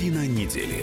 Картина 0.00 0.26
недели. 0.26 0.82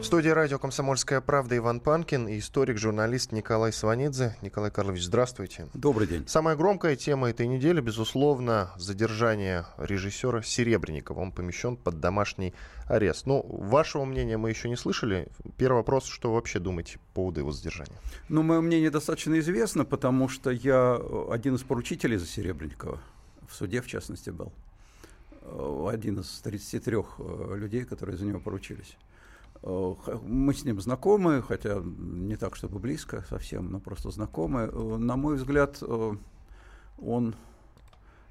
В 0.00 0.02
студии 0.02 0.30
радио 0.30 0.58
«Комсомольская 0.58 1.20
правда» 1.20 1.56
Иван 1.56 1.78
Панкин 1.78 2.26
и 2.26 2.40
историк-журналист 2.40 3.30
Николай 3.30 3.72
Сванидзе. 3.72 4.36
Николай 4.42 4.72
Карлович, 4.72 5.04
здравствуйте. 5.04 5.68
Добрый 5.72 6.08
день. 6.08 6.26
Самая 6.26 6.56
громкая 6.56 6.96
тема 6.96 7.30
этой 7.30 7.46
недели, 7.46 7.80
безусловно, 7.80 8.72
задержание 8.76 9.66
режиссера 9.78 10.42
Серебренникова. 10.42 11.20
Он 11.20 11.30
помещен 11.30 11.76
под 11.76 12.00
домашний 12.00 12.54
арест. 12.88 13.26
Ну, 13.26 13.46
вашего 13.48 14.04
мнения 14.04 14.36
мы 14.36 14.50
еще 14.50 14.68
не 14.68 14.74
слышали. 14.74 15.28
Первый 15.56 15.76
вопрос, 15.76 16.06
что 16.06 16.30
вы 16.30 16.34
вообще 16.34 16.58
думаете 16.58 16.98
по 16.98 17.20
поводу 17.20 17.38
его 17.38 17.52
задержания? 17.52 18.00
Ну, 18.28 18.42
мое 18.42 18.60
мнение 18.60 18.90
достаточно 18.90 19.38
известно, 19.38 19.84
потому 19.84 20.28
что 20.28 20.50
я 20.50 20.98
один 21.30 21.54
из 21.54 21.62
поручителей 21.62 22.16
за 22.16 22.26
Серебренникова. 22.26 22.98
В 23.48 23.54
суде, 23.54 23.80
в 23.80 23.86
частности, 23.86 24.30
был. 24.30 24.52
Один 25.44 26.20
из 26.20 26.40
33 26.40 26.96
э, 26.96 27.56
людей, 27.56 27.84
которые 27.84 28.16
за 28.16 28.24
него 28.24 28.40
поручились. 28.40 28.96
Э, 29.62 29.94
мы 30.22 30.54
с 30.54 30.64
ним 30.64 30.80
знакомы, 30.80 31.42
хотя 31.42 31.82
не 31.84 32.36
так, 32.36 32.56
чтобы 32.56 32.78
близко 32.78 33.24
совсем, 33.28 33.70
но 33.70 33.80
просто 33.80 34.10
знакомы. 34.10 34.70
Э, 34.72 34.96
на 34.98 35.16
мой 35.16 35.36
взгляд, 35.36 35.78
э, 35.80 36.12
он 36.98 37.34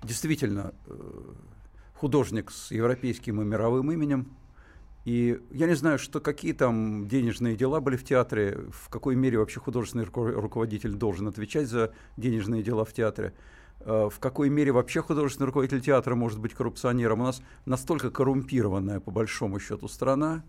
действительно 0.03 0.73
художник 1.95 2.51
с 2.51 2.71
европейским 2.71 3.41
и 3.41 3.45
мировым 3.45 3.91
именем. 3.91 4.27
И 5.05 5.41
я 5.51 5.67
не 5.67 5.75
знаю, 5.75 5.99
что, 5.99 6.19
какие 6.19 6.53
там 6.53 7.07
денежные 7.07 7.55
дела 7.55 7.81
были 7.81 7.97
в 7.97 8.05
театре, 8.05 8.65
в 8.71 8.89
какой 8.89 9.15
мере 9.15 9.37
вообще 9.37 9.59
художественный 9.59 10.05
руководитель 10.05 10.93
должен 10.93 11.27
отвечать 11.27 11.67
за 11.67 11.93
денежные 12.15 12.63
дела 12.63 12.85
в 12.85 12.93
театре, 12.93 13.33
в 13.85 14.19
какой 14.19 14.49
мере 14.49 14.71
вообще 14.71 15.01
художественный 15.01 15.47
руководитель 15.47 15.81
театра 15.81 16.15
может 16.15 16.39
быть 16.39 16.53
коррупционером. 16.53 17.21
У 17.21 17.23
нас 17.23 17.41
настолько 17.65 18.11
коррумпированная, 18.11 18.99
по 18.99 19.11
большому 19.11 19.59
счету, 19.59 19.87
страна, 19.87 20.43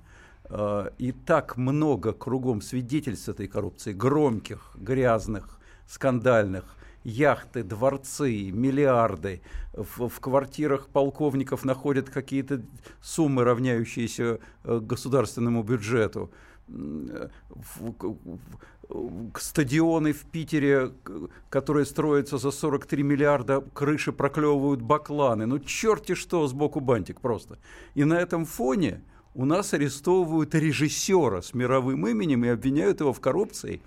Э, 0.49 0.91
и 0.99 1.13
так 1.13 1.57
много 1.57 2.13
кругом 2.13 2.61
свидетельств 2.61 3.29
этой 3.29 3.49
коррупции, 3.49 3.93
громких, 3.93 4.73
грязных, 4.77 5.59
скандальных, 5.87 6.77
яхты, 7.03 7.63
дворцы, 7.63 8.51
миллиарды. 8.51 9.43
В, 9.73 10.09
в 10.09 10.21
квартирах 10.21 10.89
полковников 10.89 11.65
находят 11.65 12.11
какие-то 12.11 12.63
суммы, 13.01 13.45
равняющиеся 13.45 14.39
э, 14.65 14.79
государственному 14.81 15.63
бюджету. 15.63 16.31
Стадионы 19.39 20.13
в 20.13 20.25
Питере, 20.25 20.93
которые 21.49 21.87
строятся 21.87 22.39
за 22.39 22.51
43 22.51 23.03
миллиарда, 23.03 23.65
крыши 23.73 24.13
проклевывают 24.13 24.83
бакланы. 24.83 25.47
Ну, 25.47 25.59
черти 25.59 26.15
что, 26.15 26.47
сбоку 26.47 26.81
бантик 26.81 27.21
просто. 27.21 27.59
И 27.95 28.05
на 28.05 28.15
этом 28.15 28.45
фоне 28.45 29.03
у 29.35 29.45
нас 29.45 29.75
арестовывают 29.75 30.55
режиссера 30.55 31.43
с 31.43 31.55
мировым 31.55 32.07
именем 32.07 32.45
и 32.45 32.49
обвиняют 32.49 33.01
его 33.01 33.13
в 33.13 33.21
коррупции, 33.21 33.83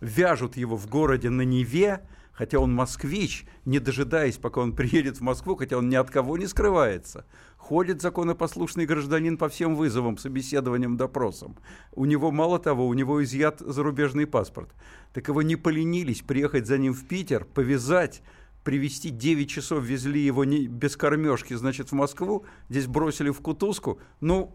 вяжут 0.00 0.56
его 0.56 0.76
в 0.76 0.88
городе 0.88 1.30
на 1.30 1.42
Неве, 1.42 2.00
хотя 2.32 2.58
он 2.58 2.74
москвич, 2.74 3.46
не 3.64 3.78
дожидаясь, 3.78 4.38
пока 4.38 4.60
он 4.60 4.72
приедет 4.76 5.18
в 5.18 5.20
Москву, 5.20 5.56
хотя 5.56 5.78
он 5.78 5.88
ни 5.88 5.94
от 5.94 6.10
кого 6.10 6.36
не 6.36 6.46
скрывается. 6.46 7.24
Ходит 7.58 8.00
законопослушный 8.00 8.86
гражданин 8.86 9.36
по 9.36 9.48
всем 9.50 9.76
вызовам, 9.76 10.16
собеседованиям, 10.16 10.96
допросам. 10.96 11.56
У 11.92 12.06
него, 12.06 12.30
мало 12.30 12.58
того, 12.58 12.86
у 12.86 12.94
него 12.94 13.22
изъят 13.22 13.60
зарубежный 13.60 14.26
паспорт. 14.26 14.70
Так 15.12 15.28
его 15.28 15.42
не 15.42 15.56
поленились 15.56 16.22
приехать 16.22 16.66
за 16.66 16.78
ним 16.78 16.94
в 16.94 17.06
Питер, 17.06 17.44
повязать, 17.44 18.22
привезти 18.64 19.10
9 19.10 19.50
часов, 19.50 19.84
везли 19.84 20.20
его 20.20 20.44
не, 20.44 20.66
без 20.66 20.96
кормежки, 20.96 21.52
значит, 21.54 21.88
в 21.90 21.92
Москву, 21.92 22.46
здесь 22.70 22.86
бросили 22.86 23.30
в 23.30 23.40
кутузку. 23.40 23.98
Ну, 24.20 24.54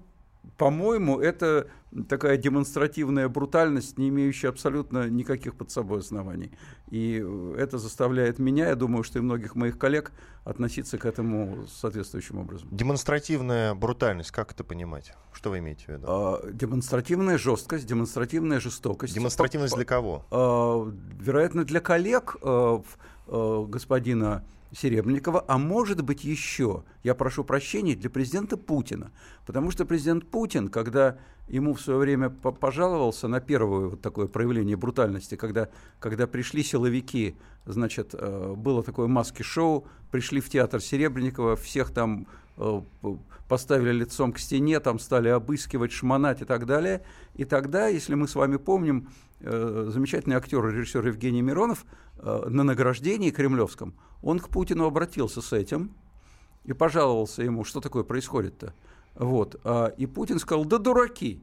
по-моему, 0.58 1.20
это 1.20 1.68
такая 2.08 2.38
демонстративная 2.38 3.28
брутальность, 3.30 3.98
не 3.98 4.10
имеющая 4.10 4.50
абсолютно 4.50 5.10
никаких 5.10 5.56
под 5.56 5.72
собой 5.72 6.00
оснований. 6.00 6.52
И 6.90 7.26
это 7.58 7.78
заставляет 7.78 8.40
меня, 8.40 8.70
я 8.70 8.76
думаю, 8.76 9.04
что 9.04 9.20
и 9.20 9.22
многих 9.22 9.56
моих 9.56 9.78
коллег 9.78 10.12
относиться 10.44 10.98
к 10.98 11.06
этому 11.06 11.66
соответствующим 11.68 12.40
образом. 12.40 12.68
Демонстративная 12.72 13.74
брутальность, 13.74 14.32
как 14.32 14.52
это 14.52 14.64
понимать? 14.64 15.14
Что 15.32 15.50
вы 15.50 15.60
имеете 15.60 15.86
в 15.86 15.90
виду? 15.90 16.06
А, 16.08 16.52
демонстративная 16.52 17.38
жесткость, 17.38 17.88
демонстративная 17.88 18.60
жестокость. 18.60 19.14
Демонстративность 19.14 19.76
для 19.76 19.86
кого? 19.86 20.26
А, 20.32 20.92
вероятно, 21.20 21.64
для 21.64 21.80
коллег 21.80 22.38
а, 22.42 22.84
а, 23.28 23.66
господина 23.66 24.44
Серебренникова, 24.74 25.46
а 25.48 25.58
может 25.58 26.02
быть 26.02 26.24
еще, 26.24 26.84
я 27.04 27.14
прошу 27.16 27.44
прощения, 27.44 27.96
для 27.96 28.10
президента 28.10 28.58
Путина. 28.58 29.12
Потому 29.46 29.72
что 29.72 29.86
президент 29.86 30.30
Путин, 30.30 30.70
когда 30.70 31.18
ему 31.48 31.74
в 31.74 31.82
свое 31.82 32.00
время 32.00 32.30
пожаловался 32.30 33.28
на 33.28 33.40
первое 33.40 33.90
вот 33.90 34.02
такое 34.02 34.28
проявление 34.28 34.76
брутальности, 34.76 35.36
когда, 35.36 35.70
когда 36.00 36.26
пришли 36.26 36.64
силовики, 36.64 37.36
значит, 37.66 38.14
э, 38.14 38.54
было 38.56 38.84
такое 38.84 39.08
маски-шоу, 39.08 39.86
пришли 40.12 40.42
в 40.42 40.50
театр 40.50 40.82
Серебренникова, 40.82 41.56
всех 41.56 41.92
там 41.92 42.28
поставили 43.48 43.92
лицом 43.92 44.34
к 44.34 44.40
стене, 44.40 44.80
там 44.80 45.00
стали 45.00 45.30
обыскивать, 45.30 45.92
шмонать 45.92 46.42
и 46.42 46.46
так 46.46 46.66
далее. 46.66 47.04
И 47.36 47.46
тогда, 47.46 47.88
если 47.88 48.16
мы 48.16 48.28
с 48.28 48.36
вами 48.36 48.58
помним, 48.58 49.10
э, 49.40 49.90
замечательный 49.90 50.36
актер 50.36 50.68
и 50.68 50.72
режиссер 50.74 51.06
Евгений 51.08 51.42
Миронов 51.42 51.86
на 52.22 52.64
награждении 52.64 53.32
кремлевском, 53.32 53.96
он 54.22 54.40
к 54.40 54.48
Путину 54.48 54.86
обратился 54.86 55.42
с 55.42 55.52
этим 55.52 55.94
и 56.64 56.74
пожаловался 56.74 57.44
ему, 57.44 57.66
что 57.66 57.82
такое 57.82 58.04
происходит-то. 58.04 58.74
Вот. 59.16 59.60
А, 59.64 59.88
и 59.88 60.06
Путин 60.06 60.40
сказал, 60.40 60.66
да 60.66 60.78
дураки. 60.78 61.42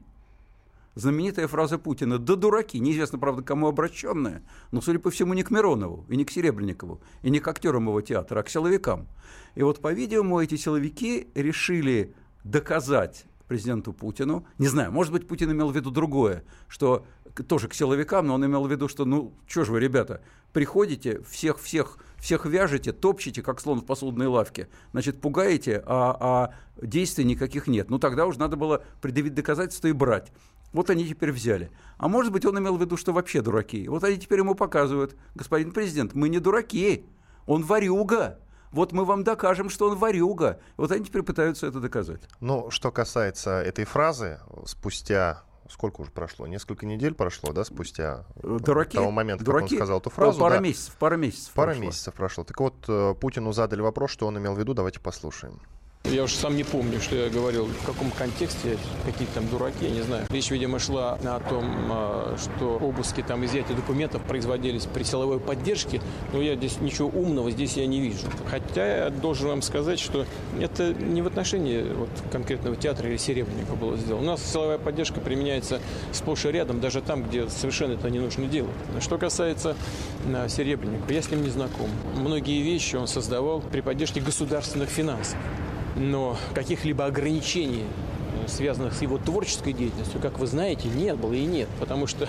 Знаменитая 0.95 1.47
фраза 1.47 1.77
Путина 1.77 2.19
«да 2.19 2.35
дураки», 2.35 2.79
неизвестно, 2.79 3.17
правда, 3.17 3.43
кому 3.43 3.67
обращенная, 3.67 4.43
но, 4.71 4.81
судя 4.81 4.99
по 4.99 5.09
всему, 5.09 5.33
не 5.33 5.43
к 5.43 5.49
Миронову, 5.49 6.05
и 6.09 6.17
не 6.17 6.25
к 6.25 6.31
Серебренникову, 6.31 7.01
и 7.21 7.29
не 7.29 7.39
к 7.39 7.47
актерам 7.47 7.87
его 7.87 8.01
театра, 8.01 8.41
а 8.41 8.43
к 8.43 8.49
силовикам. 8.49 9.07
И 9.55 9.63
вот, 9.63 9.79
по-видимому, 9.79 10.41
эти 10.41 10.55
силовики 10.55 11.29
решили 11.33 12.13
доказать 12.43 13.25
президенту 13.47 13.93
Путину. 13.93 14.45
Не 14.57 14.67
знаю, 14.67 14.91
может 14.91 15.13
быть, 15.13 15.27
Путин 15.27 15.51
имел 15.51 15.71
в 15.71 15.75
виду 15.75 15.91
другое, 15.91 16.43
что 16.67 17.05
тоже 17.47 17.69
к 17.69 17.73
силовикам, 17.73 18.27
но 18.27 18.33
он 18.33 18.45
имел 18.45 18.65
в 18.65 18.71
виду, 18.71 18.89
что, 18.89 19.05
ну, 19.05 19.33
что 19.47 19.63
же 19.63 19.71
вы, 19.71 19.79
ребята, 19.79 20.21
приходите, 20.51 21.21
всех-всех 21.23 21.97
всех 22.21 22.45
вяжете, 22.45 22.93
топчете, 22.93 23.41
как 23.41 23.59
слон 23.59 23.81
в 23.81 23.85
посудной 23.85 24.27
лавке, 24.27 24.69
значит, 24.91 25.19
пугаете, 25.19 25.81
а, 25.85 26.15
а 26.19 26.53
действий 26.79 27.25
никаких 27.25 27.65
нет. 27.65 27.89
Ну, 27.89 27.97
тогда 27.97 28.27
уже 28.27 28.39
надо 28.39 28.55
было 28.57 28.83
предъявить 29.01 29.33
доказательства 29.33 29.87
и 29.87 29.91
брать. 29.91 30.31
Вот 30.73 30.89
они 30.89 31.05
теперь 31.05 31.31
взяли. 31.31 31.69
А 31.97 32.07
может 32.07 32.31
быть, 32.31 32.45
он 32.45 32.57
имел 32.59 32.77
в 32.77 32.81
виду, 32.81 32.97
что 32.97 33.13
вообще 33.13 33.41
дураки. 33.41 33.87
Вот 33.87 34.03
они 34.03 34.17
теперь 34.17 34.39
ему 34.39 34.55
показывают, 34.55 35.15
господин 35.35 35.71
президент, 35.71 36.13
мы 36.13 36.29
не 36.29 36.39
дураки, 36.39 37.05
он 37.45 37.63
варюга. 37.63 38.39
Вот 38.71 38.93
мы 38.93 39.03
вам 39.03 39.23
докажем, 39.23 39.69
что 39.69 39.89
он 39.89 39.97
варюга. 39.97 40.59
Вот 40.77 40.91
они 40.91 41.03
теперь 41.03 41.23
пытаются 41.23 41.67
это 41.67 41.81
доказать. 41.81 42.21
Ну, 42.39 42.71
что 42.71 42.89
касается 42.91 43.61
этой 43.61 43.83
фразы, 43.83 44.39
спустя 44.65 45.43
сколько 45.69 46.01
уже 46.01 46.11
прошло? 46.11 46.47
Несколько 46.47 46.85
недель 46.85 47.13
прошло, 47.13 47.53
да, 47.53 47.63
спустя 47.63 48.25
дураки, 48.43 48.97
того 48.97 49.11
момента, 49.11 49.43
дураки, 49.43 49.63
как 49.63 49.71
он 49.71 49.77
сказал 49.77 49.99
эту 49.99 50.09
фразу. 50.09 50.39
Пара 50.39 50.55
да. 50.55 50.59
месяцев, 50.59 50.95
пара 50.97 51.15
месяцев. 51.15 51.51
Пара 51.53 51.67
прошло. 51.71 51.83
месяцев 51.83 52.13
прошло. 52.13 52.43
Так 52.43 52.59
вот, 52.59 52.75
э, 52.87 53.15
Путину 53.19 53.51
задали 53.51 53.81
вопрос, 53.81 54.11
что 54.11 54.27
он 54.27 54.37
имел 54.37 54.53
в 54.53 54.59
виду, 54.59 54.73
давайте 54.73 54.99
послушаем. 54.99 55.59
Я 56.11 56.23
уж 56.23 56.33
сам 56.33 56.57
не 56.57 56.65
помню, 56.65 56.99
что 56.99 57.15
я 57.15 57.29
говорил, 57.29 57.67
в 57.67 57.85
каком 57.85 58.11
контексте, 58.11 58.77
какие-то 59.05 59.35
там 59.35 59.47
дураки, 59.47 59.85
я 59.85 59.91
не 59.91 60.01
знаю. 60.01 60.25
Речь, 60.29 60.51
видимо, 60.51 60.77
шла 60.77 61.13
о 61.13 61.39
том, 61.39 61.63
а, 61.89 62.35
что 62.37 62.77
обыски, 62.81 63.23
там, 63.25 63.45
изъятие 63.45 63.77
документов 63.77 64.21
производились 64.23 64.85
при 64.85 65.03
силовой 65.03 65.39
поддержке, 65.39 66.01
но 66.33 66.41
я 66.41 66.55
здесь 66.55 66.81
ничего 66.81 67.07
умного 67.07 67.49
здесь 67.51 67.77
я 67.77 67.85
не 67.85 68.01
вижу. 68.01 68.27
Хотя 68.49 69.05
я 69.05 69.09
должен 69.09 69.47
вам 69.47 69.61
сказать, 69.61 69.99
что 69.99 70.25
это 70.59 70.93
не 70.93 71.21
в 71.21 71.27
отношении 71.27 71.81
вот, 71.81 72.09
конкретного 72.29 72.75
театра 72.75 73.07
или 73.07 73.15
Серебренника 73.15 73.75
было 73.75 73.95
сделано. 73.95 74.23
У 74.23 74.25
нас 74.31 74.43
силовая 74.43 74.79
поддержка 74.79 75.21
применяется 75.21 75.79
сплошь 76.11 76.43
и 76.45 76.51
рядом, 76.51 76.81
даже 76.81 77.01
там, 77.01 77.23
где 77.23 77.47
совершенно 77.47 77.93
это 77.93 78.09
не 78.09 78.19
нужно 78.19 78.47
делать. 78.47 78.71
Что 78.99 79.17
касается 79.17 79.77
а, 80.25 80.49
Серебренника, 80.49 81.13
я 81.13 81.21
с 81.21 81.31
ним 81.31 81.43
не 81.43 81.49
знаком. 81.49 81.89
Многие 82.17 82.61
вещи 82.61 82.97
он 82.97 83.07
создавал 83.07 83.61
при 83.61 83.79
поддержке 83.79 84.19
государственных 84.19 84.89
финансов 84.89 85.37
но 85.95 86.37
каких-либо 86.53 87.05
ограничений 87.05 87.83
э, 87.83 88.47
связанных 88.47 88.93
с 88.93 89.01
его 89.01 89.17
творческой 89.17 89.73
деятельностью, 89.73 90.19
как 90.21 90.39
вы 90.39 90.47
знаете, 90.47 90.87
нет 90.89 91.17
было 91.17 91.33
и 91.33 91.45
нет, 91.45 91.67
потому 91.79 92.07
что 92.07 92.27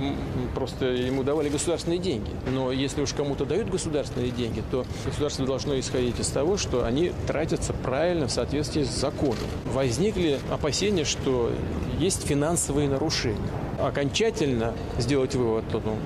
просто 0.54 0.86
ему 0.86 1.22
давали 1.22 1.48
государственные 1.48 1.98
деньги. 1.98 2.30
Но 2.50 2.72
если 2.72 3.02
уж 3.02 3.12
кому-то 3.12 3.44
дают 3.44 3.70
государственные 3.70 4.30
деньги, 4.30 4.62
то 4.70 4.86
государство 5.04 5.46
должно 5.46 5.78
исходить 5.78 6.18
из 6.20 6.28
того, 6.28 6.56
что 6.56 6.84
они 6.84 7.12
тратятся 7.26 7.72
правильно 7.72 8.28
в 8.28 8.32
соответствии 8.32 8.84
с 8.84 8.90
законом. 8.90 9.44
Возникли 9.72 10.38
опасения, 10.50 11.04
что 11.04 11.52
есть 11.98 12.26
финансовые 12.26 12.88
нарушения. 12.88 13.38
Окончательно 13.78 14.74
сделать 14.98 15.34
вывод, 15.34 15.64
ну, 15.72 15.96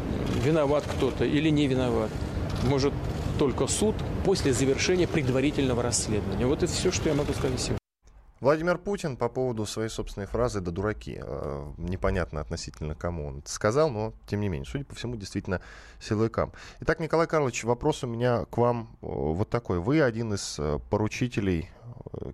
виноват 0.42 0.84
кто-то 0.96 1.24
или 1.24 1.48
не 1.50 1.66
виноват, 1.66 2.10
может 2.64 2.92
только 3.38 3.66
суд 3.66 3.94
после 4.24 4.52
завершения 4.52 5.06
предварительного 5.06 5.82
расследования. 5.82 6.46
Вот 6.46 6.62
это 6.62 6.72
все, 6.72 6.90
что 6.90 7.08
я 7.08 7.14
могу 7.14 7.32
сказать 7.32 7.60
сегодня. 7.60 7.78
Владимир 8.40 8.76
Путин 8.76 9.16
по 9.16 9.30
поводу 9.30 9.64
своей 9.64 9.88
собственной 9.88 10.26
фразы 10.26 10.60
«да 10.60 10.70
дураки». 10.70 11.18
Э, 11.22 11.72
непонятно 11.78 12.42
относительно 12.42 12.94
кому 12.94 13.26
он 13.28 13.42
сказал, 13.46 13.88
но 13.88 14.12
тем 14.26 14.42
не 14.42 14.50
менее, 14.50 14.66
судя 14.66 14.84
по 14.84 14.94
всему, 14.94 15.16
действительно 15.16 15.62
силовикам. 16.00 16.52
Итак, 16.80 17.00
Николай 17.00 17.26
Карлович, 17.26 17.64
вопрос 17.64 18.04
у 18.04 18.06
меня 18.06 18.44
к 18.44 18.58
вам 18.58 18.90
э, 19.00 19.06
вот 19.06 19.48
такой. 19.48 19.78
Вы 19.80 20.02
один 20.02 20.34
из 20.34 20.56
э, 20.58 20.78
поручителей 20.90 21.70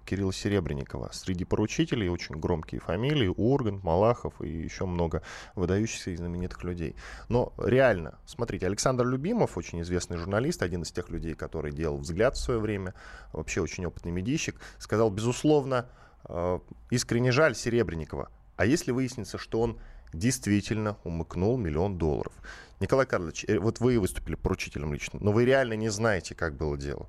Кирилла 0.05 0.33
Серебренникова. 0.33 1.11
Среди 1.13 1.45
поручителей 1.45 2.09
очень 2.09 2.37
громкие 2.37 2.81
фамилии, 2.81 3.33
Ургант, 3.37 3.83
Малахов 3.83 4.41
и 4.41 4.49
еще 4.49 4.87
много 4.87 5.23
выдающихся 5.55 6.11
и 6.11 6.17
знаменитых 6.17 6.65
людей. 6.65 6.97
Но 7.29 7.53
реально, 7.59 8.19
смотрите, 8.27 8.67
Александр 8.67 9.07
Любимов, 9.07 9.57
очень 9.57 9.81
известный 9.83 10.17
журналист, 10.17 10.63
один 10.63 10.83
из 10.83 10.93
тех 10.93 11.11
людей, 11.11 11.35
который 11.35 11.73
делал 11.73 11.99
«Взгляд» 11.99 12.37
в 12.37 12.41
свое 12.41 12.61
время, 12.61 12.95
вообще 13.33 13.61
очень 13.61 13.87
опытный 13.87 14.13
медийщик, 14.13 14.61
сказал, 14.79 15.11
безусловно, 15.11 15.89
э, 16.25 16.59
искренне 16.91 17.33
жаль 17.33 17.55
Серебренникова. 17.55 18.31
А 18.57 18.67
если 18.67 18.93
выяснится, 18.93 19.39
что 19.39 19.61
он 19.61 19.79
действительно 20.13 20.97
умыкнул 21.05 21.57
миллион 21.57 21.99
долларов? 21.99 22.33
Николай 22.81 23.07
Карлович, 23.07 23.45
э, 23.49 23.59
вот 23.59 23.81
вы 23.81 23.99
выступили 23.99 24.35
поручителем 24.35 24.93
лично, 24.93 25.19
но 25.23 25.33
вы 25.33 25.45
реально 25.45 25.75
не 25.75 25.89
знаете, 25.89 26.35
как 26.35 26.57
было 26.57 26.77
дело. 26.77 27.09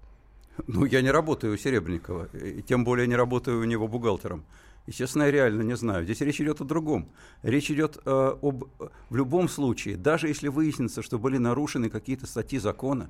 Ну, 0.67 0.85
я 0.85 1.01
не 1.01 1.11
работаю 1.11 1.53
у 1.53 1.57
Серебренникова, 1.57 2.25
и 2.33 2.61
тем 2.61 2.83
более 2.83 3.07
не 3.07 3.15
работаю 3.15 3.59
у 3.59 3.63
него 3.63 3.87
бухгалтером. 3.87 4.45
И, 4.85 4.91
честно, 4.91 5.23
я 5.23 5.31
реально 5.31 5.61
не 5.61 5.75
знаю. 5.75 6.03
Здесь 6.03 6.21
речь 6.21 6.41
идет 6.41 6.61
о 6.61 6.65
другом. 6.65 7.09
Речь 7.41 7.71
идет 7.71 7.97
э, 8.05 8.35
об... 8.41 8.65
В 9.09 9.15
любом 9.15 9.47
случае, 9.47 9.95
даже 9.95 10.27
если 10.27 10.49
выяснится, 10.49 11.01
что 11.01 11.17
были 11.17 11.37
нарушены 11.37 11.89
какие-то 11.89 12.27
статьи 12.27 12.59
закона, 12.59 13.09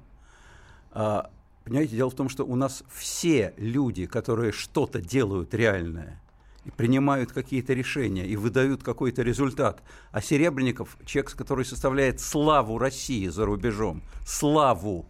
э, 0.94 1.22
понимаете, 1.66 1.96
дело 1.96 2.12
в 2.12 2.16
том, 2.16 2.30
что 2.30 2.46
у 2.46 2.56
нас 2.56 2.84
все 2.94 3.54
люди, 3.58 4.06
которые 4.06 4.52
что-то 4.52 5.02
делают 5.02 5.54
реальное, 5.54 6.22
и 6.64 6.72
принимают 6.72 7.32
какие-то 7.32 7.74
решения 7.74 8.26
и 8.26 8.36
выдают 8.36 8.84
какой-то 8.84 9.22
результат. 9.24 9.82
А 10.12 10.22
Серебренников, 10.22 10.98
человек, 11.06 11.36
который 11.36 11.66
составляет 11.66 12.22
славу 12.22 12.78
России 12.78 13.28
за 13.28 13.46
рубежом, 13.46 14.02
славу 14.26 15.08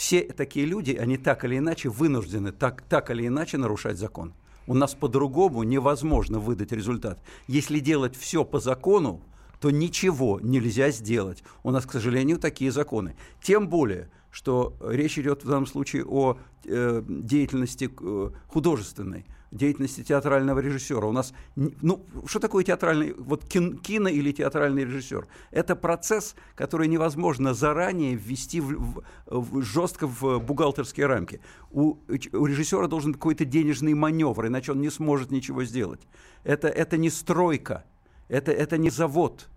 все 0.00 0.22
такие 0.22 0.64
люди, 0.64 0.92
они 0.92 1.18
так 1.18 1.44
или 1.44 1.58
иначе 1.58 1.90
вынуждены 1.90 2.52
так, 2.52 2.80
так 2.88 3.10
или 3.10 3.26
иначе 3.26 3.58
нарушать 3.58 3.98
закон. 3.98 4.32
У 4.66 4.72
нас 4.72 4.94
по-другому 4.94 5.62
невозможно 5.62 6.38
выдать 6.38 6.72
результат. 6.72 7.22
Если 7.46 7.80
делать 7.80 8.16
все 8.16 8.42
по 8.42 8.60
закону, 8.60 9.20
то 9.60 9.70
ничего 9.70 10.40
нельзя 10.42 10.90
сделать. 10.90 11.44
У 11.62 11.70
нас, 11.70 11.84
к 11.84 11.92
сожалению, 11.92 12.38
такие 12.38 12.72
законы. 12.72 13.14
Тем 13.42 13.68
более, 13.68 14.10
что 14.30 14.74
речь 14.80 15.18
идет 15.18 15.44
в 15.44 15.48
данном 15.48 15.66
случае 15.66 16.06
о 16.06 16.38
э, 16.64 17.02
деятельности 17.06 17.90
э, 18.00 18.30
художественной 18.46 19.26
деятельности 19.50 20.02
театрального 20.02 20.60
режиссера. 20.60 21.06
У 21.06 21.12
нас, 21.12 21.32
ну, 21.56 22.04
что 22.26 22.38
такое 22.38 22.64
театральный, 22.64 23.14
вот 23.14 23.44
кино 23.44 24.08
или 24.08 24.32
театральный 24.32 24.84
режиссер? 24.84 25.26
Это 25.50 25.76
процесс, 25.76 26.34
который 26.54 26.88
невозможно 26.88 27.54
заранее 27.54 28.14
ввести 28.14 28.60
в, 28.60 28.72
в, 28.76 29.02
в, 29.26 29.62
жестко 29.62 30.06
в 30.06 30.38
бухгалтерские 30.38 31.06
рамки. 31.06 31.40
У, 31.70 31.96
у 32.32 32.46
режиссера 32.46 32.86
должен 32.86 33.12
какой-то 33.12 33.44
денежный 33.44 33.94
маневр, 33.94 34.46
иначе 34.46 34.72
он 34.72 34.80
не 34.80 34.90
сможет 34.90 35.30
ничего 35.30 35.64
сделать. 35.64 36.00
Это, 36.44 36.68
это 36.68 36.96
не 36.96 37.10
стройка, 37.10 37.84
это, 38.28 38.52
это 38.52 38.78
не 38.78 38.90
завод 38.90 39.48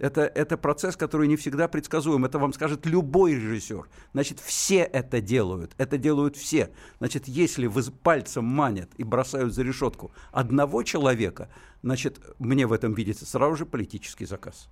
это, 0.00 0.22
это 0.22 0.56
процесс, 0.56 0.96
который 0.96 1.28
не 1.28 1.36
всегда 1.36 1.68
предсказуем. 1.68 2.24
Это 2.24 2.38
вам 2.38 2.52
скажет 2.52 2.86
любой 2.86 3.34
режиссер. 3.34 3.88
Значит, 4.12 4.40
все 4.40 4.78
это 4.78 5.20
делают. 5.20 5.72
Это 5.78 5.98
делают 5.98 6.36
все. 6.36 6.70
Значит, 6.98 7.28
если 7.28 7.66
вы 7.66 7.82
пальцем 7.82 8.44
манят 8.44 8.90
и 8.96 9.04
бросают 9.04 9.54
за 9.54 9.62
решетку 9.62 10.12
одного 10.32 10.82
человека, 10.82 11.50
значит, 11.82 12.20
мне 12.38 12.66
в 12.66 12.72
этом 12.72 12.94
видится 12.94 13.26
сразу 13.26 13.56
же 13.56 13.66
политический 13.66 14.24
заказ. 14.24 14.68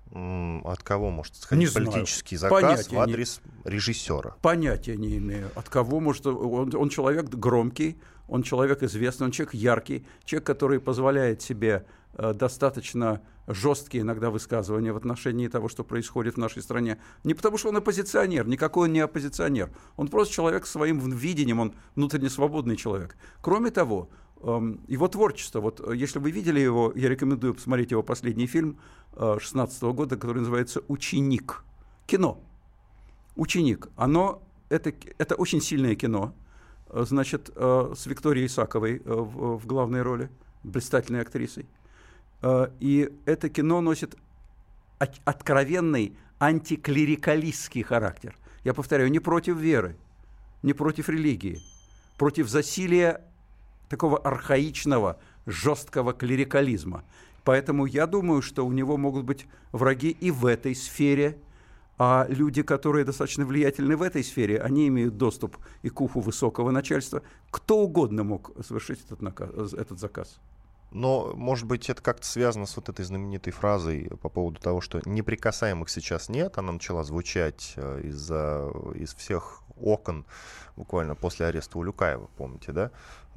От 0.64 0.82
кого 0.82 1.10
может 1.10 1.36
сходить 1.36 1.68
не 1.68 1.74
политический 1.74 2.36
знаю. 2.36 2.54
заказ 2.54 2.62
Понятия 2.62 2.96
в 2.96 3.00
адрес 3.00 3.40
не... 3.64 3.70
режиссера? 3.70 4.36
Понятия 4.40 4.96
не 4.96 5.18
имею. 5.18 5.50
От 5.54 5.68
кого 5.68 6.00
может... 6.00 6.26
Он, 6.26 6.74
он 6.74 6.88
человек 6.88 7.28
громкий, 7.28 8.00
он 8.28 8.42
человек 8.42 8.82
известный, 8.82 9.26
он 9.26 9.30
человек 9.30 9.54
яркий, 9.54 10.06
человек, 10.24 10.46
который 10.46 10.80
позволяет 10.80 11.42
себе 11.42 11.84
Э, 12.18 12.32
достаточно 12.34 13.20
жесткие 13.48 14.02
иногда 14.02 14.30
высказывания 14.30 14.92
в 14.92 14.96
отношении 14.96 15.48
того, 15.48 15.68
что 15.68 15.84
происходит 15.84 16.34
в 16.34 16.38
нашей 16.38 16.62
стране. 16.62 16.98
Не 17.24 17.34
потому, 17.34 17.58
что 17.58 17.68
он 17.68 17.76
оппозиционер, 17.76 18.46
никакой 18.46 18.88
он 18.88 18.92
не 18.92 19.00
оппозиционер. 19.00 19.70
Он 19.96 20.08
просто 20.08 20.34
человек 20.34 20.66
с 20.66 20.70
своим 20.70 20.98
видением, 21.10 21.60
он 21.60 21.74
внутренне 21.96 22.30
свободный 22.30 22.76
человек. 22.76 23.16
Кроме 23.40 23.70
того, 23.70 24.10
эм, 24.42 24.80
его 24.86 25.08
творчество, 25.08 25.60
вот 25.60 25.80
э, 25.80 25.96
если 25.96 26.18
вы 26.18 26.30
видели 26.30 26.60
его, 26.60 26.92
я 26.94 27.08
рекомендую 27.08 27.54
посмотреть 27.54 27.90
его 27.90 28.02
последний 28.02 28.46
фильм 28.46 28.78
16 29.16 29.82
-го 29.82 29.92
года, 29.94 30.16
который 30.16 30.38
называется 30.38 30.82
«Ученик». 30.86 31.64
Кино. 32.06 32.38
«Ученик». 33.34 33.88
Оно, 33.96 34.42
это, 34.68 34.92
это 35.18 35.34
очень 35.34 35.60
сильное 35.60 35.94
кино, 35.94 36.34
э, 36.90 37.04
значит, 37.08 37.50
с 37.56 38.06
Викторией 38.06 38.46
Исаковой 38.46 39.02
в, 39.04 39.58
в 39.58 39.66
главной 39.66 40.02
роли, 40.02 40.30
блистательной 40.62 41.22
актрисой. 41.22 41.66
Э, 42.42 42.68
и 42.80 43.10
это 43.24 43.48
кино 43.48 43.80
носит 43.80 44.16
откровенный 45.24 46.16
антиклерикалистский 46.40 47.82
характер. 47.82 48.36
Я 48.64 48.74
повторяю, 48.74 49.10
не 49.10 49.20
против 49.20 49.56
веры, 49.56 49.96
не 50.62 50.72
против 50.72 51.08
религии, 51.08 51.60
против 52.16 52.48
засилия 52.48 53.20
такого 53.88 54.18
архаичного, 54.18 55.18
жесткого 55.46 56.12
клерикализма. 56.12 57.04
Поэтому 57.44 57.86
я 57.86 58.06
думаю, 58.06 58.42
что 58.42 58.66
у 58.66 58.72
него 58.72 58.96
могут 58.96 59.24
быть 59.24 59.46
враги 59.72 60.10
и 60.10 60.30
в 60.30 60.44
этой 60.44 60.74
сфере, 60.74 61.38
а 61.96 62.26
люди, 62.28 62.62
которые 62.62 63.04
достаточно 63.04 63.46
влиятельны 63.46 63.96
в 63.96 64.02
этой 64.02 64.22
сфере, 64.22 64.60
они 64.60 64.88
имеют 64.88 65.16
доступ 65.16 65.56
и 65.82 65.88
к 65.88 66.00
уху 66.00 66.20
высокого 66.20 66.70
начальства. 66.70 67.22
Кто 67.50 67.78
угодно 67.78 68.22
мог 68.22 68.52
совершить 68.64 69.04
этот, 69.04 69.22
наказ, 69.22 69.72
этот 69.72 69.98
заказ. 69.98 70.38
Но, 70.90 71.32
может 71.34 71.66
быть, 71.66 71.90
это 71.90 72.02
как-то 72.02 72.26
связано 72.26 72.66
с 72.66 72.76
вот 72.76 72.88
этой 72.88 73.04
знаменитой 73.04 73.52
фразой 73.52 74.10
по 74.22 74.28
поводу 74.28 74.60
того, 74.60 74.80
что 74.80 75.00
неприкасаемых 75.04 75.90
сейчас 75.90 76.28
нет. 76.28 76.56
Она 76.56 76.72
начала 76.72 77.04
звучать 77.04 77.74
э, 77.76 78.00
из-за, 78.04 78.70
из 78.94 79.14
всех 79.14 79.62
окон 79.76 80.24
буквально 80.76 81.14
после 81.14 81.46
ареста 81.46 81.78
Улюкаева, 81.78 82.28
помните, 82.36 82.72
да? 82.72 82.90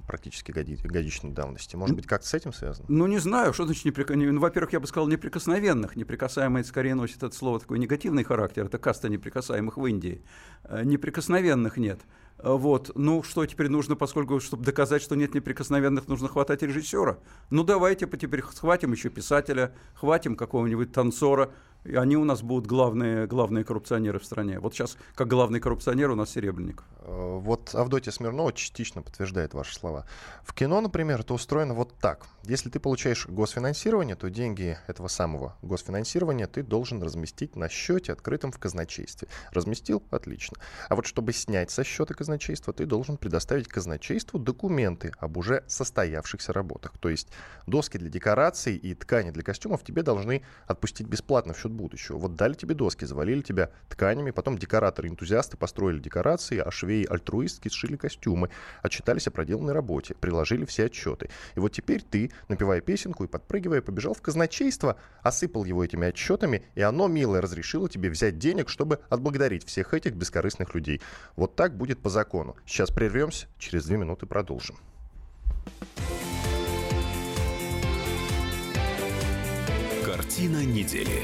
практически 0.07 0.51
годи, 0.51 0.75
годичной 0.83 1.31
давности. 1.31 1.75
Может 1.75 1.95
быть, 1.95 2.07
как-то 2.07 2.27
с 2.27 2.33
этим 2.33 2.53
связано? 2.53 2.85
Ну, 2.89 3.07
не 3.07 3.19
знаю, 3.19 3.53
что 3.53 3.65
значит 3.65 3.85
неприкосновенных. 3.85 4.33
Ну, 4.33 4.41
во-первых, 4.41 4.73
я 4.73 4.79
бы 4.79 4.87
сказал 4.87 5.07
неприкосновенных. 5.07 5.95
Неприкасаемые 5.95 6.63
скорее 6.63 6.95
носит 6.95 7.23
это 7.23 7.35
слово 7.35 7.59
такой 7.59 7.79
негативный 7.79 8.23
характер. 8.23 8.65
Это 8.65 8.77
каста 8.77 9.09
неприкасаемых 9.09 9.77
в 9.77 9.85
Индии. 9.85 10.23
Э, 10.63 10.83
неприкосновенных 10.83 11.77
нет. 11.77 11.99
Э, 12.43 12.53
вот. 12.53 12.91
Ну, 12.95 13.23
что 13.23 13.45
теперь 13.45 13.69
нужно, 13.69 13.95
поскольку, 13.95 14.39
чтобы 14.39 14.63
доказать, 14.63 15.01
что 15.01 15.15
нет 15.15 15.33
неприкосновенных, 15.33 16.07
нужно 16.07 16.27
хватать 16.27 16.61
режиссера. 16.63 17.19
Ну, 17.49 17.63
давайте 17.63 18.07
теперь 18.07 18.43
схватим 18.43 18.91
еще 18.91 19.09
писателя, 19.09 19.73
хватим 19.93 20.35
какого-нибудь 20.35 20.91
танцора, 20.91 21.51
и 21.83 21.95
они 21.95 22.17
у 22.17 22.23
нас 22.23 22.41
будут 22.41 22.67
главные, 22.67 23.27
главные 23.27 23.63
коррупционеры 23.63 24.19
в 24.19 24.25
стране. 24.25 24.59
Вот 24.59 24.73
сейчас, 24.73 24.97
как 25.15 25.27
главный 25.27 25.59
коррупционер, 25.59 26.11
у 26.11 26.15
нас 26.15 26.31
Серебренник. 26.31 26.83
Э, 26.99 27.39
вот 27.41 27.73
Авдотья 27.73 28.11
Смирнова 28.11 28.53
частично 28.53 29.01
подтверждает 29.01 29.53
ваши 29.53 29.73
слова. 29.73 30.05
В 30.43 30.53
кино, 30.53 30.81
например, 30.81 31.21
это 31.21 31.33
устроено 31.33 31.73
вот 31.73 31.97
так. 31.99 32.27
Если 32.43 32.69
ты 32.69 32.79
получаешь 32.79 33.27
госфинансирование, 33.27 34.15
то 34.15 34.29
деньги 34.29 34.77
этого 34.87 35.07
самого 35.07 35.55
госфинансирования 35.61 36.47
ты 36.47 36.63
должен 36.63 37.01
разместить 37.01 37.55
на 37.55 37.69
счете, 37.69 38.13
открытом 38.13 38.51
в 38.51 38.59
казначействе. 38.59 39.27
Разместил? 39.51 40.03
Отлично. 40.11 40.57
А 40.89 40.95
вот 40.95 41.05
чтобы 41.05 41.33
снять 41.33 41.71
со 41.71 41.83
счета 41.83 42.13
казначейства, 42.13 42.73
ты 42.73 42.85
должен 42.85 43.17
предоставить 43.17 43.67
казначейству 43.67 44.39
документы 44.39 45.13
об 45.19 45.37
уже 45.37 45.63
состоявшихся 45.67 46.53
работах. 46.53 46.97
То 46.99 47.09
есть 47.09 47.29
доски 47.65 47.97
для 47.97 48.09
декораций 48.09 48.75
и 48.75 48.93
ткани 48.93 49.31
для 49.31 49.43
костюмов 49.43 49.83
тебе 49.83 50.03
должны 50.03 50.43
отпустить 50.67 51.07
бесплатно 51.07 51.53
в 51.53 51.59
счет 51.71 51.73
будущего. 51.73 52.17
Вот 52.17 52.35
дали 52.35 52.53
тебе 52.53 52.75
доски, 52.75 53.05
завалили 53.05 53.41
тебя 53.41 53.69
тканями, 53.89 54.31
потом 54.31 54.57
декораторы-энтузиасты 54.57 55.57
построили 55.57 55.99
декорации, 55.99 56.59
а 56.59 56.69
швеи-альтруистки 56.69 57.69
сшили 57.69 57.95
костюмы, 57.95 58.49
отчитались 58.83 59.27
о 59.27 59.31
проделанной 59.31 59.73
работе, 59.73 60.13
приложили 60.15 60.65
все 60.65 60.85
отчеты. 60.85 61.29
И 61.55 61.59
вот 61.59 61.71
теперь 61.71 62.01
ты, 62.01 62.31
напевая 62.49 62.81
песенку 62.81 63.23
и 63.23 63.27
подпрыгивая, 63.27 63.81
побежал 63.81 64.13
в 64.13 64.21
казначейство, 64.21 64.95
осыпал 65.23 65.65
его 65.65 65.83
этими 65.83 66.07
отчетами, 66.07 66.63
и 66.75 66.81
оно, 66.81 67.07
милое, 67.07 67.41
разрешило 67.41 67.89
тебе 67.89 68.09
взять 68.09 68.37
денег, 68.37 68.69
чтобы 68.69 68.99
отблагодарить 69.09 69.65
всех 69.65 69.93
этих 69.93 70.13
бескорыстных 70.13 70.75
людей. 70.75 71.01
Вот 71.35 71.55
так 71.55 71.77
будет 71.77 71.99
по 71.99 72.09
закону. 72.09 72.55
Сейчас 72.65 72.91
прервемся, 72.91 73.47
через 73.57 73.85
две 73.85 73.97
минуты 73.97 74.25
продолжим. 74.25 74.75
Картина 80.05 80.63
недели. 80.65 81.23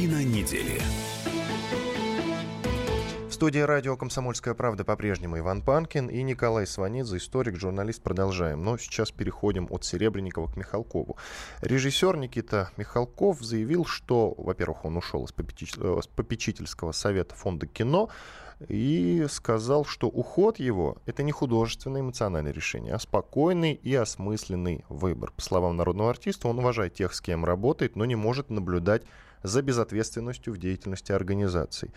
Картина 0.00 0.24
недели 0.24 0.80
студии 3.40 3.58
радио 3.58 3.96
«Комсомольская 3.96 4.52
правда» 4.52 4.84
по-прежнему 4.84 5.38
Иван 5.38 5.62
Панкин 5.62 6.08
и 6.08 6.22
Николай 6.22 6.66
Сванидзе, 6.66 7.16
историк, 7.16 7.56
журналист. 7.56 8.02
Продолжаем. 8.02 8.62
Но 8.62 8.76
сейчас 8.76 9.10
переходим 9.10 9.66
от 9.70 9.82
Серебренникова 9.84 10.46
к 10.46 10.56
Михалкову. 10.58 11.16
Режиссер 11.62 12.18
Никита 12.18 12.70
Михалков 12.76 13.42
заявил, 13.42 13.86
что, 13.86 14.34
во-первых, 14.36 14.84
он 14.84 14.98
ушел 14.98 15.24
из 15.24 15.32
э, 15.32 16.00
попечительского 16.16 16.92
совета 16.92 17.34
фонда 17.34 17.66
кино, 17.66 18.10
и 18.68 19.26
сказал, 19.30 19.86
что 19.86 20.08
уход 20.08 20.58
его— 20.58 20.98
это 21.06 21.22
не 21.22 21.32
художественное 21.32 22.02
эмоциональное 22.02 22.52
решение, 22.52 22.92
а 22.92 22.98
спокойный 22.98 23.72
и 23.72 23.94
осмысленный 23.94 24.84
выбор. 24.90 25.32
По 25.32 25.40
словам 25.40 25.78
народного 25.78 26.10
артиста, 26.10 26.46
он 26.48 26.58
уважает 26.58 26.92
тех, 26.92 27.14
с 27.14 27.22
кем 27.22 27.46
работает, 27.46 27.96
но 27.96 28.04
не 28.04 28.16
может 28.16 28.50
наблюдать 28.50 29.02
за 29.42 29.62
безответственностью 29.62 30.52
в 30.52 30.58
деятельности 30.58 31.12
организаций. 31.12 31.90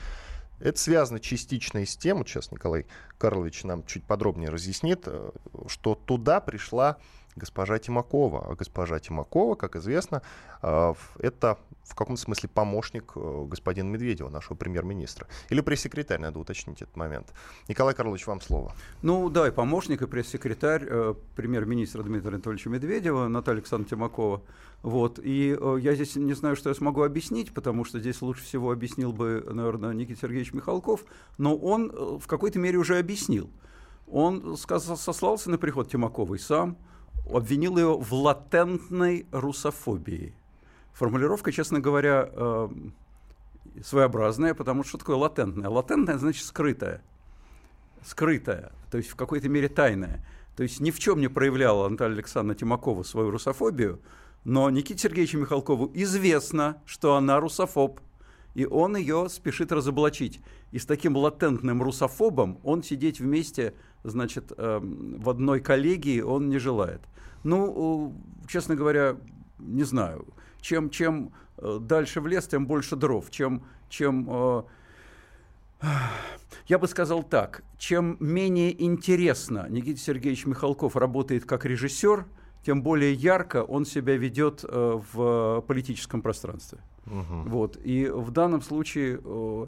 Это 0.59 0.79
связано 0.79 1.19
частично 1.19 1.79
и 1.79 1.85
с 1.85 1.97
тем, 1.97 2.19
вот 2.19 2.29
сейчас 2.29 2.51
Николай 2.51 2.85
Карлович 3.17 3.63
нам 3.63 3.85
чуть 3.85 4.05
подробнее 4.05 4.49
разъяснит, 4.49 5.03
э, 5.07 5.31
что 5.67 5.95
туда 5.95 6.39
пришла 6.39 6.97
госпожа 7.35 7.79
Тимакова. 7.79 8.47
А 8.49 8.55
госпожа 8.55 8.99
Тимакова, 8.99 9.55
как 9.55 9.75
известно, 9.75 10.21
э, 10.61 10.93
это 11.19 11.57
в 11.83 11.95
каком 11.95 12.17
смысле 12.17 12.49
помощник 12.49 13.13
э, 13.15 13.45
господина 13.47 13.89
Медведева, 13.89 14.29
нашего 14.29 14.55
премьер-министра. 14.55 15.27
Или 15.49 15.61
пресс-секретарь, 15.61 16.19
надо 16.19 16.39
уточнить 16.39 16.81
этот 16.81 16.95
момент. 16.95 17.33
Николай 17.67 17.93
Карлович, 17.93 18.25
вам 18.27 18.41
слово. 18.41 18.73
Ну 19.01 19.29
да, 19.29 19.47
и 19.47 19.51
помощник, 19.51 20.01
и 20.01 20.07
пресс-секретарь 20.07 20.85
э, 20.87 21.13
премьер-министра 21.35 22.03
Дмитрия 22.03 22.35
Анатольевича 22.35 22.69
Медведева, 22.69 23.27
Наталья 23.27 23.57
Александровна 23.59 23.89
Тимакова. 23.89 24.41
Вот. 24.81 25.19
И 25.21 25.57
э, 25.59 25.77
я 25.81 25.95
здесь 25.95 26.15
не 26.15 26.33
знаю, 26.33 26.55
что 26.55 26.69
я 26.69 26.75
смогу 26.75 27.03
объяснить, 27.03 27.53
потому 27.53 27.85
что 27.85 27.99
здесь 27.99 28.21
лучше 28.21 28.43
всего 28.43 28.71
объяснил 28.71 29.13
бы, 29.13 29.43
наверное, 29.49 29.93
Никита 29.93 30.21
Сергеевич 30.21 30.53
Михалков, 30.53 31.05
но 31.37 31.55
он 31.55 31.89
э, 31.89 32.17
в 32.19 32.27
какой-то 32.27 32.59
мере 32.59 32.77
уже 32.77 32.97
объяснил. 32.97 33.49
Он 34.07 34.57
сказал, 34.57 34.97
сослался 34.97 35.49
на 35.49 35.57
приход 35.57 35.89
Тимаковой 35.89 36.39
сам, 36.39 36.77
обвинил 37.31 37.77
ее 37.77 37.97
в 37.97 38.13
латентной 38.13 39.25
русофобии. 39.31 40.35
Формулировка, 40.93 41.51
честно 41.51 41.79
говоря, 41.79 42.29
э, 42.31 42.69
своеобразная, 43.83 44.53
потому 44.53 44.83
что 44.83 44.89
что 44.89 44.97
такое 44.99 45.15
латентная? 45.15 45.69
Латентная 45.69 46.17
значит 46.17 46.45
скрытая. 46.45 47.01
Скрытая, 48.05 48.71
то 48.91 48.97
есть 48.97 49.09
в 49.09 49.15
какой-то 49.15 49.49
мере 49.49 49.69
тайная. 49.69 50.23
То 50.55 50.63
есть 50.63 50.79
ни 50.79 50.91
в 50.91 50.99
чем 50.99 51.19
не 51.19 51.29
проявляла 51.29 51.89
Наталья 51.89 52.13
Александровна 52.13 52.55
Тимакова 52.55 53.03
свою 53.03 53.31
русофобию, 53.31 54.01
но 54.43 54.69
Никите 54.69 54.99
Сергеевичу 54.99 55.39
Михалкову 55.39 55.89
известно, 55.93 56.81
что 56.85 57.15
она 57.15 57.39
русофоб, 57.39 57.99
и 58.53 58.65
он 58.65 58.95
ее 58.95 59.29
спешит 59.29 59.71
разоблачить. 59.71 60.41
И 60.71 60.79
с 60.79 60.85
таким 60.85 61.15
латентным 61.15 61.81
русофобом 61.81 62.59
он 62.63 62.83
сидеть 62.83 63.19
вместе, 63.19 63.73
значит, 64.03 64.51
э, 64.55 64.79
в 64.81 65.29
одной 65.29 65.59
коллегии 65.59 66.21
он 66.21 66.49
не 66.49 66.59
желает. 66.59 67.01
Ну, 67.43 68.13
честно 68.47 68.75
говоря, 68.75 69.17
не 69.59 69.83
знаю. 69.83 70.27
Чем, 70.63 70.89
чем 70.89 71.33
э, 71.57 71.77
дальше 71.81 72.21
в 72.21 72.27
лес, 72.27 72.47
тем 72.47 72.65
больше 72.65 72.95
дров. 72.95 73.29
Чем, 73.29 73.65
чем 73.89 74.27
э, 74.29 74.63
я 76.67 76.79
бы 76.79 76.87
сказал 76.87 77.21
так, 77.21 77.63
чем 77.77 78.15
менее 78.21 78.81
интересно 78.81 79.67
Никита 79.69 79.99
Сергеевич 79.99 80.45
Михалков 80.45 80.95
работает 80.95 81.43
как 81.43 81.65
режиссер, 81.65 82.25
тем 82.65 82.81
более 82.81 83.13
ярко 83.13 83.63
он 83.63 83.85
себя 83.85 84.15
ведет 84.15 84.63
э, 84.63 85.01
в 85.11 85.61
политическом 85.67 86.21
пространстве. 86.21 86.79
Угу. 87.07 87.49
Вот. 87.49 87.77
И 87.83 88.07
в 88.07 88.31
данном 88.31 88.61
случае, 88.61 89.19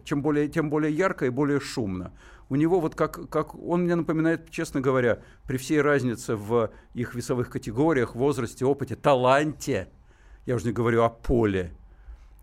чем 0.05 0.21
более, 0.21 0.47
тем 0.47 0.69
более 0.69 0.93
ярко 0.93 1.25
и 1.25 1.29
более 1.29 1.59
шумно 1.59 2.13
у 2.47 2.55
него 2.55 2.79
вот 2.79 2.95
как, 2.95 3.29
как 3.29 3.55
он 3.55 3.83
мне 3.83 3.95
напоминает, 3.95 4.49
честно 4.49 4.79
говоря, 4.79 5.19
при 5.47 5.57
всей 5.57 5.81
разнице 5.81 6.35
в 6.35 6.71
их 6.93 7.15
весовых 7.15 7.49
категориях, 7.49 8.15
возрасте, 8.15 8.65
опыте, 8.65 8.95
таланте, 8.95 9.89
я 10.45 10.55
уже 10.55 10.65
не 10.65 10.71
говорю 10.71 11.03
о 11.03 11.09
поле, 11.09 11.71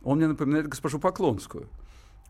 он 0.02 0.18
мне 0.18 0.26
напоминает 0.26 0.68
госпожу 0.68 0.98
Поклонскую. 0.98 1.68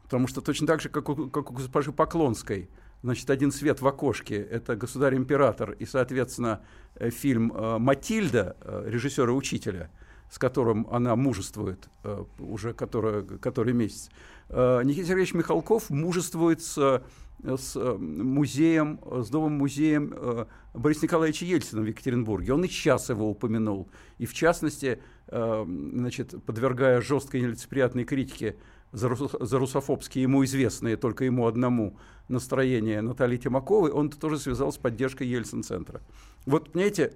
Потому 0.04 0.26
что 0.26 0.40
точно 0.42 0.66
так 0.66 0.80
же, 0.80 0.88
как 0.88 1.08
у, 1.08 1.30
как 1.30 1.50
у 1.50 1.54
госпожи 1.54 1.90
Поклонской, 1.90 2.68
значит, 3.02 3.30
«Один 3.30 3.50
свет 3.50 3.80
в 3.80 3.86
окошке»— 3.86 4.36
это 4.50 4.76
«Государь-император», 4.76 5.72
и, 5.72 5.86
соответственно, 5.86 6.60
э, 6.96 7.10
фильм 7.10 7.50
э, 7.54 7.78
«Матильда» 7.78 8.56
э, 8.60 8.84
режиссера-учителя, 8.88 9.90
с 10.30 10.38
которым 10.38 10.86
она 10.90 11.14
мужествует 11.14 11.90
уже 12.38 12.72
который, 12.72 13.22
который 13.38 13.74
месяц. 13.74 14.08
Никита 14.48 15.08
Сергеевич 15.08 15.34
Михалков 15.34 15.90
мужествует 15.90 16.62
с 16.62 17.02
с 17.44 17.76
э, 17.76 17.96
музеем, 17.98 19.00
с 19.04 19.30
новым 19.30 19.54
музеем 19.54 20.12
э, 20.14 20.46
Бориса 20.74 21.04
Николаевича 21.04 21.44
Ельцина 21.44 21.82
в 21.82 21.86
Екатеринбурге. 21.86 22.54
Он 22.54 22.64
и 22.64 22.68
сейчас 22.68 23.08
его 23.10 23.30
упомянул. 23.30 23.88
И 24.18 24.26
в 24.26 24.34
частности, 24.34 25.00
э, 25.28 25.64
значит, 25.66 26.34
подвергая 26.44 27.00
жесткой 27.00 27.40
нелицеприятной 27.40 28.04
критике 28.04 28.56
за, 28.92 29.14
за 29.14 29.58
русофобские, 29.58 30.22
ему 30.22 30.44
известные 30.44 30.96
только 30.96 31.24
ему 31.24 31.46
одному, 31.46 31.96
настроения 32.28 33.00
Натальи 33.00 33.36
Тимаковой, 33.36 33.90
он 33.90 34.10
тоже 34.10 34.38
связал 34.38 34.72
с 34.72 34.76
поддержкой 34.76 35.26
Ельцин-центра. 35.26 36.00
Вот, 36.46 36.72
понимаете, 36.72 37.12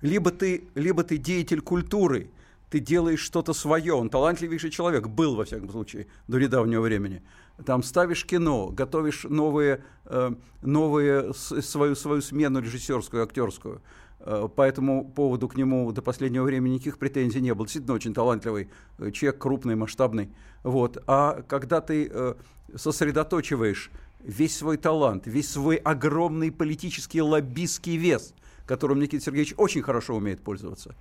либо 0.00 0.30
ты, 0.30 0.68
либо 0.74 1.02
ты 1.02 1.16
деятель 1.16 1.60
культуры, 1.60 2.30
ты 2.70 2.78
делаешь 2.80 3.20
что-то 3.20 3.52
свое, 3.54 3.94
он 3.94 4.10
талантливейший 4.10 4.70
человек, 4.70 5.08
был, 5.08 5.34
во 5.34 5.44
всяком 5.44 5.70
случае, 5.70 6.06
до 6.28 6.38
недавнего 6.38 6.82
времени– 6.82 7.22
там 7.64 7.82
ставишь 7.82 8.24
кино, 8.24 8.68
готовишь 8.68 9.24
новые, 9.24 9.84
э, 10.04 10.32
новые 10.62 11.34
свою, 11.34 11.94
свою 11.94 12.20
смену 12.22 12.60
режиссерскую, 12.60 13.22
актерскую. 13.22 13.82
Э, 14.20 14.48
по 14.54 14.62
этому 14.62 15.10
поводу 15.10 15.48
к 15.48 15.56
нему 15.56 15.90
до 15.92 16.02
последнего 16.02 16.44
времени 16.44 16.74
никаких 16.74 16.98
претензий 16.98 17.40
не 17.40 17.54
было. 17.54 17.66
Действительно 17.66 17.94
очень 17.94 18.14
талантливый 18.14 18.70
э, 18.98 19.10
человек, 19.10 19.40
крупный, 19.40 19.74
масштабный. 19.74 20.30
Вот. 20.62 21.02
А 21.06 21.42
когда 21.42 21.80
ты 21.80 22.36
сосредоточиваешь 22.74 23.90
весь 24.20 24.56
свой 24.56 24.76
талант, 24.76 25.26
весь 25.26 25.50
свой 25.50 25.76
огромный 25.76 26.52
политический 26.52 27.22
лоббистский 27.22 27.96
вес, 27.96 28.34
которым 28.66 29.00
Никита 29.00 29.24
Сергеевич 29.24 29.54
очень 29.56 29.82
хорошо 29.82 30.16
умеет 30.16 30.42
пользоваться, 30.42 30.94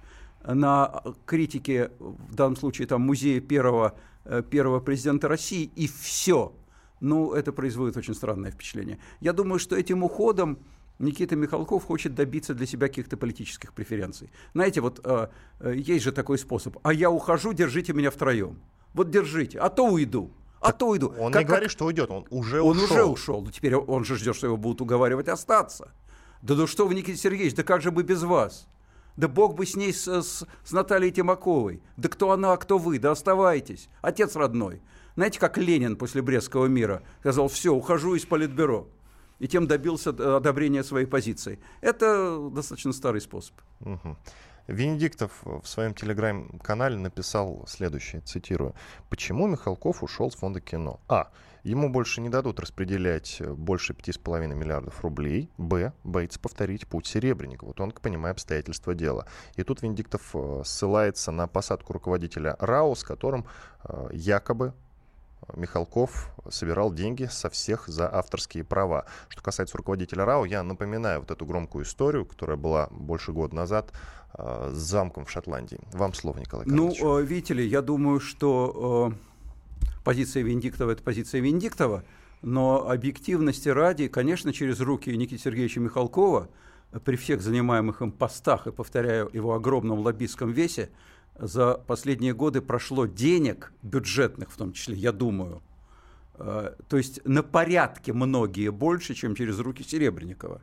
на 0.43 1.03
критике, 1.25 1.91
в 1.99 2.35
данном 2.35 2.55
случае 2.55 2.87
там 2.87 3.01
музея 3.01 3.39
первого 3.41 3.95
Э, 4.29 4.43
первого 4.43 4.81
президента 4.81 5.29
России, 5.29 5.71
и 5.75 5.87
все. 5.87 6.53
Ну, 6.99 7.31
это 7.31 7.53
производит 7.53 7.95
очень 7.95 8.13
странное 8.13 8.51
впечатление. 8.51 8.99
Я 9.21 9.31
думаю, 9.31 9.57
что 9.57 9.77
этим 9.77 10.03
уходом 10.03 10.59
Никита 10.99 11.37
Михалков 11.37 11.85
хочет 11.85 12.13
добиться 12.13 12.53
для 12.53 12.65
себя 12.65 12.89
каких-то 12.89 13.15
политических 13.15 13.71
преференций. 13.71 14.29
Знаете, 14.53 14.81
вот 14.81 14.99
э, 15.05 15.27
э, 15.61 15.75
есть 15.77 16.03
же 16.03 16.11
такой 16.11 16.37
способ. 16.37 16.77
А 16.83 16.91
я 16.91 17.09
ухожу, 17.09 17.53
держите 17.53 17.93
меня 17.93 18.11
втроем. 18.11 18.59
Вот 18.93 19.11
держите, 19.11 19.59
а 19.59 19.69
то 19.69 19.87
уйду. 19.87 20.33
А 20.59 20.73
то 20.73 20.89
уйду. 20.89 21.13
Он 21.17 21.31
как, 21.31 21.43
не 21.43 21.47
говорит, 21.47 21.71
что 21.71 21.85
уйдет, 21.85 22.11
он 22.11 22.25
уже 22.29 22.61
он 22.61 22.75
ушел. 22.77 22.83
Он 22.83 22.91
уже 22.91 23.05
ушел. 23.05 23.41
Ну, 23.43 23.51
теперь 23.51 23.75
он 23.77 24.03
же 24.03 24.17
ждет, 24.17 24.35
что 24.35 24.47
его 24.47 24.57
будут 24.57 24.81
уговаривать 24.81 25.29
остаться. 25.29 25.93
Да 26.41 26.55
ну 26.55 26.67
что 26.67 26.85
вы, 26.85 26.95
Никита 26.95 27.17
Сергеевич, 27.17 27.55
да 27.55 27.63
как 27.63 27.81
же 27.81 27.91
бы 27.91 28.03
без 28.03 28.23
вас? 28.23 28.67
Да 29.17 29.27
бог 29.27 29.55
бы 29.55 29.65
с 29.65 29.75
ней, 29.75 29.93
с, 29.93 30.07
с, 30.07 30.45
с 30.63 30.71
Натальей 30.71 31.11
Тимаковой. 31.11 31.81
Да 31.97 32.07
кто 32.07 32.31
она, 32.31 32.53
а 32.53 32.57
кто 32.57 32.77
вы? 32.77 32.99
Да 32.99 33.11
оставайтесь. 33.11 33.89
Отец 34.01 34.35
родной. 34.35 34.81
Знаете, 35.15 35.39
как 35.39 35.57
Ленин 35.57 35.95
после 35.95 36.21
Брестского 36.21 36.67
мира 36.67 37.01
сказал, 37.19 37.47
все, 37.47 37.73
ухожу 37.73 38.13
из 38.13 38.25
Политбюро. 38.25 38.87
И 39.39 39.47
тем 39.47 39.67
добился 39.67 40.11
одобрения 40.37 40.83
своей 40.83 41.07
позиции. 41.07 41.59
Это 41.81 42.49
достаточно 42.51 42.93
старый 42.93 43.21
способ. 43.21 43.55
Угу. 43.81 44.17
Венедиктов 44.67 45.31
в 45.43 45.65
своем 45.65 45.93
телеграм-канале 45.93 46.97
написал 46.97 47.65
следующее, 47.67 48.21
цитирую. 48.21 48.75
«Почему 49.09 49.47
Михалков 49.47 50.03
ушел 50.03 50.29
с 50.29 50.35
фонда 50.35 50.59
кино? 50.59 50.99
А. 51.07 51.31
Ему 51.63 51.89
больше 51.89 52.21
не 52.21 52.29
дадут 52.29 52.59
распределять 52.59 53.37
э, 53.39 53.51
больше 53.53 53.93
5,5 53.93 54.47
миллиардов 54.53 55.01
рублей. 55.01 55.49
Б. 55.57 55.93
Боится 56.03 56.39
повторить 56.39 56.87
путь 56.87 57.07
Серебренника. 57.07 57.65
Вот 57.65 57.79
он, 57.79 57.91
понимая 57.91 58.33
обстоятельства 58.33 58.93
дела. 58.93 59.27
И 59.55 59.63
тут 59.63 59.81
Венедиктов 59.81 60.31
э, 60.33 60.61
ссылается 60.65 61.31
на 61.31 61.47
посадку 61.47 61.93
руководителя 61.93 62.55
РАО, 62.59 62.95
с 62.95 63.03
которым 63.03 63.45
э, 63.83 64.09
якобы 64.13 64.73
Михалков 65.55 66.31
собирал 66.49 66.93
деньги 66.93 67.25
со 67.25 67.49
всех 67.49 67.87
за 67.87 68.13
авторские 68.13 68.63
права. 68.63 69.05
Что 69.29 69.41
касается 69.41 69.77
руководителя 69.77 70.25
РАО, 70.25 70.45
я 70.45 70.63
напоминаю 70.63 71.21
вот 71.21 71.31
эту 71.31 71.45
громкую 71.45 71.85
историю, 71.85 72.25
которая 72.25 72.57
была 72.57 72.87
больше 72.91 73.31
года 73.31 73.55
назад 73.55 73.91
э, 74.33 74.71
с 74.73 74.77
замком 74.77 75.25
в 75.25 75.31
Шотландии. 75.31 75.79
Вам 75.93 76.13
слово, 76.13 76.39
Николай 76.39 76.65
Ну, 76.67 76.91
э, 76.91 77.23
видите 77.23 77.53
ли, 77.53 77.65
я 77.65 77.81
думаю, 77.81 78.19
что 78.19 79.13
э, 79.13 79.17
позиция 80.03 80.43
Виндиктова– 80.43 80.91
это 80.91 81.03
позиция 81.03 81.41
Виндиктова, 81.41 82.03
но 82.41 82.89
объективности 82.89 83.69
ради, 83.69 84.07
конечно, 84.07 84.53
через 84.53 84.79
руки 84.79 85.15
Никиты 85.15 85.41
Сергеевича 85.41 85.79
Михалкова 85.79 86.49
при 87.03 87.15
всех 87.15 87.41
занимаемых 87.41 88.01
им 88.01 88.11
постах 88.11 88.67
и, 88.67 88.71
повторяю, 88.71 89.29
его 89.33 89.53
огромном 89.53 89.99
лоббистском 89.99 90.51
весе– 90.51 90.89
за 91.39 91.75
последние 91.75 92.33
годы 92.33 92.61
прошло 92.61 93.05
денег, 93.05 93.71
бюджетных 93.83 94.51
в 94.51 94.57
том 94.57 94.73
числе, 94.73 94.95
я 94.95 95.11
думаю, 95.11 95.61
э, 96.35 96.73
то 96.87 96.97
есть 96.97 97.23
на 97.25 97.43
порядке 97.43 98.13
многие 98.13 98.71
больше, 98.71 99.13
чем 99.13 99.35
через 99.35 99.59
руки 99.59 99.83
Серебренникова. 99.83 100.61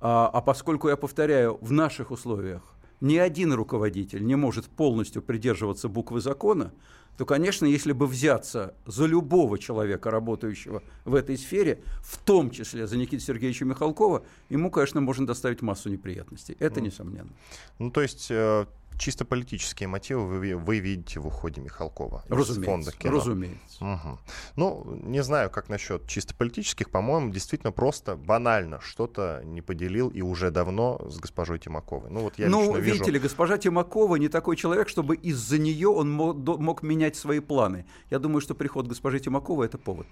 А, 0.00 0.30
а 0.32 0.40
поскольку, 0.40 0.88
я 0.88 0.96
повторяю, 0.96 1.58
в 1.60 1.72
наших 1.72 2.10
условиях 2.10 2.62
ни 3.00 3.16
один 3.16 3.52
руководитель 3.52 4.24
не 4.24 4.36
может 4.36 4.66
полностью 4.66 5.22
придерживаться 5.22 5.88
буквы 5.88 6.20
закона, 6.20 6.72
то, 7.16 7.24
конечно, 7.24 7.66
если 7.66 7.92
бы 7.92 8.06
взяться 8.06 8.74
за 8.86 9.06
любого 9.06 9.58
человека, 9.58 10.10
работающего 10.10 10.82
в 11.04 11.14
этой 11.14 11.38
сфере, 11.38 11.82
в 12.02 12.18
том 12.18 12.50
числе 12.50 12.86
за 12.86 12.96
Никита 12.96 13.22
Сергеевича 13.22 13.64
Михалкова, 13.64 14.24
ему, 14.50 14.70
конечно, 14.70 15.00
можно 15.00 15.26
доставить 15.26 15.62
массу 15.62 15.88
неприятностей. 15.88 16.56
Это 16.58 16.80
несомненно. 16.80 17.30
Ну, 17.78 17.90
то 17.90 18.02
есть 18.02 18.26
э, 18.30 18.66
чисто 18.98 19.24
политические 19.24 19.88
мотивы 19.88 20.26
вы, 20.26 20.56
вы 20.56 20.78
видите 20.78 21.20
в 21.20 21.26
уходе 21.26 21.60
Михалкова 21.60 22.24
разумеется, 22.28 22.60
из 22.60 22.64
фонда 22.64 22.92
кино. 22.92 23.16
Разумеется. 23.16 23.84
Угу. 23.84 24.18
Ну, 24.56 25.00
не 25.02 25.22
знаю, 25.22 25.50
как 25.50 25.68
насчет 25.68 26.06
чисто 26.06 26.34
политических. 26.34 26.90
По-моему, 26.90 27.30
действительно 27.30 27.72
просто 27.72 28.16
банально 28.16 28.80
что-то 28.80 29.42
не 29.44 29.62
поделил 29.62 30.08
и 30.08 30.20
уже 30.22 30.50
давно 30.50 31.00
с 31.08 31.18
госпожой 31.18 31.58
Тимаковой. 31.58 32.10
Ну, 32.10 32.20
вот 32.20 32.38
я 32.38 32.48
ну 32.48 32.74
видите 32.76 33.04
вижу... 33.04 33.12
ли, 33.12 33.18
госпожа 33.18 33.58
Тимакова 33.58 34.16
не 34.16 34.28
такой 34.28 34.56
человек, 34.56 34.88
чтобы 34.88 35.16
из-за 35.16 35.58
нее 35.58 35.88
он 35.88 36.10
мог, 36.10 36.36
мог 36.58 36.82
менять 36.82 37.16
свои 37.16 37.40
планы. 37.40 37.86
Я 38.10 38.18
думаю, 38.18 38.40
что 38.40 38.54
приход 38.54 38.86
госпожи 38.86 39.20
Тимаковой— 39.20 39.66
это 39.68 39.78
повод. 39.78 40.06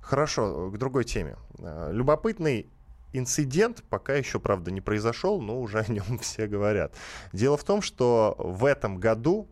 Хорошо, 0.00 0.70
к 0.70 0.78
другой 0.78 1.04
теме. 1.04 1.36
Э, 1.58 1.90
любопытный 1.92 2.66
инцидент 3.12 3.82
пока 3.88 4.14
еще, 4.14 4.40
правда, 4.40 4.70
не 4.70 4.80
произошел, 4.80 5.40
но 5.40 5.60
уже 5.60 5.80
о 5.80 5.92
нем 5.92 6.18
все 6.20 6.46
говорят. 6.46 6.94
Дело 7.32 7.56
в 7.56 7.64
том, 7.64 7.82
что 7.82 8.34
в 8.38 8.64
этом 8.64 8.98
году 8.98 9.46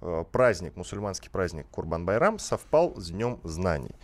э, 0.00 0.24
праздник, 0.30 0.76
мусульманский 0.76 1.30
праздник 1.30 1.66
Курбан-Байрам 1.70 2.38
совпал 2.38 2.94
с 2.96 3.10
Днем 3.10 3.40
знаний. 3.44 3.94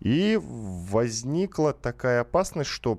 И 0.00 0.38
возникла 0.42 1.72
такая 1.72 2.22
опасность, 2.22 2.70
что 2.70 2.98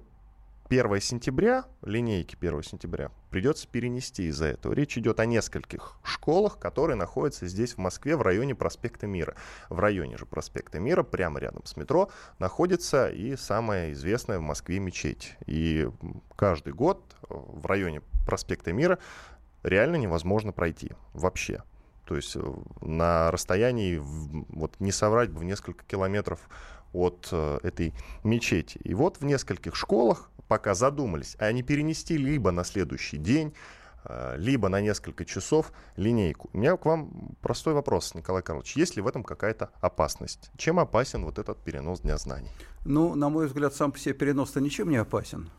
1 0.79 1.01
сентября, 1.01 1.65
линейки 1.83 2.35
1 2.35 2.63
сентября, 2.63 3.11
придется 3.29 3.67
перенести 3.67 4.25
из-за 4.27 4.45
этого. 4.45 4.73
Речь 4.73 4.97
идет 4.97 5.19
о 5.19 5.25
нескольких 5.25 5.97
школах, 6.03 6.57
которые 6.57 6.95
находятся 6.95 7.47
здесь, 7.47 7.73
в 7.73 7.77
Москве, 7.77 8.15
в 8.17 8.23
районе 8.23 8.55
проспекта 8.55 9.05
Мира. 9.05 9.35
В 9.69 9.79
районе 9.79 10.17
же 10.17 10.25
проспекта 10.25 10.79
Мира, 10.79 11.03
прямо 11.03 11.39
рядом 11.39 11.63
с 11.65 11.77
метро, 11.77 12.09
находится 12.39 13.07
и 13.09 13.35
самая 13.35 13.91
известная 13.91 14.39
в 14.39 14.41
Москве 14.41 14.79
мечеть. 14.79 15.35
И 15.45 15.87
каждый 16.35 16.73
год 16.73 17.03
э, 17.21 17.25
в 17.29 17.65
районе 17.67 18.01
проспекта 18.25 18.73
Мира 18.73 18.97
реально 19.61 19.97
невозможно 19.97 20.53
пройти 20.53 20.91
вообще. 21.13 21.63
То 22.05 22.15
есть 22.15 22.35
э, 22.35 22.53
на 22.81 23.29
расстоянии, 23.29 23.97
вот 24.01 24.79
не 24.79 24.91
соврать 24.91 25.29
бы, 25.29 25.39
в 25.39 25.43
несколько 25.43 25.85
километров 25.85 26.39
от 26.93 27.29
э, 27.31 27.59
этой 27.63 27.93
мечети. 28.23 28.79
И 28.83 28.93
вот 28.93 29.17
в 29.17 29.25
нескольких 29.25 29.75
школах 29.75 30.31
пока 30.47 30.73
задумались, 30.73 31.35
а 31.39 31.51
не 31.51 31.63
перенести 31.63 32.17
либо 32.17 32.51
на 32.51 32.63
следующий 32.63 33.17
день, 33.17 33.53
э, 34.05 34.35
либо 34.37 34.69
на 34.69 34.81
несколько 34.81 35.25
часов 35.25 35.71
линейку. 35.95 36.49
У 36.53 36.57
меня 36.57 36.77
к 36.77 36.85
вам 36.85 37.35
простой 37.41 37.73
вопрос, 37.73 38.13
Николай 38.15 38.41
Карлович. 38.41 38.75
Есть 38.75 38.95
ли 38.95 39.01
в 39.01 39.07
этом 39.07 39.23
какая-то 39.23 39.71
опасность? 39.81 40.51
Чем 40.57 40.79
опасен 40.79 41.23
вот 41.25 41.39
этот 41.39 41.57
перенос 41.59 42.01
Дня 42.01 42.17
знаний? 42.17 42.49
Ну, 42.85 43.15
на 43.15 43.29
мой 43.29 43.47
взгляд, 43.47 43.73
сам 43.73 43.91
по 43.91 43.99
себе 43.99 44.13
перенос-то 44.13 44.59
ничем 44.61 44.89
не 44.89 44.97
опасен. 44.97 45.49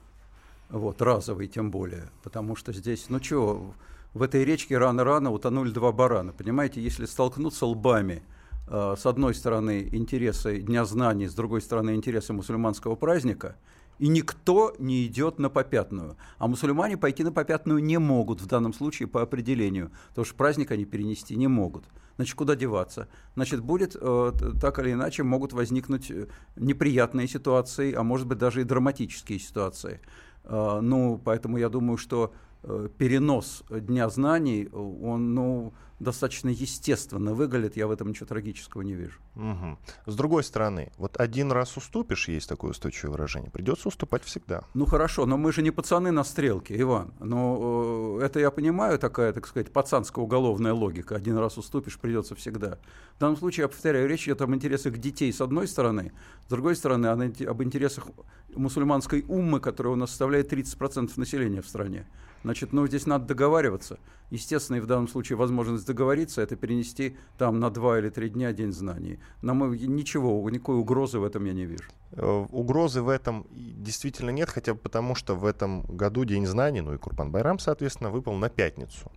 Вот, 0.68 1.00
разовый 1.02 1.48
тем 1.48 1.70
более. 1.70 2.10
Потому 2.22 2.56
что 2.56 2.72
здесь, 2.72 3.06
ну 3.08 3.22
что, 3.22 3.74
в 4.12 4.22
этой 4.22 4.44
речке 4.44 4.78
рано-рано 4.78 5.30
утонули 5.30 5.70
два 5.70 5.92
барана. 5.92 6.32
Понимаете, 6.32 6.82
если 6.82 7.06
столкнуться 7.06 7.66
лбами 7.66 8.22
э, 8.68 8.94
с 8.98 9.06
одной 9.06 9.34
стороны 9.34 9.88
интересы 9.92 10.60
Дня 10.60 10.84
знаний, 10.84 11.26
с 11.26 11.34
другой 11.34 11.62
стороны 11.62 11.94
интересы 11.94 12.32
мусульманского 12.32 12.94
праздника– 12.94 13.56
и 13.98 14.08
никто 14.08 14.74
не 14.78 15.06
идет 15.06 15.38
на 15.38 15.50
попятную. 15.50 16.16
А 16.38 16.48
мусульмане 16.48 16.96
пойти 16.96 17.22
на 17.22 17.32
попятную 17.32 17.82
не 17.82 17.98
могут 17.98 18.40
в 18.40 18.46
данном 18.46 18.72
случае 18.72 19.08
по 19.08 19.22
определению, 19.22 19.90
потому 20.08 20.24
что 20.24 20.34
праздник 20.34 20.70
они 20.70 20.84
перенести 20.84 21.36
не 21.36 21.48
могут. 21.48 21.84
Значит, 22.16 22.36
куда 22.36 22.54
деваться? 22.54 23.08
Значит, 23.34 23.60
будет 23.60 23.96
э, 24.00 24.32
так 24.60 24.78
или 24.78 24.92
иначе 24.92 25.24
могут 25.24 25.52
возникнуть 25.52 26.10
э, 26.10 26.28
неприятные 26.54 27.26
ситуации, 27.26 27.92
а 27.92 28.02
может 28.04 28.26
быть 28.28 28.38
даже 28.38 28.60
и 28.60 28.64
драматические 28.64 29.40
ситуации. 29.40 30.00
Э, 30.44 30.78
ну, 30.80 31.20
поэтому 31.24 31.58
я 31.58 31.68
думаю, 31.68 31.96
что 31.96 32.32
э, 32.62 32.88
перенос 32.98 33.64
Дня 33.68 34.08
знаний, 34.10 34.68
он, 34.72 35.34
ну, 35.34 35.74
достаточно 35.98 36.48
естественно 36.48 37.34
выглядит, 37.34 37.76
я 37.76 37.86
в 37.86 37.90
этом 37.90 38.08
ничего 38.08 38.26
трагического 38.26 38.82
не 38.82 38.94
вижу. 38.94 39.18
Угу. 39.36 39.78
С 40.06 40.16
другой 40.16 40.44
стороны, 40.44 40.92
вот 40.98 41.18
один 41.20 41.52
раз 41.52 41.76
уступишь, 41.76 42.28
есть 42.28 42.48
такое 42.48 42.72
устойчивое 42.72 43.12
выражение, 43.12 43.50
придется 43.50 43.88
уступать 43.88 44.24
всегда. 44.24 44.64
Ну 44.74 44.86
хорошо, 44.86 45.26
но 45.26 45.36
мы 45.36 45.52
же 45.52 45.62
не 45.62 45.70
пацаны 45.70 46.10
на 46.10 46.24
стрелке, 46.24 46.78
Иван. 46.80 47.12
Но 47.20 48.18
э, 48.20 48.24
это 48.24 48.40
я 48.40 48.50
понимаю, 48.50 48.98
такая, 48.98 49.32
так 49.32 49.46
сказать, 49.46 49.72
пацанская 49.72 50.22
уголовная 50.24 50.72
логика. 50.72 51.16
Один 51.16 51.36
раз 51.38 51.58
уступишь, 51.58 51.98
придется 51.98 52.34
всегда. 52.34 52.78
В 53.16 53.20
данном 53.20 53.36
случае, 53.36 53.62
я 53.62 53.68
повторяю, 53.68 54.08
речь 54.08 54.24
идет 54.24 54.42
об 54.42 54.54
интересах 54.54 54.98
детей 54.98 55.32
с 55.32 55.40
одной 55.40 55.68
стороны, 55.68 56.12
с 56.46 56.50
другой 56.50 56.76
стороны, 56.76 57.06
об 57.06 57.62
интересах 57.62 58.08
мусульманской 58.54 59.24
уммы, 59.28 59.60
которая 59.60 59.92
у 59.92 59.96
нас 59.96 60.10
составляет 60.10 60.52
30% 60.52 61.12
населения 61.16 61.62
в 61.62 61.68
стране. 61.68 62.06
Значит, 62.44 62.74
ну 62.74 62.86
здесь 62.86 63.06
надо 63.06 63.24
договариваться. 63.24 63.98
Естественно, 64.30 64.76
и 64.76 64.80
в 64.80 64.86
данном 64.86 65.08
случае 65.08 65.38
возможность 65.38 65.86
договориться, 65.86 66.42
это 66.42 66.56
перенести 66.56 67.16
там 67.38 67.58
на 67.58 67.70
два 67.70 67.98
или 67.98 68.10
три 68.10 68.28
дня 68.28 68.52
День 68.52 68.70
знаний. 68.70 69.18
На 69.40 69.54
мой, 69.54 69.78
ничего, 69.78 70.48
никакой 70.50 70.76
угрозы 70.76 71.18
в 71.18 71.24
этом 71.24 71.46
я 71.46 71.54
не 71.54 71.64
вижу. 71.64 71.84
Э, 72.12 72.46
угрозы 72.50 73.00
в 73.00 73.08
этом 73.08 73.46
действительно 73.50 74.28
нет, 74.28 74.50
хотя 74.50 74.74
бы 74.74 74.80
потому, 74.80 75.14
что 75.14 75.34
в 75.34 75.46
этом 75.46 75.82
году 75.84 76.24
День 76.24 76.46
знаний, 76.46 76.82
ну 76.82 76.92
и 76.92 76.98
Курбан 76.98 77.30
Байрам, 77.30 77.58
соответственно, 77.58 78.10
выпал 78.10 78.34
на 78.34 78.50
пятницу. 78.50 79.10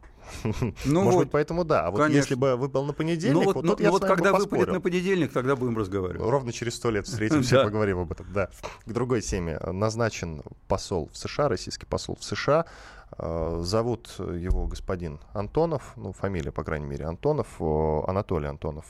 Ну 0.86 1.04
Может 1.04 1.14
вот, 1.14 1.24
быть, 1.26 1.32
поэтому 1.32 1.64
да. 1.64 1.86
А 1.86 1.92
вот 1.92 1.98
конечно. 1.98 2.18
если 2.18 2.36
бы 2.36 2.56
выпал 2.56 2.86
на 2.86 2.94
понедельник, 2.94 3.36
ну 3.36 3.44
вот, 3.44 3.56
вот, 3.56 3.66
ну, 3.66 3.76
ну, 3.78 3.84
я 3.84 3.92
вот 3.92 4.06
когда 4.06 4.34
выпадет 4.34 4.68
на 4.68 4.82
понедельник, 4.82 5.32
тогда 5.32 5.56
будем 5.56 5.78
разговаривать. 5.78 6.22
Ровно 6.22 6.52
через 6.52 6.76
сто 6.76 6.90
лет 6.90 7.08
встретимся 7.08 7.62
и 7.62 7.64
поговорим 7.64 8.00
об 8.00 8.12
этом. 8.12 8.26
Да. 8.34 8.50
К 8.86 8.92
другой 8.92 9.22
теме. 9.22 9.60
Назначен 9.60 10.44
посол 10.68 11.10
в 11.12 11.18
США, 11.18 11.50
российский 11.50 11.86
посол 11.86 12.18
в 12.20 12.24
США. 12.24 12.66
Э, 13.18 13.62
зовут 13.64 14.16
его 14.20 14.68
господин 14.68 15.20
Антонов, 15.34 15.94
ну, 15.96 16.12
фамилия, 16.12 16.52
по 16.52 16.64
крайней 16.64 16.88
мере, 16.88 17.06
Антонов, 17.06 17.48
Анатолий 17.60 18.48
Антонов. 18.48 18.86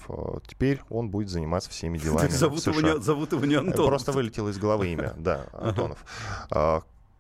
Теперь 0.48 0.82
он 0.90 1.10
будет 1.10 1.30
заниматься 1.30 1.70
всеми 1.70 1.98
делами 2.04 2.30
зовут 2.30 2.62
США. 2.62 2.74
Его 2.74 2.82
не, 2.82 3.00
зовут 3.02 3.32
его 3.32 3.46
не 3.46 3.56
Антонов. 3.56 3.88
Просто 3.88 4.12
вылетело 4.12 4.50
из 4.50 4.58
головы 4.58 4.88
имя, 4.90 5.14
да, 5.18 5.48
Антонов. 5.54 6.04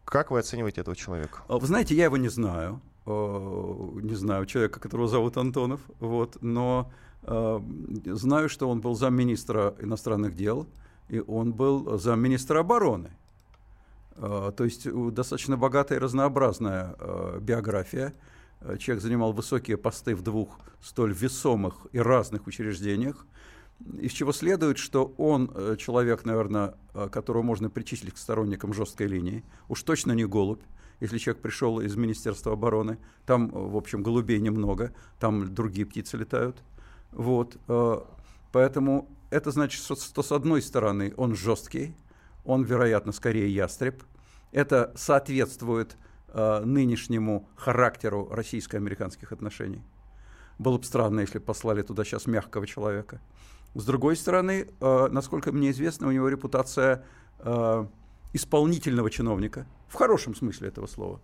Как 0.06 0.32
вы 0.32 0.40
оцениваете 0.40 0.82
этого 0.82 0.96
человека? 0.96 1.42
Вы 1.50 1.68
знаете, 1.68 1.94
я 1.94 2.06
его 2.06 2.16
не 2.16 2.30
знаю. 2.30 2.82
Не 3.08 4.16
знаю 4.16 4.46
человека, 4.46 4.80
которого 4.80 5.08
зовут 5.08 5.38
Антонов. 5.38 5.80
Вот, 6.00 6.38
но 6.42 6.92
знаю, 7.24 8.50
что 8.50 8.70
он 8.70 8.82
был 8.82 8.96
замминистра 8.96 9.76
иностранных 9.80 10.36
дел, 10.36 10.68
и 11.08 11.20
он 11.20 11.54
был 11.54 11.98
замминистра 11.98 12.60
обороны. 12.60 13.12
То 14.16 14.56
есть 14.60 14.92
достаточно 15.14 15.58
богатая 15.58 15.96
и 15.96 16.02
разнообразная 16.02 16.96
биография. 17.40 18.14
Человек 18.78 19.04
занимал 19.04 19.32
высокие 19.34 19.78
посты 19.78 20.16
в 20.16 20.22
двух 20.22 20.60
столь 20.82 21.14
весомых 21.14 21.88
и 21.94 22.00
разных 22.00 22.46
учреждениях 22.48 23.26
из 24.00 24.12
чего 24.12 24.32
следует, 24.32 24.78
что 24.78 25.14
он 25.18 25.52
э, 25.54 25.76
человек, 25.78 26.26
наверное, 26.26 26.76
э, 26.94 27.10
которого 27.10 27.44
можно 27.44 27.70
причислить 27.70 28.14
к 28.14 28.18
сторонникам 28.18 28.74
жесткой 28.74 29.08
линии, 29.08 29.44
уж 29.70 29.84
точно 29.84 30.14
не 30.14 30.26
голубь, 30.26 30.62
если 31.00 31.18
человек 31.18 31.42
пришел 31.42 31.80
из 31.80 31.96
Министерства 31.96 32.54
обороны, 32.54 32.98
там, 33.26 33.50
э, 33.50 33.52
в 33.54 33.76
общем, 33.76 34.04
голубей 34.04 34.40
немного, 34.40 34.94
там 35.20 35.54
другие 35.54 35.86
птицы 35.86 36.18
летают, 36.18 36.64
вот, 37.12 37.58
поэтому 38.52 39.10
это 39.30 39.50
значит, 39.52 39.82
что, 39.82 40.22
с 40.22 40.32
одной 40.32 40.62
стороны 40.62 41.14
он 41.16 41.36
жесткий, 41.36 41.96
он, 42.44 42.64
вероятно, 42.64 43.14
скорее 43.14 43.50
ястреб, 43.50 44.04
это 44.52 44.94
соответствует 44.96 45.98
нынешнему 46.34 47.48
характеру 47.56 48.28
российско-американских 48.30 49.32
отношений. 49.32 49.82
Было 50.60 50.78
бы 50.78 50.84
странно, 50.84 51.22
если 51.22 51.40
послали 51.40 51.82
туда 51.82 52.04
сейчас 52.04 52.26
мягкого 52.26 52.68
человека. 52.68 53.22
С 53.76 53.86
другой 53.86 54.16
стороны, 54.16 54.68
э, 54.80 55.08
насколько 55.12 55.52
мне 55.52 55.70
известно, 55.70 56.08
у 56.08 56.12
него 56.12 56.28
репутация 56.30 57.04
э, 57.40 57.86
исполнительного 58.34 59.10
чиновника, 59.10 59.68
в 59.88 59.96
хорошем 59.96 60.36
смысле 60.36 60.70
этого 60.70 60.88
слова. 60.88 61.22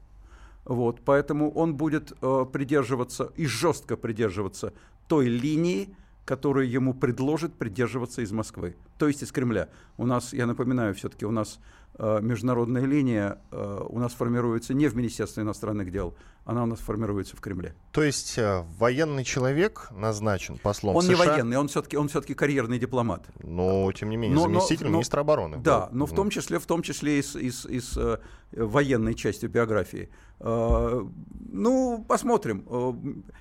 Вот, 0.65 1.01
поэтому 1.03 1.51
он 1.51 1.75
будет 1.75 2.13
э, 2.21 2.45
придерживаться 2.51 3.31
и 3.35 3.45
жестко 3.45 3.97
придерживаться 3.97 4.73
той 5.07 5.27
линии, 5.27 5.95
которую 6.25 6.69
ему 6.69 6.93
предложит 6.93 7.53
придерживаться 7.55 8.21
из 8.21 8.31
Москвы, 8.31 8.77
то 8.97 9.07
есть 9.07 9.23
из 9.23 9.31
Кремля. 9.31 9.69
У 9.97 10.05
нас, 10.05 10.31
я 10.31 10.45
напоминаю, 10.45 10.95
все-таки 10.95 11.25
у 11.25 11.31
нас 11.31 11.59
международная 11.99 12.85
линия 12.85 13.39
э, 13.51 13.85
у 13.89 13.99
нас 13.99 14.13
формируется 14.13 14.73
не 14.73 14.87
в 14.87 14.95
Министерстве 14.95 15.43
иностранных 15.43 15.91
дел, 15.91 16.15
она 16.45 16.63
у 16.63 16.65
нас 16.65 16.79
формируется 16.79 17.37
в 17.37 17.39
Кремле. 17.41 17.75
То 17.91 18.03
есть 18.03 18.37
э, 18.37 18.63
военный 18.77 19.23
человек 19.23 19.87
назначен 19.91 20.57
послом 20.57 20.95
Он 20.95 21.03
США? 21.03 21.13
не 21.13 21.15
военный, 21.29 21.57
он 21.57 21.67
все-таки 21.67 21.95
он 21.97 22.07
все-таки 22.09 22.33
карьерный 22.33 22.79
дипломат. 22.79 23.25
Но 23.43 23.91
тем 23.91 24.09
не 24.09 24.17
менее 24.17 24.35
Но- 24.35 24.43
заместитель 24.43 24.87
но- 24.87 24.93
министра 24.93 25.21
обороны. 25.21 25.57
Да, 25.57 25.87
был. 25.87 25.97
но 25.99 26.05
в 26.05 26.13
том 26.13 26.29
числе, 26.29 26.59
в 26.59 26.65
том 26.65 26.81
числе 26.81 27.19
из, 27.19 27.35
из, 27.35 27.65
из 27.65 27.97
э, 27.97 28.17
военной 28.51 29.13
части 29.15 29.45
биографии. 29.45 30.09
Э, 30.39 31.03
ну, 31.51 32.05
посмотрим. 32.07 32.65
Э, 32.69 32.93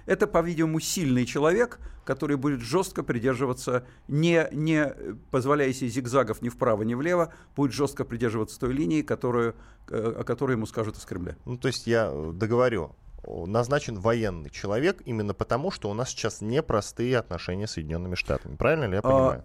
Это, 0.06 0.26
по-видимому, 0.26 0.78
сильный 0.78 1.24
человек, 1.24 1.80
который 2.04 2.36
будет 2.36 2.60
жестко 2.60 3.02
придерживаться, 3.02 3.84
не, 4.08 4.48
не 4.52 4.92
позволяя 5.30 5.72
себе 5.72 5.88
зигзагов 5.88 6.42
ни 6.42 6.48
вправо, 6.48 6.82
ни 6.82 6.94
влево, 6.94 7.32
будет 7.56 7.72
жестко 7.72 8.04
придерживаться 8.04 8.41
той 8.50 8.72
линии, 8.72 9.02
которую, 9.02 9.55
э, 9.88 10.14
о 10.20 10.24
которой 10.24 10.52
ему 10.52 10.66
скажут 10.66 10.96
из 10.96 11.05
Кремля. 11.05 11.37
Ну, 11.44 11.57
то 11.57 11.68
есть 11.68 11.87
я 11.87 12.09
э, 12.12 12.33
договорю. 12.35 12.94
Назначен 13.24 14.00
военный 14.00 14.50
человек 14.50 15.00
именно 15.05 15.33
потому, 15.33 15.70
что 15.70 15.88
у 15.90 15.94
нас 15.94 16.09
сейчас 16.11 16.40
непростые 16.40 17.18
отношения 17.18 17.66
с 17.68 17.72
Соединенными 17.72 18.16
Штатами. 18.16 18.57
Правильно 18.57 18.85
ли 18.87 18.92
я 18.94 18.98
А, 18.98 19.02
понимаю? 19.02 19.44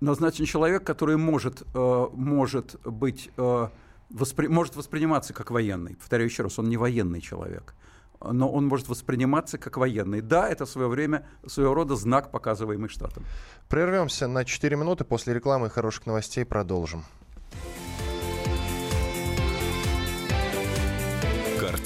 назначен 0.00 0.46
человек, 0.46 0.84
который 0.84 1.18
может, 1.18 1.62
э, 1.74 2.06
может 2.14 2.76
быть, 2.84 3.30
воспри- 3.36 4.48
может 4.48 4.76
восприниматься 4.76 5.34
как 5.34 5.50
военный. 5.50 5.96
Повторяю 5.96 6.28
еще 6.30 6.42
раз, 6.44 6.58
он 6.58 6.68
не 6.70 6.78
военный 6.78 7.20
человек, 7.20 7.74
но 8.22 8.50
он 8.50 8.66
может 8.66 8.88
восприниматься 8.88 9.58
как 9.58 9.76
военный. 9.76 10.22
Да, 10.22 10.48
это 10.48 10.64
в 10.64 10.70
свое 10.70 10.88
время 10.88 11.26
своего 11.46 11.74
рода 11.74 11.96
знак, 11.96 12.30
показываемый 12.30 12.88
штатом. 12.88 13.24
Прервемся 13.68 14.26
на 14.28 14.44
4 14.46 14.76
минуты. 14.76 15.04
После 15.04 15.34
рекламы 15.34 15.66
и 15.66 15.70
хороших 15.70 16.06
новостей 16.06 16.44
продолжим. 16.46 17.04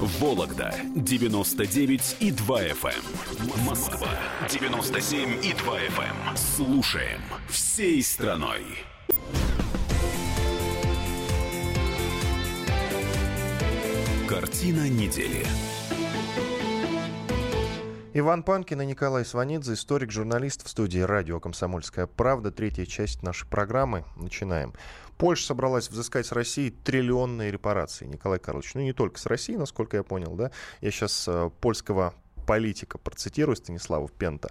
Вологда 0.00 0.72
99 0.94 2.16
и 2.20 2.30
2 2.30 2.62
FM. 2.66 3.66
Москва 3.66 4.08
97 4.48 5.44
и 5.44 5.52
2 5.52 5.78
FM. 5.80 6.36
Слушаем 6.36 7.20
всей 7.48 8.00
страной. 8.04 8.62
Картина 14.28 14.88
недели. 14.88 15.44
Иван 18.14 18.42
Панкин 18.42 18.80
и 18.80 18.86
Николай 18.86 19.22
Сванидзе, 19.22 19.74
историк, 19.74 20.10
журналист 20.10 20.64
в 20.64 20.70
студии 20.70 21.00
радио 21.00 21.40
«Комсомольская 21.40 22.06
правда». 22.06 22.50
Третья 22.50 22.86
часть 22.86 23.22
нашей 23.22 23.46
программы. 23.46 24.04
Начинаем. 24.16 24.72
Польша 25.18 25.44
собралась 25.44 25.90
взыскать 25.90 26.24
с 26.24 26.32
России 26.32 26.70
триллионные 26.70 27.50
репарации. 27.50 28.06
Николай 28.06 28.38
Карлович, 28.38 28.72
ну 28.74 28.80
не 28.80 28.94
только 28.94 29.20
с 29.20 29.26
Россией, 29.26 29.58
насколько 29.58 29.98
я 29.98 30.04
понял, 30.04 30.34
да? 30.36 30.50
Я 30.80 30.90
сейчас 30.90 31.28
э, 31.28 31.50
польского 31.60 32.14
политика 32.46 32.96
процитирую, 32.96 33.56
Станислава 33.56 34.08
Пента. 34.08 34.48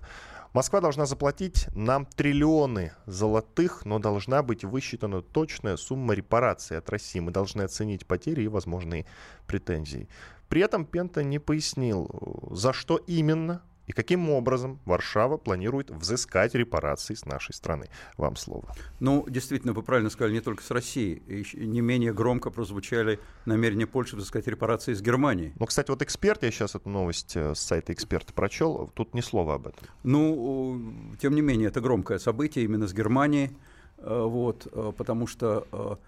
Москва 0.53 0.79
должна 0.79 1.05
заплатить 1.05 1.67
нам 1.75 2.05
триллионы 2.05 2.93
золотых, 3.05 3.85
но 3.85 3.99
должна 3.99 4.43
быть 4.43 4.63
высчитана 4.63 5.21
точная 5.21 5.77
сумма 5.77 6.13
репараций 6.13 6.77
от 6.77 6.89
России. 6.89 7.19
Мы 7.19 7.31
должны 7.31 7.63
оценить 7.63 8.05
потери 8.05 8.43
и 8.43 8.47
возможные 8.47 9.07
претензии. 9.45 10.07
При 10.49 10.61
этом 10.61 10.85
Пента 10.85 11.23
не 11.23 11.39
пояснил, 11.39 12.49
за 12.51 12.73
что 12.73 12.97
именно 12.97 13.61
и 13.87 13.93
каким 13.93 14.29
образом 14.29 14.79
Варшава 14.85 15.37
планирует 15.37 15.89
взыскать 15.89 16.53
репарации 16.53 17.13
с 17.13 17.25
нашей 17.25 17.53
страны. 17.53 17.87
Вам 18.17 18.35
слово. 18.35 18.75
Ну, 18.99 19.25
действительно, 19.29 19.73
вы 19.73 19.81
правильно 19.81 20.09
сказали, 20.09 20.33
не 20.33 20.41
только 20.41 20.61
с 20.61 20.71
Россией. 20.71 21.23
Еще 21.27 21.65
Не 21.65 21.79
менее 21.79 22.13
громко 22.13 22.51
прозвучали 22.51 23.19
намерения 23.45 23.87
Польши 23.87 24.17
взыскать 24.17 24.45
репарации 24.47 24.91
из 24.91 25.01
Германии. 25.01 25.53
Ну, 25.57 25.65
кстати, 25.65 25.89
вот 25.89 26.01
эксперт, 26.01 26.43
я 26.43 26.51
сейчас 26.51 26.75
эту 26.75 26.89
новость 26.89 27.37
э, 27.37 27.55
с 27.55 27.59
сайта 27.59 27.93
эксперта 27.93 28.33
прочел, 28.33 28.91
тут 28.93 29.13
ни 29.13 29.21
слова 29.21 29.55
об 29.55 29.67
этом. 29.67 29.87
Ну, 30.03 31.15
тем 31.21 31.33
не 31.33 31.41
менее, 31.41 31.69
это 31.69 31.79
громкое 31.79 32.19
событие 32.19 32.65
именно 32.65 32.87
с 32.87 32.93
Германией, 32.93 33.51
э, 33.99 34.21
вот, 34.21 34.67
э, 34.69 34.91
потому 34.97 35.27
что 35.27 35.99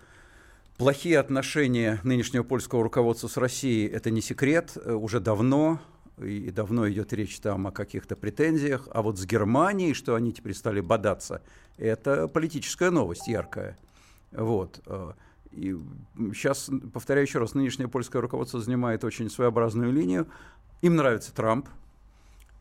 плохие 0.80 1.20
отношения 1.20 2.00
нынешнего 2.04 2.44
польского 2.44 2.82
руководства 2.84 3.28
с 3.28 3.36
Россией– 3.38 3.88
это 3.94 4.10
не 4.12 4.22
секрет, 4.22 4.78
э, 4.78 4.94
уже 4.94 5.20
давно, 5.20 5.80
и 6.18 6.50
давно 6.52 6.90
идет 6.90 7.12
речь 7.12 7.38
там 7.40 7.68
о 7.68 7.72
каких-то 7.72 8.16
претензиях, 8.16 8.88
а 8.92 9.02
вот 9.02 9.20
с 9.20 9.26
Германией, 9.26 9.94
что 9.94 10.16
они 10.16 10.32
теперь 10.32 10.54
стали 10.54 10.80
бодаться, 10.80 11.42
это 11.78 12.30
политическая 12.30 12.92
новость 12.92 13.28
яркая. 13.28 13.78
Вот. 14.32 14.82
э, 14.86 15.12
И 15.52 15.76
сейчас, 16.34 16.70
повторяю 16.94 17.28
еще 17.28 17.40
раз, 17.40 17.54
нынешнее 17.56 17.90
польское 17.90 18.22
руководство 18.22 18.62
занимает 18.62 19.04
очень 19.04 19.30
своеобразную 19.30 19.92
линию. 19.92 20.28
Им 20.82 20.96
нравится 20.96 21.36
Трамп, 21.36 21.68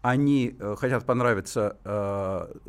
они 0.03 0.57
э, 0.59 0.75
хотят 0.77 1.05
понравиться 1.07 1.77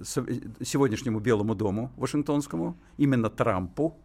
сегодняшнему 0.04 1.20
Белому 1.20 1.56
дому 1.56 1.92
Вашингтонскому, 1.98 2.78
именно 2.98 3.32
Трампу. 3.32 3.98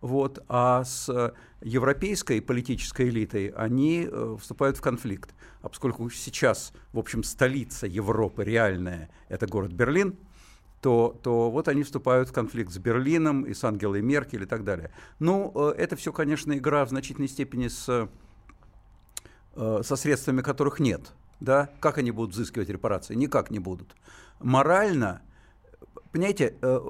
Вот, 0.00 0.44
а 0.48 0.84
с 0.84 1.08
э, 1.08 1.32
европейской 1.62 2.40
политической 2.40 3.08
элитой 3.08 3.48
они 3.48 4.06
э, 4.10 4.36
вступают 4.38 4.76
в 4.76 4.82
конфликт. 4.82 5.34
А 5.62 5.68
поскольку 5.68 6.08
сейчас, 6.10 6.72
в 6.92 6.98
общем, 6.98 7.22
столица 7.22 7.86
Европы 7.86 8.44
реальная– 8.44 9.08
это 9.28 9.46
город 9.46 9.72
Берлин, 9.72 10.16
то, 10.82 11.18
то 11.22 11.50
вот 11.50 11.68
они 11.68 11.82
вступают 11.82 12.28
в 12.28 12.32
конфликт 12.32 12.70
с 12.72 12.78
Берлином 12.78 13.44
и 13.44 13.54
с 13.54 13.64
Ангелой 13.64 14.02
Меркель 14.02 14.42
и 14.42 14.46
так 14.46 14.64
далее. 14.64 14.92
Ну, 15.18 15.50
э, 15.54 15.74
это 15.78 15.96
все, 15.96 16.12
конечно, 16.12 16.56
игра 16.56 16.84
в 16.84 16.90
значительной 16.90 17.28
степени 17.28 17.68
с 17.68 18.08
со 19.56 19.96
средствами 19.96 20.42
которых 20.42 20.80
нет. 20.80 21.14
Да? 21.40 21.70
Как 21.80 21.96
они 21.96 22.10
будут 22.10 22.34
взыскивать 22.34 22.68
репарации? 22.68 23.14
Никак 23.14 23.50
не 23.50 23.58
будут. 23.58 23.96
Морально, 24.38 25.22
понимаете, 26.16 26.54
э, 26.62 26.80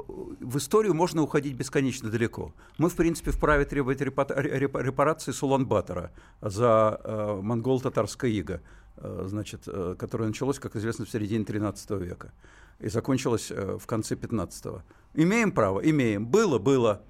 в 0.41 0.57
историю 0.57 0.95
можно 0.95 1.23
уходить 1.23 1.55
бесконечно 1.57 2.11
далеко. 2.11 2.55
Мы, 2.79 2.89
в 2.89 2.95
принципе, 2.95 3.33
вправе 3.33 3.65
требовать 3.65 4.01
репа- 4.01 4.27
репа- 4.29 4.83
репарации 4.83 5.33
с 5.33 5.43
Улан-Батора 5.43 6.13
за 6.41 7.01
э, 7.03 7.41
монгол-татарское 7.43 8.31
иго, 8.31 8.61
э, 8.97 9.25
значит, 9.29 9.69
которое 9.99 10.29
началось, 10.29 10.61
как 10.61 10.77
известно, 10.77 11.05
в 11.05 11.11
середине 11.11 11.45
13 11.45 11.91
века 11.99 12.33
и 12.79 12.89
закончилось 12.89 13.51
в 13.51 13.85
конце 13.87 14.15
15-го. 14.15 14.83
Имеем 15.15 15.51
право? 15.51 15.81
Имеем. 15.81 16.27
Было? 16.27 16.59
Было. 16.59 17.03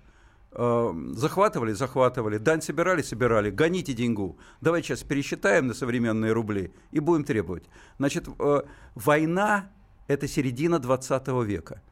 Захватывали, 0.53 1.73
захватывали, 1.73 2.39
дань 2.39 2.63
собирали, 2.63 3.03
собирали, 3.03 3.51
гоните 3.51 3.93
деньгу. 3.93 4.39
Давайте 4.63 4.89
сейчас 4.89 5.03
пересчитаем 5.03 5.67
на 5.67 5.75
современные 5.75 6.33
рубли 6.33 6.73
и 6.93 7.01
будем 7.01 7.25
требовать. 7.25 7.65
Значит, 7.99 8.27
война– 8.95 9.71
это 10.07 10.29
середина 10.29 10.79
20 10.79 11.29
века. 11.45 11.83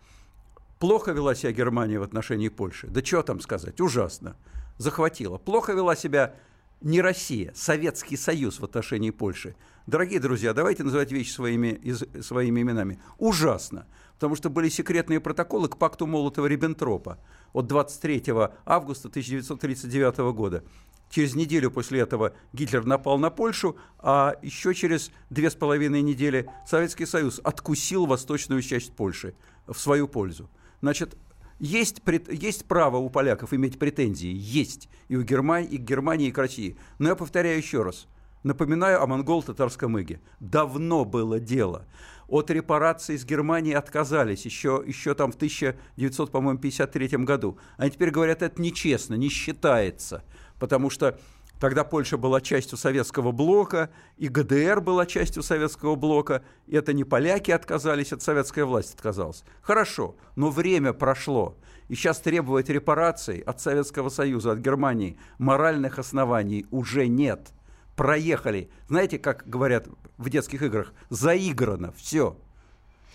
Плохо 0.85 1.12
вела 1.12 1.35
себя 1.35 1.51
Германия 1.51 1.99
в 1.99 2.03
отношении 2.03 2.51
Польши. 2.51 2.88
Да 2.88 3.03
что 3.03 3.23
там 3.23 3.40
сказать, 3.40 3.81
ужасно. 3.81 4.37
Захватила. 4.77 5.38
Плохо 5.38 5.73
вела 5.73 5.97
себя 5.97 6.35
не 6.83 7.01
Россия, 7.01 7.53
Советский 7.55 8.18
Союз 8.18 8.61
в 8.61 8.64
отношении 8.66 9.09
Польши. 9.09 9.57
Дорогие 9.87 10.20
друзья, 10.20 10.53
давайте 10.53 10.85
называть 10.85 11.11
вещи 11.11 11.31
своими, 11.31 11.68
из- 11.68 12.05
своими 12.20 12.61
именами. 12.61 13.01
Ужасно. 13.16 13.87
Потому 14.16 14.37
что 14.37 14.51
были 14.51 14.68
секретные 14.68 15.20
протоколы 15.20 15.70
к 15.70 15.79
пакту 15.79 16.05
Молотова-Риббентропа 16.07 17.16
от 17.55 17.66
23 17.66 18.51
августа 18.66 19.09
1939 19.09 20.35
года. 20.35 20.64
Через 21.09 21.35
неделю 21.35 21.70
после 21.70 22.01
этого 22.01 22.35
Гитлер 22.53 22.85
напал 22.85 23.16
на 23.16 23.31
Польшу, 23.31 23.79
а 24.01 24.37
еще 24.42 24.75
через 24.75 25.11
две 25.31 25.49
с 25.49 25.55
половиной 25.55 26.03
недели 26.03 26.51
Советский 26.66 27.07
Союз 27.07 27.40
откусил 27.42 28.05
восточную 28.05 28.61
часть 28.61 28.92
Польши 28.94 29.35
в 29.66 29.79
свою 29.79 30.09
пользу. 30.09 30.51
Значит, 30.85 31.16
есть, 31.61 32.03
есть 32.29 32.66
право 32.66 32.99
у 32.99 33.09
поляков 33.09 33.55
иметь 33.55 33.79
претензии, 33.79 34.31
есть 34.37 34.90
и 35.09 35.16
у 35.16 35.23
Германии, 35.23 35.70
и 35.70 35.79
к 35.79 35.81
Германии, 35.81 36.29
и 36.29 36.31
к 36.31 36.37
России. 36.37 36.77
Но 36.99 37.09
я 37.09 37.16
повторяю 37.16 37.57
еще 37.57 37.83
раз, 37.83 38.07
Напоминаю 38.42 39.03
о 39.03 39.07
монголо-татарском 39.07 39.99
иге. 39.99 40.20
Давно 40.40 41.07
было 41.07 41.40
дело. 41.40 41.87
От 42.29 42.51
репараций 42.51 43.16
с 43.16 43.25
Германией 43.25 43.75
отказались 43.75 44.44
еще, 44.44 44.85
еще 44.87 45.14
там 45.14 45.33
в 45.33 45.37
1953 45.37 47.09
году. 47.25 47.59
Они 47.79 47.90
теперь 47.90 48.11
говорят, 48.11 48.42
это 48.42 48.61
нечестно, 48.61 49.14
не 49.14 49.31
считается. 49.31 50.23
Потому 50.59 50.90
что 50.90 51.18
Тогда 51.64 51.83
Польша 51.83 52.18
была 52.18 52.42
частью 52.42 52.77
советского 52.77 53.33
блока, 53.33 53.88
и 54.18 54.29
ГДР 54.29 54.83
была 54.83 55.07
частью 55.07 55.42
советского 55.42 55.94
блока. 55.94 56.44
И 56.66 56.77
это 56.77 56.92
не 56.92 57.05
поляки 57.05 57.53
отказались, 57.53 58.12
от 58.12 58.20
советская 58.20 58.66
власть 58.66 58.92
отказалась. 58.92 59.44
Хорошо, 59.62 60.14
но 60.37 60.50
время 60.50 60.92
прошло. 60.92 61.57
И 61.88 61.94
сейчас 61.94 62.20
требовать 62.20 62.68
репараций 62.68 63.38
от 63.38 63.62
Советского 63.62 64.11
Союза, 64.11 64.53
от 64.53 64.59
Германии 64.59 65.16
моральных 65.38 65.98
оснований 65.98 66.66
уже 66.70 67.09
нет. 67.09 67.48
Проехали. 67.96 68.68
Знаете, 68.90 69.18
как 69.18 69.48
говорят 69.48 69.88
в 70.18 70.29
детских 70.29 70.61
играх, 70.61 70.92
заиграно, 71.09 71.92
все. 71.92 72.37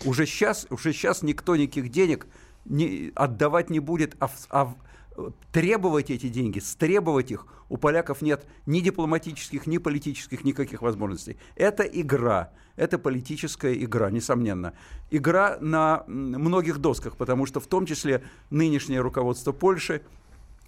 Уже 0.04 0.26
сейчас, 0.26 0.66
уже 0.70 0.92
сейчас 0.92 1.22
никто 1.22 1.54
никаких 1.54 1.88
денег 1.90 2.26
не, 2.64 3.12
отдавать 3.14 3.70
не 3.70 3.78
будет, 3.78 4.16
а, 4.18 4.28
а 4.50 4.74
требовать 5.52 6.10
эти 6.10 6.28
деньги, 6.28 6.58
стребовать 6.58 7.30
их, 7.30 7.46
у 7.68 7.76
поляков 7.76 8.22
нет 8.22 8.46
ни 8.66 8.80
дипломатических, 8.80 9.66
ни 9.66 9.78
политических 9.78 10.44
никаких 10.44 10.82
возможностей. 10.82 11.36
Это 11.56 11.84
игра, 11.84 12.50
это 12.76 12.98
политическая 12.98 13.74
игра, 13.74 14.10
несомненно. 14.10 14.74
Игра 15.10 15.58
на 15.60 16.04
многих 16.06 16.78
досках, 16.78 17.16
потому 17.16 17.46
что 17.46 17.60
в 17.60 17.66
том 17.66 17.86
числе 17.86 18.24
нынешнее 18.50 19.00
руководство 19.00 19.52
Польши 19.52 20.02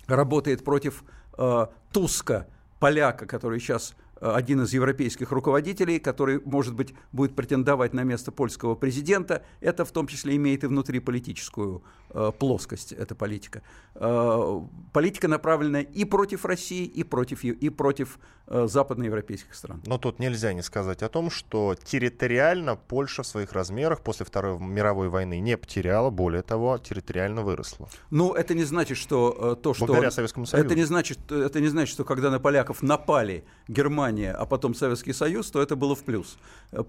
работает 0.06 0.64
против 0.64 1.04
э, 1.38 1.66
Туска, 1.92 2.48
поляка, 2.78 3.26
который 3.26 3.60
сейчас 3.60 3.94
один 4.22 4.62
из 4.62 4.72
европейских 4.72 5.32
руководителей, 5.32 5.98
который, 5.98 6.40
может 6.44 6.74
быть, 6.74 6.94
будет 7.10 7.34
претендовать 7.34 7.92
на 7.92 8.04
место 8.04 8.30
польского 8.30 8.74
президента, 8.74 9.44
это 9.60 9.84
в 9.84 9.90
том 9.90 10.06
числе 10.06 10.36
имеет 10.36 10.64
и 10.64 10.66
внутриполитическую 10.66 11.82
э, 12.10 12.32
плоскость, 12.38 12.92
эта 12.92 13.14
политика. 13.14 13.62
Э, 13.94 14.60
политика 14.92 15.28
направлена 15.28 15.80
и 15.80 16.04
против 16.04 16.44
России, 16.44 16.84
и 16.84 17.02
против, 17.02 17.44
и 17.44 17.68
против 17.68 18.18
э, 18.46 18.66
западноевропейских 18.68 19.54
стран. 19.54 19.82
Но 19.86 19.98
тут 19.98 20.20
нельзя 20.20 20.52
не 20.52 20.62
сказать 20.62 21.02
о 21.02 21.08
том, 21.08 21.30
что 21.30 21.74
территориально 21.74 22.76
Польша 22.76 23.22
в 23.22 23.26
своих 23.26 23.52
размерах 23.52 24.02
после 24.02 24.24
Второй 24.24 24.58
мировой 24.58 25.08
войны 25.08 25.40
не 25.40 25.56
потеряла, 25.56 26.10
более 26.10 26.42
того, 26.42 26.78
территориально 26.78 27.42
выросла. 27.42 27.88
Ну, 28.10 28.32
это 28.32 28.54
не 28.54 28.64
значит, 28.64 28.98
что 28.98 29.56
э, 29.58 29.62
то, 29.62 29.74
что... 29.74 29.86
Благодаря 29.86 30.10
Советскому 30.10 30.46
Союзу. 30.46 30.66
Это 30.66 30.76
не 30.76 30.84
значит, 30.84 31.32
это 31.32 31.60
не 31.60 31.68
значит, 31.68 31.92
что 31.92 32.04
когда 32.04 32.30
на 32.30 32.38
поляков 32.38 32.82
напали 32.82 33.44
Германия 33.68 34.11
Германия, 34.12 34.32
а 34.32 34.46
потом 34.46 34.74
Советский 34.74 35.12
Союз, 35.12 35.50
то 35.50 35.62
это 35.62 35.76
было 35.76 35.94
в 35.94 36.02
плюс. 36.04 36.38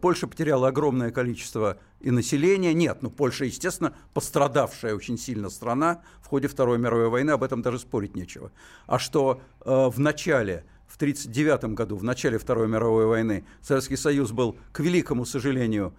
Польша 0.02 0.28
потеряла 0.28 0.68
огромное 0.68 1.12
количество 1.12 1.78
и 2.02 2.12
населения. 2.12 2.74
Нет, 2.74 3.00
ну 3.02 3.10
Польша, 3.10 3.46
естественно, 3.46 3.94
пострадавшая 4.14 4.96
очень 4.96 5.18
сильно 5.18 5.50
страна 5.50 6.02
в 6.22 6.28
ходе 6.28 6.48
Второй 6.48 6.78
мировой 6.78 7.10
войны, 7.10 7.32
об 7.32 7.44
этом 7.44 7.62
даже 7.62 7.80
спорить 7.80 8.16
нечего. 8.16 8.52
А 8.88 9.00
что 9.00 9.42
э, 9.66 9.90
в 9.90 10.00
начале 10.00 10.66
в 10.88 10.96
1939 10.96 11.76
году, 11.76 11.96
в 11.96 12.04
начале 12.04 12.38
Второй 12.38 12.68
мировой 12.68 13.06
войны, 13.06 13.46
Советский 13.62 13.98
Союз 13.98 14.32
был, 14.32 14.58
к 14.72 14.80
великому 14.80 15.26
сожалению, 15.26 15.94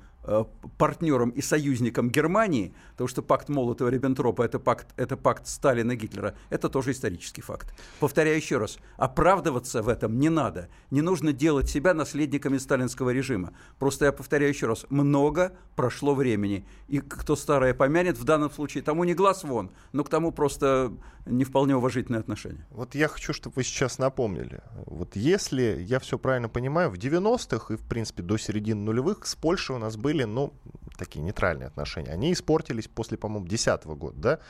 партнером 0.78 1.30
и 1.30 1.42
союзником 1.42 2.10
Германии, 2.10 2.74
потому 2.92 3.08
что 3.08 3.22
пакт 3.22 3.48
Молотова-Риббентропа 3.48 4.44
это 4.44 4.58
пакт, 4.58 4.88
это 4.96 5.16
пакт 5.16 5.46
Сталина 5.46 5.94
Гитлера, 5.94 6.34
это 6.50 6.68
тоже 6.68 6.92
исторический 6.92 7.42
факт. 7.42 7.74
Повторяю 8.00 8.36
еще 8.36 8.58
раз, 8.58 8.78
оправдываться 8.96 9.82
в 9.82 9.88
этом 9.88 10.18
не 10.18 10.30
надо. 10.30 10.68
Не 10.90 11.02
нужно 11.02 11.32
делать 11.32 11.68
себя 11.68 11.94
наследниками 11.94 12.58
сталинского 12.58 13.10
режима. 13.10 13.52
Просто 13.78 14.06
я 14.06 14.12
повторяю 14.12 14.52
еще 14.52 14.66
раз, 14.66 14.86
много 14.88 15.52
прошло 15.76 16.14
времени. 16.14 16.66
И 16.88 17.00
кто 17.00 17.36
старое 17.36 17.74
помянет, 17.74 18.18
в 18.18 18.24
данном 18.24 18.50
случае 18.50 18.82
тому 18.82 19.04
не 19.04 19.14
глаз 19.14 19.44
вон, 19.44 19.70
но 19.92 20.04
к 20.04 20.08
тому 20.08 20.32
просто 20.32 20.92
не 21.26 21.44
вполне 21.44 21.76
уважительное 21.76 22.20
отношение. 22.20 22.66
Вот 22.70 22.94
я 22.94 23.08
хочу, 23.08 23.32
чтобы 23.32 23.54
вы 23.56 23.64
сейчас 23.64 23.98
напомнили. 23.98 24.60
Вот 24.86 25.16
если 25.16 25.78
я 25.80 25.98
все 25.98 26.18
правильно 26.18 26.48
понимаю, 26.48 26.90
в 26.90 26.94
90-х 26.94 27.74
и, 27.74 27.76
в 27.76 27.82
принципе, 27.82 28.22
до 28.22 28.36
середины 28.36 28.82
нулевых 28.82 29.26
с 29.26 29.34
Польшей 29.34 29.76
у 29.76 29.78
нас 29.78 29.96
были 29.96 30.24
ну, 30.24 30.52
такие 30.98 31.22
нейтральные 31.22 31.68
отношения. 31.68 32.10
Они 32.10 32.32
испортились 32.32 32.88
после, 32.88 33.16
по-моему, 33.16 33.46
2010 33.46 33.86
года, 33.86 34.16
да? 34.16 34.40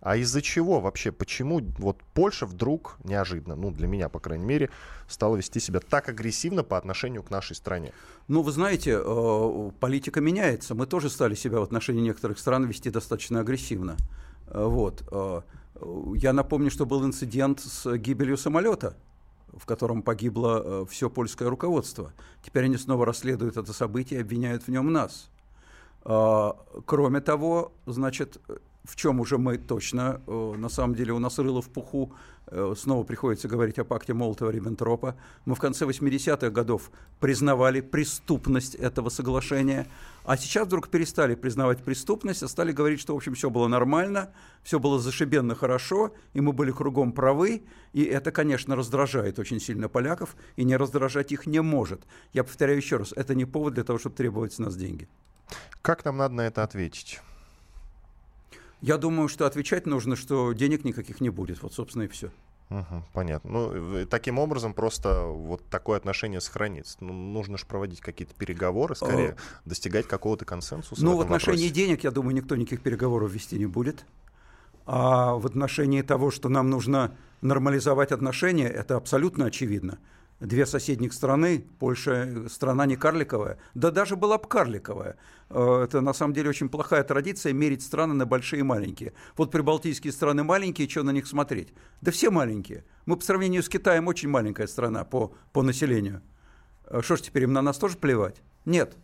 А 0.00 0.16
из-за 0.16 0.42
чего 0.42 0.80
вообще? 0.80 1.12
Почему 1.12 1.62
вот 1.78 2.02
Польша 2.12 2.44
вдруг 2.44 2.98
неожиданно, 3.04 3.56
ну 3.56 3.70
для 3.70 3.86
меня, 3.86 4.10
по 4.10 4.20
крайней 4.20 4.44
мере, 4.44 4.68
стала 5.08 5.36
вести 5.36 5.60
себя 5.60 5.80
так 5.80 6.10
агрессивно 6.10 6.62
по 6.62 6.76
отношению 6.76 7.22
к 7.22 7.30
нашей 7.30 7.56
стране? 7.56 7.92
Ну, 8.28 8.42
вы 8.42 8.52
знаете, 8.52 9.00
э, 9.02 9.70
политика 9.80 10.20
меняется. 10.20 10.74
Мы 10.74 10.86
тоже 10.86 11.08
стали 11.08 11.34
себя 11.34 11.60
в 11.60 11.62
отношении 11.62 12.02
некоторых 12.02 12.38
стран 12.38 12.66
вести 12.66 12.90
достаточно 12.90 13.40
агрессивно. 13.40 13.96
Э, 14.48 14.66
вот. 14.66 15.02
Я 16.14 16.32
напомню, 16.32 16.70
что 16.70 16.86
был 16.86 17.04
инцидент 17.04 17.60
с 17.60 17.96
гибелью 17.96 18.36
самолета 18.36 18.96
в 19.56 19.66
котором 19.66 20.02
погибло 20.02 20.62
э, 20.64 20.86
все 20.88 21.08
польское 21.08 21.48
руководство. 21.48 22.12
Теперь 22.42 22.64
они 22.64 22.76
снова 22.76 23.06
расследуют 23.06 23.56
это 23.56 23.72
событие 23.72 24.18
и 24.18 24.22
обвиняют 24.22 24.64
в 24.64 24.68
нем 24.68 24.92
нас. 24.92 25.30
А, 26.04 26.56
кроме 26.84 27.20
того, 27.20 27.72
значит, 27.86 28.40
в 28.84 28.96
чем 28.96 29.20
уже 29.20 29.38
мы 29.38 29.56
точно, 29.56 30.20
э, 30.26 30.54
на 30.56 30.68
самом 30.68 30.94
деле 30.94 31.12
у 31.12 31.18
нас 31.18 31.38
рыло 31.38 31.62
в 31.62 31.68
пуху, 31.70 32.12
э, 32.46 32.74
снова 32.76 33.04
приходится 33.04 33.48
говорить 33.48 33.78
о 33.78 33.84
пакте 33.84 34.12
Молотова-Риббентропа. 34.12 35.14
Мы 35.46 35.54
в 35.54 35.60
конце 35.60 35.86
80-х 35.86 36.50
годов 36.50 36.90
признавали 37.20 37.80
преступность 37.80 38.74
этого 38.74 39.08
соглашения, 39.08 39.86
а 40.24 40.36
сейчас 40.36 40.66
вдруг 40.66 40.88
перестали 40.88 41.34
признавать 41.34 41.82
преступность, 41.82 42.42
а 42.42 42.48
стали 42.48 42.72
говорить, 42.72 43.00
что, 43.00 43.14
в 43.14 43.16
общем, 43.16 43.34
все 43.34 43.50
было 43.50 43.68
нормально, 43.68 44.32
все 44.62 44.78
было 44.78 44.98
зашибенно 44.98 45.54
хорошо, 45.54 46.14
и 46.32 46.40
мы 46.40 46.52
были 46.52 46.70
кругом 46.70 47.12
правы, 47.12 47.64
и 47.92 48.04
это, 48.04 48.32
конечно, 48.32 48.74
раздражает 48.74 49.38
очень 49.38 49.60
сильно 49.60 49.88
поляков, 49.88 50.36
и 50.56 50.64
не 50.64 50.76
раздражать 50.76 51.32
их 51.32 51.46
не 51.46 51.60
может. 51.60 52.06
Я 52.32 52.42
повторяю 52.42 52.78
еще 52.78 52.96
раз, 52.96 53.12
это 53.12 53.34
не 53.34 53.44
повод 53.44 53.74
для 53.74 53.84
того, 53.84 53.98
чтобы 53.98 54.16
требовать 54.16 54.54
с 54.54 54.58
нас 54.58 54.76
деньги. 54.76 55.08
Как 55.82 56.04
нам 56.04 56.16
надо 56.16 56.34
на 56.34 56.46
это 56.46 56.62
ответить? 56.62 57.20
Я 58.80 58.98
думаю, 58.98 59.28
что 59.28 59.46
отвечать 59.46 59.86
нужно, 59.86 60.16
что 60.16 60.52
денег 60.52 60.84
никаких 60.84 61.20
не 61.20 61.30
будет. 61.30 61.62
Вот, 61.62 61.72
собственно, 61.72 62.02
и 62.02 62.08
все. 62.08 62.30
Угу, 62.70 63.04
понятно. 63.12 63.50
Ну, 63.50 64.06
таким 64.06 64.38
образом 64.38 64.72
просто 64.74 65.24
вот 65.24 65.64
такое 65.68 65.98
отношение 65.98 66.40
сохранится. 66.40 66.96
Ну, 67.00 67.12
нужно 67.12 67.58
же 67.58 67.66
проводить 67.66 68.00
какие-то 68.00 68.34
переговоры, 68.34 68.94
скорее, 68.94 69.30
О. 69.30 69.36
достигать 69.68 70.08
какого-то 70.08 70.44
консенсуса. 70.44 71.04
Ну, 71.04 71.14
в, 71.14 71.18
в 71.18 71.20
отношении 71.20 71.66
вопросе. 71.66 71.74
денег, 71.74 72.04
я 72.04 72.10
думаю, 72.10 72.34
никто 72.34 72.56
никаких 72.56 72.80
переговоров 72.80 73.30
вести 73.30 73.58
не 73.58 73.66
будет. 73.66 74.06
А 74.86 75.34
в 75.34 75.46
отношении 75.46 76.02
того, 76.02 76.30
что 76.30 76.48
нам 76.48 76.70
нужно 76.70 77.16
нормализовать 77.42 78.12
отношения, 78.12 78.68
это 78.68 78.96
абсолютно 78.96 79.46
очевидно 79.46 79.98
две 80.46 80.66
соседних 80.66 81.12
страны, 81.12 81.64
Польша 81.78 82.12
э, 82.12 82.48
страна 82.48 82.86
не 82.86 82.96
карликовая, 82.96 83.58
да 83.74 83.90
даже 83.90 84.16
была 84.16 84.38
бы 84.38 84.48
карликовая. 84.48 85.16
Э, 85.50 85.82
это 85.84 86.00
на 86.00 86.12
самом 86.12 86.34
деле 86.34 86.50
очень 86.50 86.68
плохая 86.68 87.02
традиция 87.02 87.52
мерить 87.52 87.82
страны 87.82 88.14
на 88.14 88.26
большие 88.26 88.60
и 88.60 88.62
маленькие. 88.62 89.14
Вот 89.36 89.50
прибалтийские 89.50 90.12
страны 90.12 90.44
маленькие, 90.44 90.88
что 90.88 91.02
на 91.02 91.10
них 91.10 91.26
смотреть? 91.26 91.72
Да 92.00 92.10
все 92.12 92.30
маленькие. 92.30 92.84
Мы 93.06 93.16
по 93.16 93.24
сравнению 93.24 93.62
с 93.62 93.68
Китаем 93.68 94.06
очень 94.06 94.28
маленькая 94.28 94.66
страна 94.66 95.04
по, 95.04 95.34
по 95.52 95.62
населению. 95.62 96.22
Э, 96.86 97.00
что 97.02 97.16
ж 97.16 97.22
теперь 97.22 97.44
им 97.44 97.52
на 97.52 97.62
нас 97.62 97.78
тоже 97.78 97.96
плевать? 97.96 98.42
Нет. 98.64 98.96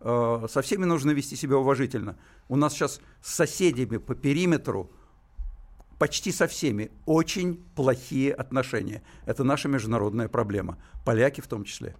Со 0.00 0.62
всеми 0.62 0.84
нужно 0.84 1.12
вести 1.12 1.36
себя 1.36 1.58
уважительно. 1.58 2.18
У 2.48 2.56
нас 2.56 2.72
сейчас 2.72 3.00
с 3.20 3.34
соседями 3.34 3.98
по 3.98 4.16
периметру– 4.16 4.90
почти 5.98 6.32
со 6.32 6.46
всеми 6.46 6.90
очень 7.06 7.62
плохие 7.74 8.32
отношения. 8.32 9.02
Это 9.26 9.44
наша 9.44 9.68
международная 9.68 10.28
проблема. 10.28 10.78
Поляки 11.04 11.40
в 11.40 11.46
том 11.46 11.64
числе. 11.64 11.94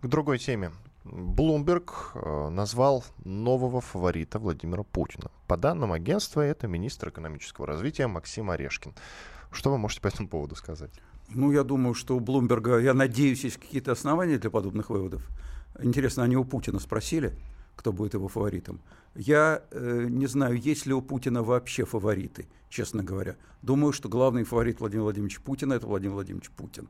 К 0.00 0.06
другой 0.06 0.38
теме. 0.38 0.72
Блумберг 1.04 2.12
э, 2.14 2.48
назвал 2.50 3.04
нового 3.24 3.80
фаворита 3.80 4.38
Владимира 4.38 4.84
Путина. 4.84 5.30
По 5.48 5.56
данным 5.56 5.92
агентства, 5.92 6.40
это 6.40 6.68
министр 6.68 7.08
экономического 7.08 7.66
развития 7.66 8.06
Максим 8.06 8.50
Орешкин. 8.50 8.94
Что 9.50 9.70
вы 9.70 9.78
можете 9.78 10.00
по 10.00 10.08
этому 10.08 10.28
поводу 10.28 10.54
сказать? 10.54 10.92
Ну, 11.28 11.50
я 11.50 11.64
думаю, 11.64 11.94
что 11.94 12.16
у 12.16 12.20
Блумберга, 12.20 12.78
я 12.78 12.94
надеюсь, 12.94 13.44
есть 13.44 13.56
какие-то 13.56 13.92
основания 13.92 14.38
для 14.38 14.50
подобных 14.50 14.90
выводов. 14.90 15.26
Интересно, 15.80 16.22
они 16.22 16.36
у 16.36 16.44
Путина 16.44 16.78
спросили, 16.78 17.36
кто 17.76 17.92
будет 17.92 18.14
его 18.14 18.28
фаворитом? 18.28 18.80
Я 19.14 19.62
э, 19.70 20.06
не 20.08 20.26
знаю, 20.26 20.56
есть 20.56 20.86
ли 20.86 20.94
у 20.94 21.02
Путина 21.02 21.42
вообще 21.42 21.84
фавориты, 21.84 22.48
честно 22.68 23.04
говоря. 23.04 23.36
Думаю, 23.60 23.92
что 23.92 24.08
главный 24.08 24.44
фаворит 24.44 24.80
Владимира 24.80 25.04
Владимировича 25.04 25.40
Путина– 25.44 25.74
это 25.74 25.86
Владимир 25.86 26.14
Владимирович 26.14 26.50
Путин. 26.50 26.88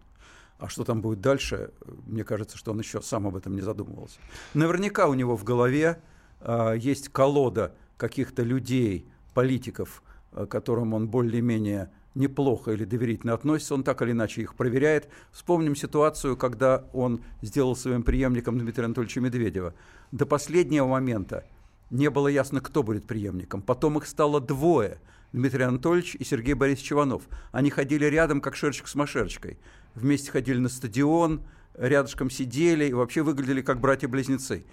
А 0.59 0.69
что 0.69 0.85
там 0.85 1.03
будет 1.03 1.21
дальше, 1.21 1.73
мне 2.07 2.23
кажется, 2.23 2.57
что 2.57 2.71
он 2.71 2.79
еще 2.79 3.03
сам 3.03 3.27
об 3.27 3.35
этом 3.35 3.57
не 3.57 3.63
задумывался. 3.63 4.21
Наверняка 4.55 5.09
у 5.09 5.15
него 5.15 5.37
в 5.37 5.43
голове 5.43 6.01
э, 6.41 6.77
есть 6.79 7.09
колода 7.09 7.75
каких-то 7.97 8.43
людей, 8.45 9.09
политиков, 9.35 10.05
э, 10.33 10.47
которым 10.47 10.95
он 10.95 11.09
более-менее 11.09 11.91
неплохо 12.15 12.73
или 12.73 12.85
доверительно 12.85 13.35
относится, 13.35 13.75
он 13.75 13.85
так 13.85 14.03
или 14.03 14.13
иначе 14.13 14.43
их 14.43 14.55
проверяет. 14.55 15.09
Вспомним 15.33 15.77
ситуацию, 15.77 16.37
когда 16.37 16.85
он 16.93 17.23
сделал 17.41 17.77
своим 17.77 18.03
преемником 18.03 18.59
Дмитрия 18.59 18.87
Анатольевича 18.87 19.21
Медведева. 19.21 19.75
До 20.11 20.27
последнего 20.27 20.87
момента 20.87 21.45
не 21.91 22.11
было 22.11 22.29
ясно, 22.29 22.61
кто 22.61 22.83
будет 22.83 23.07
преемником. 23.07 23.63
Потом 23.63 23.99
их 23.99 24.07
стало 24.07 24.41
двое– 24.41 24.99
Дмитрий 25.33 25.65
Анатольевич 25.65 26.15
и 26.15 26.25
Сергей 26.25 26.55
Борисович 26.55 26.93
Иванов. 26.93 27.23
Они 27.53 27.71
ходили 27.71 28.05
рядом, 28.05 28.41
как 28.41 28.55
шерчик 28.55 28.87
с 28.87 28.95
машерчкой. 28.95 29.59
Вместе 29.95 30.31
ходили 30.31 30.59
на 30.59 30.69
стадион, 30.69 31.43
рядышком 31.75 32.29
сидели 32.29 32.87
и 32.87 32.93
вообще 32.93 33.23
выглядели 33.23 33.63
как 33.63 33.81
братья-близнецы. 33.81 34.67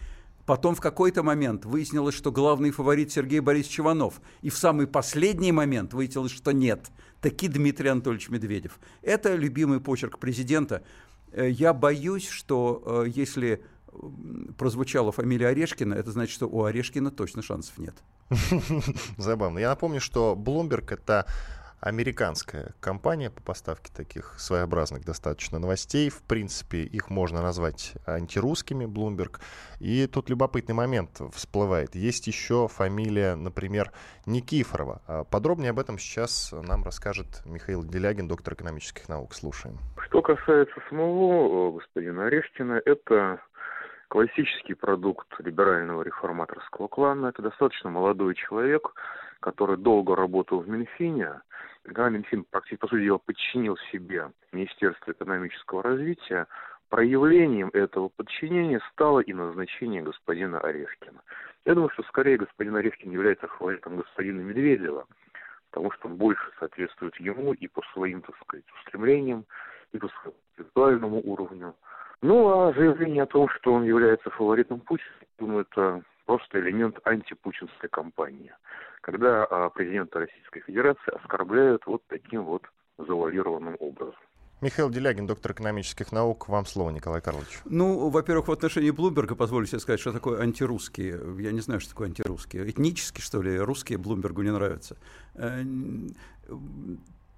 Потом 0.49 0.73
в 0.73 0.81
какой-то 0.81 1.21
момент 1.21 1.63
выяснилось, 1.63 2.15
что 2.15 2.31
главный 2.31 2.71
фаворит 2.71 3.11
Сергей 3.11 3.39
Борисович 3.39 3.81
Иванов. 3.81 4.19
И 4.41 4.49
в 4.49 4.57
самый 4.57 4.87
последний 4.87 5.51
момент 5.51 5.93
выяснилось, 5.93 6.31
что 6.31 6.53
нет. 6.53 6.87
Таки 7.21 7.47
Дмитрий 7.47 7.89
Анатольевич 7.89 8.29
Медведев. 8.29 8.79
Это 9.03 9.35
любимый 9.35 9.79
почерк 9.79 10.17
президента. 10.17 10.81
Э, 11.33 11.47
я 11.47 11.71
боюсь, 11.71 12.27
что 12.27 12.81
э, 12.83 13.09
если 13.09 13.63
прозвучала 14.57 15.11
фамилия 15.11 15.49
Орешкина, 15.49 15.93
это 15.93 16.11
значит, 16.11 16.33
что 16.33 16.47
у 16.47 16.63
Орешкина 16.63 17.11
точно 17.11 17.43
шансов 17.43 17.77
нет. 17.77 17.93
Забавно. 19.17 19.59
Я 19.59 19.69
напомню, 19.69 20.01
что 20.01 20.33
Bloomberg— 20.35 20.87
это 20.95 21.27
американская 21.81 22.73
компания 22.79 23.29
по 23.29 23.41
поставке 23.41 23.91
таких 23.95 24.33
своеобразных 24.37 25.05
достаточно 25.05 25.59
новостей. 25.59 26.09
В 26.09 26.21
принципе, 26.23 26.83
их 26.83 27.09
можно 27.09 27.41
назвать 27.41 27.93
антирусскими, 28.05 28.85
Bloomberg. 28.85 29.39
И 29.79 30.07
тут 30.07 30.29
любопытный 30.29 30.75
момент 30.75 31.21
всплывает. 31.33 31.95
Есть 31.95 32.27
еще 32.27 32.67
фамилия, 32.67 33.35
например, 33.35 33.91
Никифорова. 34.25 35.01
А 35.07 35.23
подробнее 35.23 35.71
об 35.71 35.79
этом 35.79 35.97
сейчас 35.97 36.51
нам 36.51 36.83
расскажет 36.83 37.41
Михаил 37.45 37.83
Делягин, 37.83 38.27
доктор 38.27 38.53
экономических 38.53 39.07
наук. 39.09 39.33
Слушаем. 39.33 39.77
Что 40.07 40.21
касается 40.21 40.75
самого 40.89 41.69
э, 41.69 41.71
господина 41.73 42.25
Орешкина, 42.25 42.81
это 42.85 43.39
классический 44.09 44.73
продукт 44.73 45.27
либерального 45.39 46.01
реформаторского 46.01 46.87
клана. 46.87 47.27
Это 47.27 47.41
достаточно 47.41 47.89
молодой 47.89 48.35
человек, 48.35 48.91
который 49.39 49.77
долго 49.77 50.15
работал 50.15 50.59
в 50.59 50.67
Минфине. 50.67 51.41
Когда 51.83 52.09
Минфин, 52.09 52.45
практически, 52.49 52.81
по 52.81 52.87
сути 52.87 53.03
дела, 53.03 53.17
подчинил 53.17 53.77
себе 53.91 54.31
Министерство 54.51 55.11
экономического 55.11 55.81
развития, 55.81 56.47
проявлением 56.89 57.69
этого 57.73 58.09
подчинения 58.09 58.81
стало 58.91 59.19
и 59.19 59.33
назначение 59.33 60.01
господина 60.01 60.59
Орешкина. 60.59 61.21
Я 61.65 61.75
думаю, 61.75 61.89
что 61.91 62.03
скорее 62.03 62.37
господин 62.37 62.75
Орешкин 62.75 63.11
является 63.11 63.47
фаворитом 63.47 63.97
господина 63.97 64.41
Медведева, 64.41 65.05
потому 65.71 65.91
что 65.91 66.07
он 66.07 66.15
больше 66.15 66.51
соответствует 66.59 67.15
ему 67.19 67.53
и 67.53 67.67
по 67.67 67.81
своим, 67.93 68.21
так 68.21 68.35
сказать, 68.41 68.65
устремлениям, 68.79 69.45
и 69.91 69.97
по 69.97 70.07
своему 70.09 70.37
интеллектуальному 70.51 71.21
уровню. 71.23 71.75
Ну, 72.21 72.49
а 72.49 72.73
заявление 72.73 73.23
о 73.23 73.27
том, 73.27 73.47
что 73.49 73.73
он 73.73 73.83
является 73.83 74.29
фаворитом 74.31 74.81
Путина, 74.81 75.09
думаю, 75.37 75.65
это 75.69 76.01
просто 76.29 76.59
элемент 76.59 76.99
антипутинской 77.05 77.89
кампании, 77.89 78.53
когда 79.01 79.45
а, 79.45 79.71
президента 79.71 80.19
Российской 80.19 80.59
Федерации 80.59 81.15
оскорбляют 81.15 81.87
вот 81.87 82.03
таким 82.07 82.43
вот 82.43 82.61
завуалированным 82.99 83.75
образом. 83.79 84.13
Михаил 84.61 84.91
Делягин, 84.91 85.25
доктор 85.25 85.53
экономических 85.53 86.11
наук. 86.11 86.47
Вам 86.47 86.67
слово, 86.67 86.91
Николай 86.91 87.19
Карлович. 87.19 87.61
Ну, 87.65 88.09
во-первых, 88.09 88.47
в 88.47 88.51
отношении 88.51 88.91
Блумберга, 88.91 89.35
позвольте 89.35 89.71
себе 89.71 89.79
сказать, 89.79 89.99
что 89.99 90.11
такое 90.11 90.39
антирусские. 90.41 91.19
Я 91.39 91.51
не 91.51 91.61
знаю, 91.61 91.79
что 91.79 91.89
такое 91.89 92.09
антирусские. 92.09 92.69
Этнически, 92.69 93.21
что 93.21 93.41
ли, 93.41 93.57
русские 93.57 93.97
Блумбергу 93.97 94.43
не 94.43 94.51
нравятся. 94.51 94.97
Э, 95.33 95.63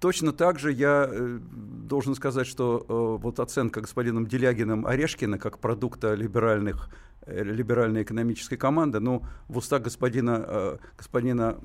Точно 0.02 0.32
так 0.32 0.58
же 0.58 0.72
я 0.72 1.08
э, 1.08 1.38
должен 1.40 2.16
сказать, 2.16 2.48
что 2.48 2.84
э, 2.88 3.22
вот 3.22 3.38
оценка 3.38 3.80
господином 3.80 4.26
Делягиным 4.26 4.84
Орешкина 4.84 5.38
как 5.38 5.60
продукта 5.60 6.14
либеральных 6.14 6.88
либеральной 7.26 8.02
экономической 8.02 8.56
команды, 8.56 9.00
ну, 9.00 9.24
в 9.48 9.58
устах 9.58 9.82
господина, 9.82 10.78
господина 10.96 11.58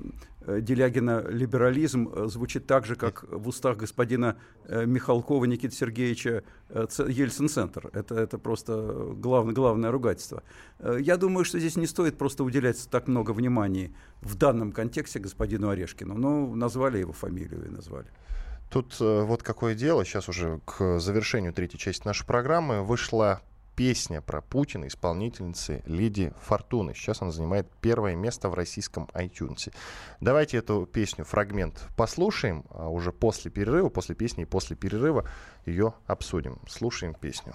Делягина 0.46 1.26
либерализм 1.28 2.28
звучит 2.28 2.66
так 2.66 2.86
же, 2.86 2.94
как 2.94 3.24
в 3.28 3.48
устах 3.48 3.76
господина 3.76 4.38
Михалкова 4.68 5.44
Никиты 5.44 5.74
Сергеевича 5.74 6.42
Ельцин-центр. 6.70 7.90
Это, 7.92 8.14
это 8.14 8.38
просто 8.38 9.12
главное, 9.16 9.54
главное 9.54 9.90
ругательство. 9.90 10.42
Я 10.98 11.16
думаю, 11.16 11.44
что 11.44 11.58
здесь 11.58 11.76
не 11.76 11.86
стоит 11.86 12.16
просто 12.16 12.44
уделять 12.44 12.88
так 12.90 13.08
много 13.08 13.32
внимания 13.32 13.92
в 14.22 14.36
данном 14.36 14.72
контексте 14.72 15.18
господину 15.18 15.68
Орешкину. 15.68 16.14
Ну, 16.14 16.54
назвали 16.54 16.98
его 16.98 17.12
фамилию 17.12 17.66
и 17.66 17.68
назвали. 17.68 18.08
Тут 18.70 18.96
э, 19.00 19.22
вот 19.22 19.42
какое 19.42 19.74
дело, 19.74 20.04
сейчас 20.04 20.28
уже 20.28 20.60
к 20.66 20.98
завершению 20.98 21.52
третьей 21.54 21.78
части 21.78 22.06
нашей 22.06 22.26
программы 22.26 22.84
вышла 22.84 23.40
песня 23.78 24.20
про 24.20 24.42
Путина 24.42 24.88
исполнительницы 24.88 25.84
Лиди 25.86 26.32
Фортуны. 26.42 26.94
Сейчас 26.96 27.22
она 27.22 27.30
занимает 27.30 27.70
первое 27.80 28.16
место 28.16 28.48
в 28.48 28.54
российском 28.54 29.08
iTunes. 29.14 29.72
Давайте 30.20 30.56
эту 30.56 30.84
песню, 30.84 31.24
фрагмент 31.24 31.86
послушаем, 31.96 32.64
а 32.70 32.88
уже 32.88 33.12
после 33.12 33.52
перерыва, 33.52 33.88
после 33.88 34.16
песни 34.16 34.42
и 34.42 34.46
после 34.46 34.74
перерыва 34.74 35.28
ее 35.64 35.94
обсудим. 36.08 36.58
Слушаем 36.68 37.14
песню. 37.14 37.54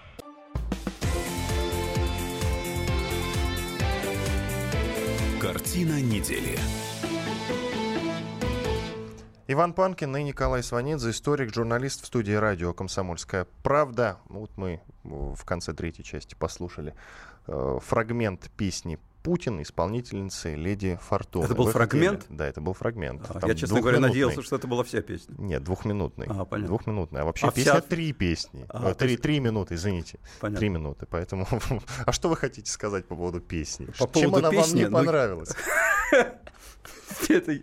Картина 5.71 6.01
недели. 6.01 6.59
Иван 9.47 9.71
Панкин 9.71 10.17
и 10.17 10.23
Николай 10.23 10.63
Сванидзе, 10.63 11.11
историк, 11.11 11.53
журналист 11.53 12.03
в 12.03 12.07
студии 12.07 12.33
радио 12.33 12.73
«Комсомольская 12.73 13.47
правда». 13.63 14.17
Вот 14.27 14.51
мы 14.57 14.81
в 15.05 15.45
конце 15.45 15.71
третьей 15.71 16.03
части 16.03 16.35
послушали 16.35 16.93
э, 17.47 17.77
фрагмент 17.81 18.51
песни 18.57 18.99
Путин, 19.23 19.61
исполнительницы 19.61 20.55
Леди 20.55 20.97
Фортуна. 21.01 21.45
Это 21.45 21.55
был 21.55 21.65
Вы 21.65 21.71
фрагмент? 21.71 22.21
хотели- 22.23 22.37
Да, 22.37 22.47
это 22.47 22.61
был 22.61 22.73
фрагмент. 22.73 23.21
А, 23.29 23.39
Там 23.39 23.49
я, 23.49 23.55
честно 23.55 23.79
говоря, 23.79 23.99
надеялся, 23.99 24.41
что 24.41 24.55
это 24.55 24.67
была 24.67 24.83
вся 24.83 25.01
песня. 25.01 25.35
Нет, 25.37 25.63
двухминутный. 25.63 26.25
А, 26.29 26.45
понятно. 26.45 26.67
Двухминутный. 26.67 27.21
А 27.21 27.25
вообще 27.25 27.47
А 27.47 27.51
песня 27.51 27.73
вся- 27.73 27.81
три 27.81 28.13
песни. 28.13 28.65
А, 28.69 28.89
то 28.89 28.95
три, 28.95 29.11
есть- 29.11 29.21
три 29.23 29.39
минуты, 29.39 29.75
извините. 29.75 30.19
Понятно. 30.39 30.59
Три 30.59 30.69
минуты. 30.69 31.05
Поэтому. 31.09 31.47
а 32.05 32.11
что 32.11 32.29
вы 32.29 32.35
хотите 32.37 32.71
сказать 32.71 33.05
по 33.07 33.15
поводу 33.15 33.39
песни? 33.41 33.85
По 33.85 33.93
Чем 33.93 34.31
поводу 34.31 34.37
она 34.37 34.49
песни, 34.51 34.83
вам 34.83 34.83
не 34.83 34.85
ну, 34.89 34.97
понравилась? 34.97 35.49
Это 37.29 37.61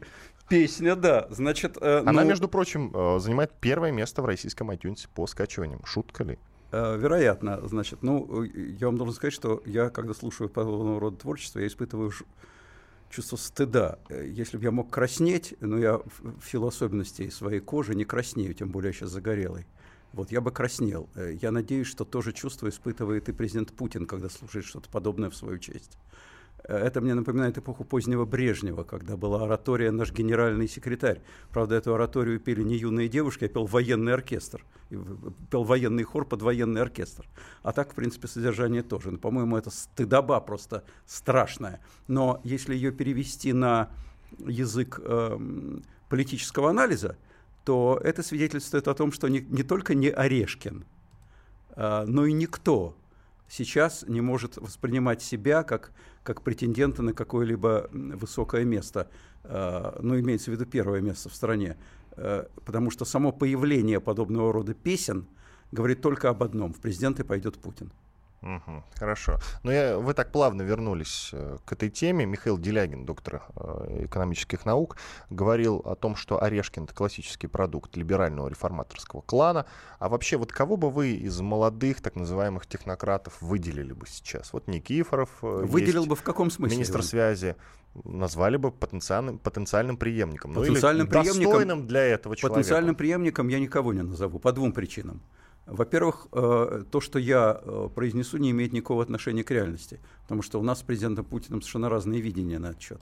песня, 0.49 0.97
да. 0.97 1.27
Значит, 1.31 1.77
э, 1.81 1.99
Она, 2.07 2.23
ну, 2.23 2.29
между 2.29 2.49
прочим, 2.49 2.93
э, 2.95 3.19
занимает 3.19 3.53
первое 3.61 3.91
место 3.93 4.23
в 4.23 4.27
российском 4.27 4.71
iTunes 4.71 5.09
по 5.15 5.27
скачиваниям. 5.27 5.85
Шутка 5.85 6.25
ли? 6.25 6.39
Э, 6.71 6.97
Вероятно, 6.99 7.67
значит, 7.67 8.03
ну, 8.03 8.43
я 8.43 8.87
вам 8.87 8.97
должен 8.99 9.15
сказать, 9.15 9.35
что 9.35 9.63
я, 9.65 9.91
когда 9.91 10.15
слушаю 10.15 10.49
подобного 10.51 11.01
рода 11.01 11.17
творчество, 11.17 11.61
я 11.61 11.67
испытываю 11.67 12.13
чувство 13.11 13.37
стыда. 13.37 13.99
Э, 14.09 14.27
Если 14.29 14.57
бы 14.59 14.65
я 14.65 14.71
мог 14.71 14.91
краснеть, 14.91 15.55
но 15.61 15.79
я 15.79 15.99
в 15.99 16.41
в 16.41 16.51
силу 16.51 16.69
особенностей 16.69 17.31
своей 17.31 17.61
кожи 17.61 17.95
не 17.95 18.05
краснею, 18.05 18.55
тем 18.55 18.71
более 18.71 18.89
я 18.89 18.93
сейчас 18.93 19.11
загорелый. 19.11 19.67
Вот 20.13 20.31
я 20.33 20.41
бы 20.41 20.51
краснел. 20.51 21.09
Э, 21.15 21.33
Я 21.41 21.53
надеюсь, 21.53 21.87
что 21.87 22.05
то 22.05 22.21
же 22.23 22.33
чувство 22.33 22.69
испытывает 22.69 23.29
и 23.29 23.33
президент 23.33 23.73
Путин, 23.73 24.07
когда 24.07 24.29
слушает 24.29 24.67
что-то 24.67 24.89
подобное 24.91 25.31
в 25.31 25.37
свою 25.37 25.59
честь. 25.59 25.99
Э, 26.65 26.77
Это 26.77 27.01
мне 27.01 27.15
напоминает 27.15 27.59
эпоху 27.59 27.85
позднего 27.85 28.25
Брежнева, 28.25 28.85
когда 28.85 29.17
была 29.17 29.45
оратория 29.45 29.91
«Наш 29.91 30.13
генеральный 30.13 30.69
секретарь». 30.69 31.21
Правда, 31.51 31.77
эту 31.77 31.95
ораторию 31.95 32.41
пели 32.41 32.63
не 32.63 32.77
юные 32.77 33.09
девушки, 33.09 33.45
а 33.45 33.49
пел 33.49 33.67
военный 33.67 34.15
оркестр. 34.15 34.65
Пел 35.51 35.65
военный 35.65 36.05
хор 36.05 36.25
под 36.25 36.43
военный 36.43 36.81
оркестр. 36.81 37.27
А 37.63 37.73
так, 37.73 37.93
в 37.93 37.95
принципе, 37.95 38.29
содержание 38.29 38.83
тоже. 38.83 39.11
Но, 39.11 39.19
по-моему, 39.19 39.57
это 39.57 39.71
стыдоба 39.71 40.41
просто 40.41 40.85
страшная. 41.07 41.81
Но 42.07 42.41
если 42.45 42.75
ее 42.75 42.93
перевести 42.93 43.53
на 43.53 43.91
язык 44.39 45.01
эм, 45.03 45.83
политического 46.09 46.71
анализа, 46.71 47.17
то 47.65 48.01
это 48.03 48.23
свидетельствует 48.23 48.89
о 48.89 48.95
том, 48.95 49.13
что 49.13 49.29
не, 49.29 49.41
не 49.41 49.63
только 49.63 49.95
не 49.95 50.09
Орешкин, 50.09 50.87
а, 51.73 52.07
но 52.07 52.25
и 52.25 52.33
никто 52.33 52.97
сейчас 53.49 54.05
не 54.09 54.21
может 54.21 54.57
воспринимать 54.57 55.23
себя 55.23 55.63
как, 55.63 55.93
как 56.29 56.43
претендента 56.43 57.03
на 57.03 57.15
какое-либо 57.15 57.89
высокое 57.91 58.65
место, 58.65 59.11
а, 59.45 59.99
ну, 60.03 60.21
имеется 60.21 60.51
в 60.51 60.55
виду 60.55 60.67
первое 60.67 61.01
место 61.01 61.31
в 61.31 61.35
стране, 61.35 61.77
Э, 62.19 62.47
потому 62.65 62.91
что 62.91 63.05
само 63.05 63.31
появление 63.31 64.01
подобного 64.01 64.53
рода 64.53 64.75
песен 64.75 65.27
говорит 65.71 66.03
только 66.03 66.29
об 66.29 66.43
одном– 66.43 66.73
в 66.75 66.81
президенты 66.81 67.23
пойдет 67.23 67.59
Путин. 67.59 67.93
Мгм, 68.41 68.85
Хорошо. 68.95 69.39
Но 69.65 69.73
я, 69.73 69.99
вы 69.99 70.15
так 70.15 70.31
плавно 70.31 70.63
вернулись 70.63 71.31
э, 71.33 71.59
к 71.65 71.73
этой 71.73 71.91
теме. 71.91 72.25
Михаил 72.25 72.57
Делягин, 72.57 73.05
доктор 73.05 73.43
э, 73.57 74.05
экономических 74.05 74.65
наук, 74.65 74.97
говорил 75.29 75.79
о 75.85 75.97
том, 75.97 76.15
что 76.15 76.41
Орешкин— 76.41 76.85
это 76.85 76.95
классический 76.95 77.49
продукт 77.49 77.97
либерального 77.97 78.49
реформаторского 78.49 79.23
клана. 79.23 79.67
А 79.99 80.09
вообще, 80.09 80.37
вот 80.37 80.53
кого 80.53 80.77
бы 80.77 80.89
вы 80.91 81.15
из 81.15 81.41
молодых, 81.41 82.01
так 82.01 82.15
называемых 82.15 82.67
технократов 82.67 83.43
выделили 83.43 83.93
бы 83.93 84.07
сейчас? 84.07 84.53
Вот 84.53 84.69
Никифоров 84.69 85.31
э, 85.43 85.65
Выделил 85.67 86.03
есть, 86.03 86.09
бы 86.09 86.15
в 86.15 86.23
каком 86.23 86.51
смысле? 86.51 86.77
министр 86.77 87.03
связи. 87.03 87.57
Назвали 88.05 88.57
бы 88.57 88.71
потенциальным, 88.71 89.39
потенциальным 89.39 89.97
преемником. 89.97 90.53
Ну, 90.53 90.63
или 90.63 90.69
Потенциальным 90.69 91.09
преемником- 91.09 91.43
достойным 91.45 91.87
для 91.89 92.03
этого 92.05 92.37
человека. 92.37 92.61
Потенциальным 92.61 92.95
преемником 92.95 93.49
я 93.49 93.59
никого 93.59 93.93
не 93.93 94.03
назову 94.03 94.39
по 94.39 94.53
двум 94.53 94.73
причинам. 94.73 95.21
Во-первых, 95.69 96.29
э, 96.33 96.85
то, 96.91 97.01
что 97.01 97.19
я 97.19 97.61
э, 97.63 97.89
произнесу, 97.95 98.39
не 98.39 98.51
имеет 98.51 98.73
никакого 98.73 99.03
отношения 99.03 99.45
к 99.45 99.51
реальности, 99.51 100.01
потому 100.23 100.43
что 100.43 100.59
у 100.59 100.63
нас 100.63 100.81
с 100.81 100.83
президентом 100.83 101.27
Путиным 101.27 101.61
совершенно 101.61 101.91
разные 101.91 102.23
видения 102.23 102.59
на 102.59 102.69
этот 102.71 102.81
счет. 102.81 103.01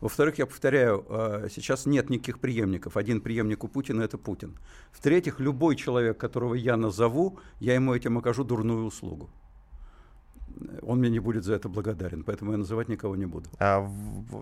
Во-вторых, 0.00 0.38
я 0.38 0.46
повторяю, 0.46 1.04
э, 1.08 1.48
сейчас 1.54 1.84
нет 1.84 2.08
никаких 2.08 2.38
преемников. 2.38 2.96
Один 2.96 3.20
преемник 3.20 3.64
у 3.64 3.68
Путина– 3.68 4.02
это 4.02 4.16
Путин. 4.16 4.58
В-третьих, 4.92 5.40
любой 5.40 5.76
человек, 5.76 6.18
которого 6.18 6.54
я 6.54 6.76
назову, 6.76 7.38
я 7.60 7.74
ему 7.74 7.94
этим 7.94 8.16
окажу 8.16 8.44
дурную 8.44 8.86
услугу. 8.86 9.28
Он 10.80 10.98
мне 11.00 11.10
не 11.10 11.18
будет 11.18 11.44
за 11.44 11.54
это 11.54 11.68
благодарен, 11.68 12.24
поэтому 12.24 12.52
я 12.52 12.56
называть 12.56 12.88
никого 12.88 13.14
не 13.14 13.26
буду. 13.26 13.50
А 13.58 13.86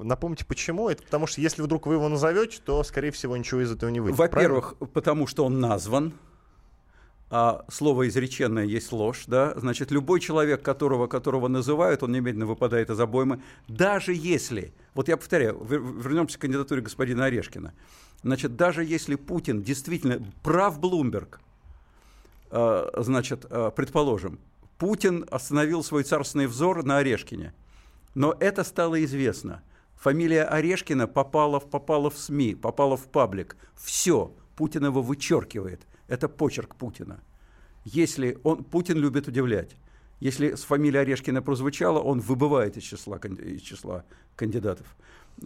напомните, 0.02 0.44
почему? 0.44 0.88
Это 0.88 1.02
потому 1.02 1.26
что 1.26 1.40
если 1.40 1.60
вдруг 1.60 1.86
вы 1.86 1.94
его 1.94 2.08
назовете, 2.08 2.60
то, 2.64 2.84
скорее 2.84 3.10
всего, 3.10 3.36
ничего 3.36 3.62
из 3.62 3.72
этого 3.72 3.90
не 3.90 3.98
выйдет. 3.98 4.16
Во-первых, 4.16 4.76
потому 4.92 5.26
что 5.26 5.44
он 5.44 5.58
назван, 5.58 6.14
а 7.30 7.64
слово 7.68 8.08
изреченное 8.08 8.64
есть 8.64 8.92
ложь, 8.92 9.24
да, 9.26 9.54
значит, 9.56 9.90
любой 9.90 10.20
человек, 10.20 10.62
которого, 10.62 11.06
которого 11.06 11.48
называют, 11.48 12.02
он 12.02 12.12
немедленно 12.12 12.46
выпадает 12.46 12.90
из 12.90 13.00
обоймы, 13.00 13.40
даже 13.66 14.12
если, 14.14 14.72
вот 14.94 15.08
я 15.08 15.16
повторяю, 15.16 15.56
вер- 15.58 16.02
вернемся 16.02 16.38
к 16.38 16.42
кандидатуре 16.42 16.82
господина 16.82 17.24
Орешкина, 17.24 17.72
значит, 18.22 18.56
даже 18.56 18.84
если 18.84 19.14
Путин 19.16 19.62
действительно 19.62 20.22
прав 20.42 20.78
Блумберг, 20.78 21.40
э, 22.50 22.90
значит, 22.98 23.46
э, 23.48 23.70
предположим, 23.74 24.38
Путин 24.78 25.24
остановил 25.30 25.82
свой 25.82 26.04
царственный 26.04 26.46
взор 26.46 26.84
на 26.84 26.98
Орешкине, 26.98 27.54
но 28.14 28.36
это 28.38 28.64
стало 28.64 29.02
известно. 29.04 29.62
Фамилия 29.96 30.44
Орешкина 30.44 31.06
попала, 31.06 31.58
попала 31.58 32.10
в 32.10 32.18
СМИ, 32.18 32.54
попала 32.54 32.96
в 32.96 33.06
паблик. 33.06 33.56
Все, 33.74 34.32
Путин 34.56 34.84
его 34.84 35.00
вычеркивает. 35.00 35.86
Это 36.08 36.28
почерк 36.28 36.76
Путина. 36.76 37.20
Если 37.84 38.38
он, 38.44 38.64
Путин 38.64 38.98
любит 38.98 39.28
удивлять. 39.28 39.76
Если 40.20 40.54
с 40.54 40.62
фамилией 40.62 41.02
Орешкина 41.02 41.42
прозвучала, 41.42 41.98
он 41.98 42.20
выбывает 42.20 42.76
из 42.76 42.82
числа, 42.84 43.18
из 43.18 43.60
числа 43.60 44.04
кандидатов. 44.36 44.86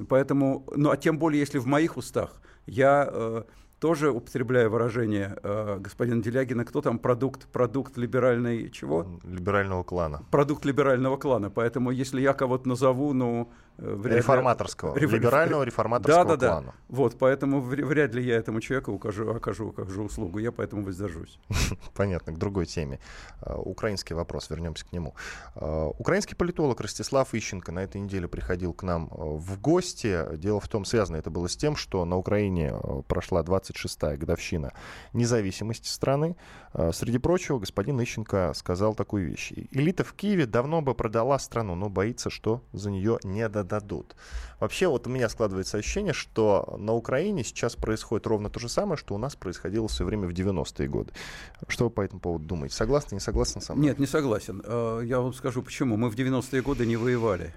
Поэтому, 0.09 0.65
ну 0.77 0.91
а 0.91 0.97
тем 0.97 1.19
более, 1.19 1.41
если 1.41 1.59
в 1.59 1.67
моих 1.67 1.97
устах, 1.97 2.41
я 2.67 3.09
э, 3.11 3.43
тоже 3.81 4.11
употребляю 4.11 4.71
выражение 4.71 5.37
э, 5.43 5.79
господина 5.81 6.23
Делягина, 6.23 6.65
кто 6.65 6.81
там 6.81 6.99
продукт, 6.99 7.47
продукт 7.47 7.97
либеральной 7.97 8.71
чего? 8.71 9.21
Либерального 9.25 9.83
клана. 9.83 10.23
продукт 10.31 10.65
либерального 10.65 11.17
клана. 11.17 11.51
Поэтому, 11.51 11.91
если 11.91 12.21
я 12.21 12.33
кого-то 12.33 12.69
назову, 12.69 13.13
ну... 13.13 13.51
э, 13.79 13.95
вряд 13.95 14.13
ли- 14.13 14.19
Реформаторского. 14.19 14.95
Реф- 14.99 15.13
Либерального 15.13 15.63
реформаторского 15.63 16.25
да, 16.25 16.37
да, 16.37 16.37
да. 16.37 16.49
клана. 16.53 16.75
Вот, 16.89 17.19
поэтому 17.19 17.61
вр- 17.61 17.85
вряд 17.85 18.15
ли 18.15 18.25
я 18.25 18.37
этому 18.37 18.61
человеку 18.61 18.93
укажу, 18.93 19.31
окажу, 19.31 19.71
окажу 19.71 20.05
услугу. 20.05 20.39
Я 20.39 20.53
поэтому 20.53 20.85
воздержусь. 20.85 21.39
Понятно, 21.95 22.33
к 22.33 22.39
другой 22.39 22.67
теме. 22.67 22.99
А, 23.41 23.57
Украинский 23.57 24.15
вопрос, 24.15 24.51
вернемся 24.51 24.85
к 24.87 24.93
нему. 24.93 25.15
А, 25.55 25.87
Украинский 25.89 26.37
политолог 26.37 26.81
Ростислав 26.81 27.33
Ищенко 27.35 27.73
на 27.73 27.81
этой 27.81 28.01
неделе 28.01 28.29
приходил 28.29 28.73
к 28.73 28.83
нам 28.83 29.09
в 29.11 29.61
гости. 29.61 30.25
Дело 30.37 30.61
в 30.61 30.69
том, 30.69 30.85
связано 30.85 31.17
это 31.17 31.31
было 31.31 31.49
с 31.49 31.57
тем, 31.57 31.77
что 31.77 32.05
на 32.05 32.17
Украине 32.17 32.75
прошла 33.09 33.43
26-я 33.43 34.17
годовщина 34.17 34.73
независимости 35.13 35.89
страны. 35.89 36.37
Среди 36.93 37.19
прочего, 37.19 37.59
господин 37.59 38.01
Ищенко 38.03 38.53
сказал 38.55 38.95
такую 38.95 39.29
вещь. 39.29 39.53
Элита 39.71 40.05
в 40.05 40.13
Киеве 40.15 40.47
давно 40.47 40.81
бы 40.83 40.95
продала 40.95 41.39
страну, 41.39 41.75
но 41.75 41.89
боится, 41.89 42.31
что 42.31 42.63
за 42.73 42.91
нее 42.91 43.19
не 43.25 43.49
додадут. 43.69 44.17
Вообще, 44.61 44.89
вот 44.89 45.07
у 45.07 45.11
меня 45.11 45.29
складывается 45.29 45.79
ощущение, 45.79 46.13
что 46.13 46.77
на 46.79 46.93
Украине 46.95 47.45
сейчас 47.45 47.77
происходит 47.77 48.27
ровно 48.27 48.51
то 48.51 48.59
же 48.59 48.69
самое, 48.69 48.97
что 48.97 49.15
у 49.15 49.19
нас 49.19 49.37
происходило 49.37 49.87
в 49.87 49.93
свое 49.93 50.09
время 50.09 50.27
в 50.27 50.33
90-е 50.33 50.89
годы. 50.89 51.13
Что 51.69 51.85
вы 51.85 51.91
по 51.91 52.01
этому 52.01 52.21
поводу 52.21 52.45
думаете? 52.45 52.75
Согласны, 52.75 53.15
не 53.15 53.21
согласны 53.21 53.61
со 53.61 53.75
мной? 53.75 53.87
Нет, 53.87 53.99
не 53.99 54.07
согласен. 54.07 54.63
Э, 54.65 55.03
Я 55.05 55.21
вам 55.21 55.33
скажу, 55.33 55.63
почему. 55.63 55.97
Мы 55.97 56.11
в 56.11 56.17
90-е 56.17 56.63
годы 56.63 56.87
не 56.87 56.97
воевали. 56.97 57.55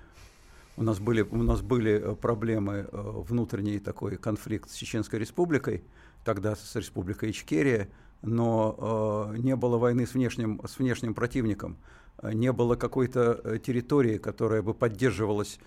У 0.77 0.83
нас 0.83 0.99
были, 0.99 1.21
у 1.21 1.43
нас 1.43 1.61
были 1.61 1.93
э, 1.93 2.15
проблемы, 2.15 2.87
э, 2.91 3.23
внутренний 3.27 3.79
такой 3.79 4.17
конфликт 4.17 4.69
с 4.69 4.75
Чеченской 4.75 5.19
республикой, 5.19 5.83
тогда 6.23 6.55
с 6.55 6.75
республикой 6.75 7.31
Ичкерия, 7.31 7.89
но 8.21 9.31
не 9.35 9.55
было 9.55 9.79
войны 9.79 10.05
с 10.05 10.13
внешним, 10.13 10.61
с 10.63 10.77
внешним 10.77 11.15
противником, 11.15 11.77
не 12.21 12.51
было 12.51 12.75
какой-то 12.75 13.57
территории, 13.57 14.19
которая 14.19 14.61
бы 14.61 14.75
поддерживалась, 14.75 15.57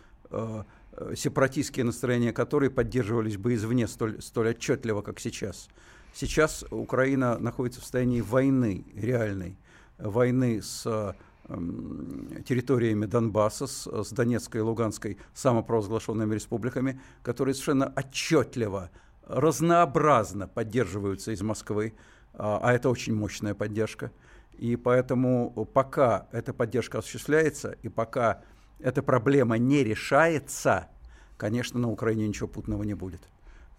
сепаратистские 1.14 1.84
настроения 1.84 2.32
которой 2.32 2.70
поддерживались 2.70 3.36
бы 3.36 3.54
извне 3.54 3.88
столь, 3.88 4.20
столь 4.22 4.50
отчетливо, 4.50 5.02
как 5.02 5.20
сейчас. 5.20 5.68
Сейчас 6.14 6.64
Украина 6.70 7.38
находится 7.38 7.80
в 7.80 7.82
состоянии 7.82 8.20
войны 8.20 8.84
реальной, 8.94 9.58
войны 9.98 10.62
с 10.62 11.16
эм, 11.48 12.42
территориями 12.46 13.06
Донбасса, 13.06 13.66
с, 13.66 13.86
с 13.86 14.10
Донецкой 14.12 14.60
и 14.60 14.64
Луганской 14.64 15.18
самопровозглашенными 15.34 16.34
республиками, 16.34 17.00
которые 17.22 17.54
совершенно 17.54 17.92
отчетливо, 17.96 18.90
разнообразно 19.26 20.46
поддерживаются 20.46 21.32
из 21.32 21.42
Москвы, 21.42 21.94
а, 22.32 22.60
а 22.62 22.72
это 22.72 22.88
очень 22.88 23.14
мощная 23.14 23.54
поддержка. 23.54 24.12
И 24.52 24.76
поэтому 24.76 25.50
пока 25.72 26.28
эта 26.30 26.54
поддержка 26.54 26.98
осуществляется, 26.98 27.76
и 27.82 27.88
пока 27.88 28.42
эта 28.78 29.02
проблема 29.02 29.58
не 29.58 29.84
решается, 29.84 30.88
конечно, 31.36 31.78
на 31.78 31.90
Украине 31.90 32.28
ничего 32.28 32.48
путного 32.48 32.82
не 32.82 32.94
будет. 32.94 33.20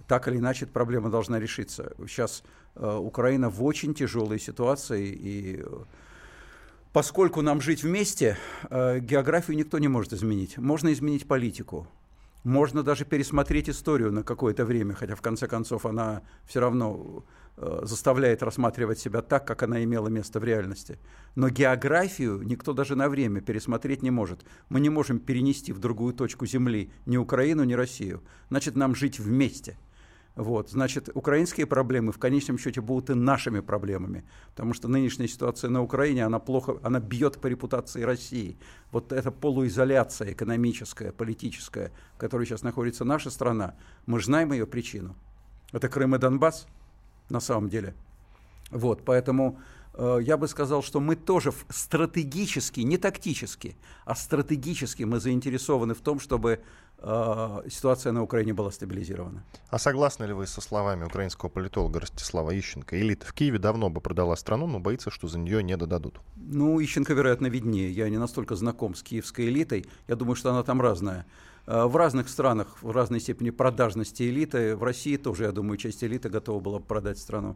Так 0.07 0.27
или 0.27 0.37
иначе, 0.37 0.65
эта 0.65 0.73
проблема 0.73 1.09
должна 1.09 1.39
решиться. 1.39 1.93
Сейчас 2.07 2.43
э, 2.75 2.95
Украина 2.95 3.49
в 3.49 3.63
очень 3.63 3.93
тяжелой 3.93 4.39
ситуации, 4.39 5.07
и 5.07 5.63
э, 5.63 5.83
поскольку 6.93 7.41
нам 7.41 7.59
жить 7.59 7.83
вместе, 7.83 8.37
э, 8.69 8.99
географию 8.99 9.57
никто 9.57 9.79
не 9.79 9.87
может 9.87 10.13
изменить. 10.13 10.57
Можно 10.57 10.93
изменить 10.93 11.27
политику. 11.27 11.87
Можно 12.45 12.83
даже 12.83 13.05
пересмотреть 13.05 13.69
историю 13.69 14.11
на 14.11 14.21
какое-то 14.21 14.65
время, 14.65 14.93
хотя 14.93 15.15
в 15.15 15.21
конце 15.21 15.47
концов 15.47 15.87
она 15.87 16.21
все 16.45 16.59
равно 16.59 17.25
э, 17.57 17.79
заставляет 17.81 18.43
рассматривать 18.43 18.99
себя 18.99 19.23
так, 19.23 19.47
как 19.47 19.63
она 19.63 19.83
имела 19.83 20.09
место 20.09 20.39
в 20.39 20.43
реальности. 20.43 20.99
Но 21.33 21.49
географию 21.49 22.39
никто 22.43 22.73
даже 22.73 22.95
на 22.95 23.09
время 23.09 23.41
пересмотреть 23.41 24.03
не 24.03 24.11
может. 24.11 24.45
Мы 24.69 24.79
не 24.79 24.89
можем 24.91 25.17
перенести 25.17 25.73
в 25.73 25.79
другую 25.79 26.13
точку 26.13 26.45
Земли 26.45 26.91
ни 27.07 27.17
Украину, 27.17 27.63
ни 27.63 27.73
Россию. 27.73 28.21
Значит, 28.49 28.75
нам 28.75 28.93
жить 28.93 29.19
вместе– 29.19 29.75
вот, 30.35 30.69
значит, 30.69 31.09
украинские 31.13 31.65
проблемы 31.65 32.11
в 32.11 32.19
конечном 32.19 32.57
счете 32.57 32.81
будут 32.81 33.09
и 33.09 33.13
нашими 33.13 33.61
проблемами, 33.61 34.25
потому 34.49 34.73
что 34.73 34.89
нынешняя 34.89 35.29
ситуация 35.29 35.69
на 35.69 35.81
Украине, 35.81 36.25
она 36.25 36.39
плохо, 36.39 36.77
она 36.83 36.99
бьет 36.99 37.39
по 37.39 37.47
репутации 37.47 38.01
России. 38.01 38.57
Вот 38.91 39.13
эта 39.13 39.31
полуизоляция 39.31 40.33
экономическая, 40.33 41.13
политическая, 41.13 41.93
в 42.15 42.17
которой 42.17 42.45
сейчас 42.45 42.63
находится 42.63 43.05
наша 43.05 43.29
страна, 43.29 43.75
мы 44.05 44.21
знаем 44.21 44.51
ее 44.51 44.67
причину. 44.67 45.15
Это 45.71 45.87
Крым 45.87 46.15
и 46.15 46.17
Донбасс, 46.17 46.67
на 47.29 47.39
самом 47.39 47.69
деле. 47.69 47.95
Вот, 48.71 49.05
поэтому 49.05 49.59
э, 49.93 50.19
я 50.21 50.35
бы 50.35 50.49
сказал, 50.49 50.83
что 50.83 50.99
мы 50.99 51.15
тоже 51.15 51.53
стратегически, 51.69 52.81
не 52.81 52.97
тактически, 52.97 53.77
а 54.03 54.15
стратегически 54.15 55.03
мы 55.03 55.21
заинтересованы 55.21 55.93
в 55.93 56.01
том, 56.01 56.19
чтобы 56.19 56.61
ситуация 57.69 58.11
на 58.11 58.23
Украине 58.23 58.53
была 58.53 58.71
стабилизирована. 58.71 59.43
А 59.69 59.77
согласны 59.77 60.25
ли 60.25 60.33
вы 60.33 60.47
со 60.47 60.61
словами 60.61 61.03
украинского 61.03 61.49
политолога 61.49 61.99
Ростислава 61.99 62.57
Ищенко? 62.57 62.99
Элита 62.99 63.25
в 63.25 63.33
Киеве 63.33 63.59
давно 63.59 63.89
бы 63.89 64.01
продала 64.01 64.35
страну, 64.35 64.67
но 64.67 64.79
боится, 64.79 65.11
что 65.11 65.27
за 65.27 65.37
нее 65.37 65.61
не 65.61 65.77
додадут. 65.77 66.19
Ну, 66.35 66.81
Ищенко, 66.81 67.13
вероятно, 67.13 67.47
виднее. 67.47 67.91
Я 67.91 68.09
не 68.09 68.17
настолько 68.17 68.55
знаком 68.55 68.95
с 68.95 69.03
киевской 69.03 69.47
элитой. 69.47 69.85
Я 70.07 70.15
думаю, 70.15 70.35
что 70.35 70.49
она 70.49 70.63
там 70.63 70.81
разная. 70.81 71.25
Э, 71.67 71.85
в 71.85 71.95
разных 71.95 72.29
странах 72.29 72.77
в 72.81 72.91
разной 72.91 73.19
степени 73.19 73.49
продажности 73.49 74.23
элиты. 74.23 74.75
В 74.75 74.83
России 74.83 75.17
тоже, 75.17 75.43
я 75.43 75.51
думаю, 75.51 75.77
часть 75.77 76.03
элиты 76.03 76.29
готова 76.29 76.59
была 76.59 76.79
бы 76.79 76.85
продать 76.85 77.17
страну. 77.17 77.55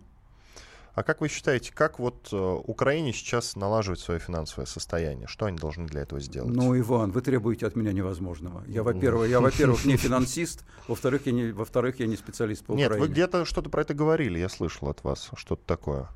А 0.99 1.03
как 1.03 1.21
вы 1.21 1.29
считаете, 1.29 1.71
как 1.73 1.97
вот 1.97 2.27
э, 2.33 2.35
Украине 2.65 3.13
сейчас 3.13 3.55
налаживать 3.55 4.01
свое 4.01 4.19
финансовое 4.19 4.65
состояние? 4.65 5.27
Что 5.27 5.45
они 5.45 5.57
должны 5.57 5.85
для 5.85 6.01
этого 6.01 6.19
сделать? 6.19 6.53
Ну, 6.53 6.77
Иван, 6.77 7.11
вы 7.11 7.21
требуете 7.21 7.67
от 7.67 7.77
меня 7.77 7.93
невозможного. 7.93 8.65
Я, 8.67 8.83
во-первых, 8.83 9.29
я, 9.29 9.39
во-первых, 9.39 9.85
не 9.85 9.95
финансист, 9.97 10.65
во-вторых, 10.89 11.21
я 11.25 11.31
не, 11.31 11.53
во-вторых, 11.53 12.01
я 12.01 12.07
не 12.07 12.17
специалист 12.17 12.65
по 12.65 12.73
Нет, 12.73 12.87
Украине. 12.87 13.07
вы 13.07 13.13
где-то 13.13 13.45
что-то 13.45 13.69
про 13.69 13.83
это 13.83 13.93
говорили, 13.93 14.39
я 14.39 14.49
слышал 14.49 14.89
от 14.89 15.01
вас 15.05 15.29
что-то 15.37 15.63
такое. 15.65 16.09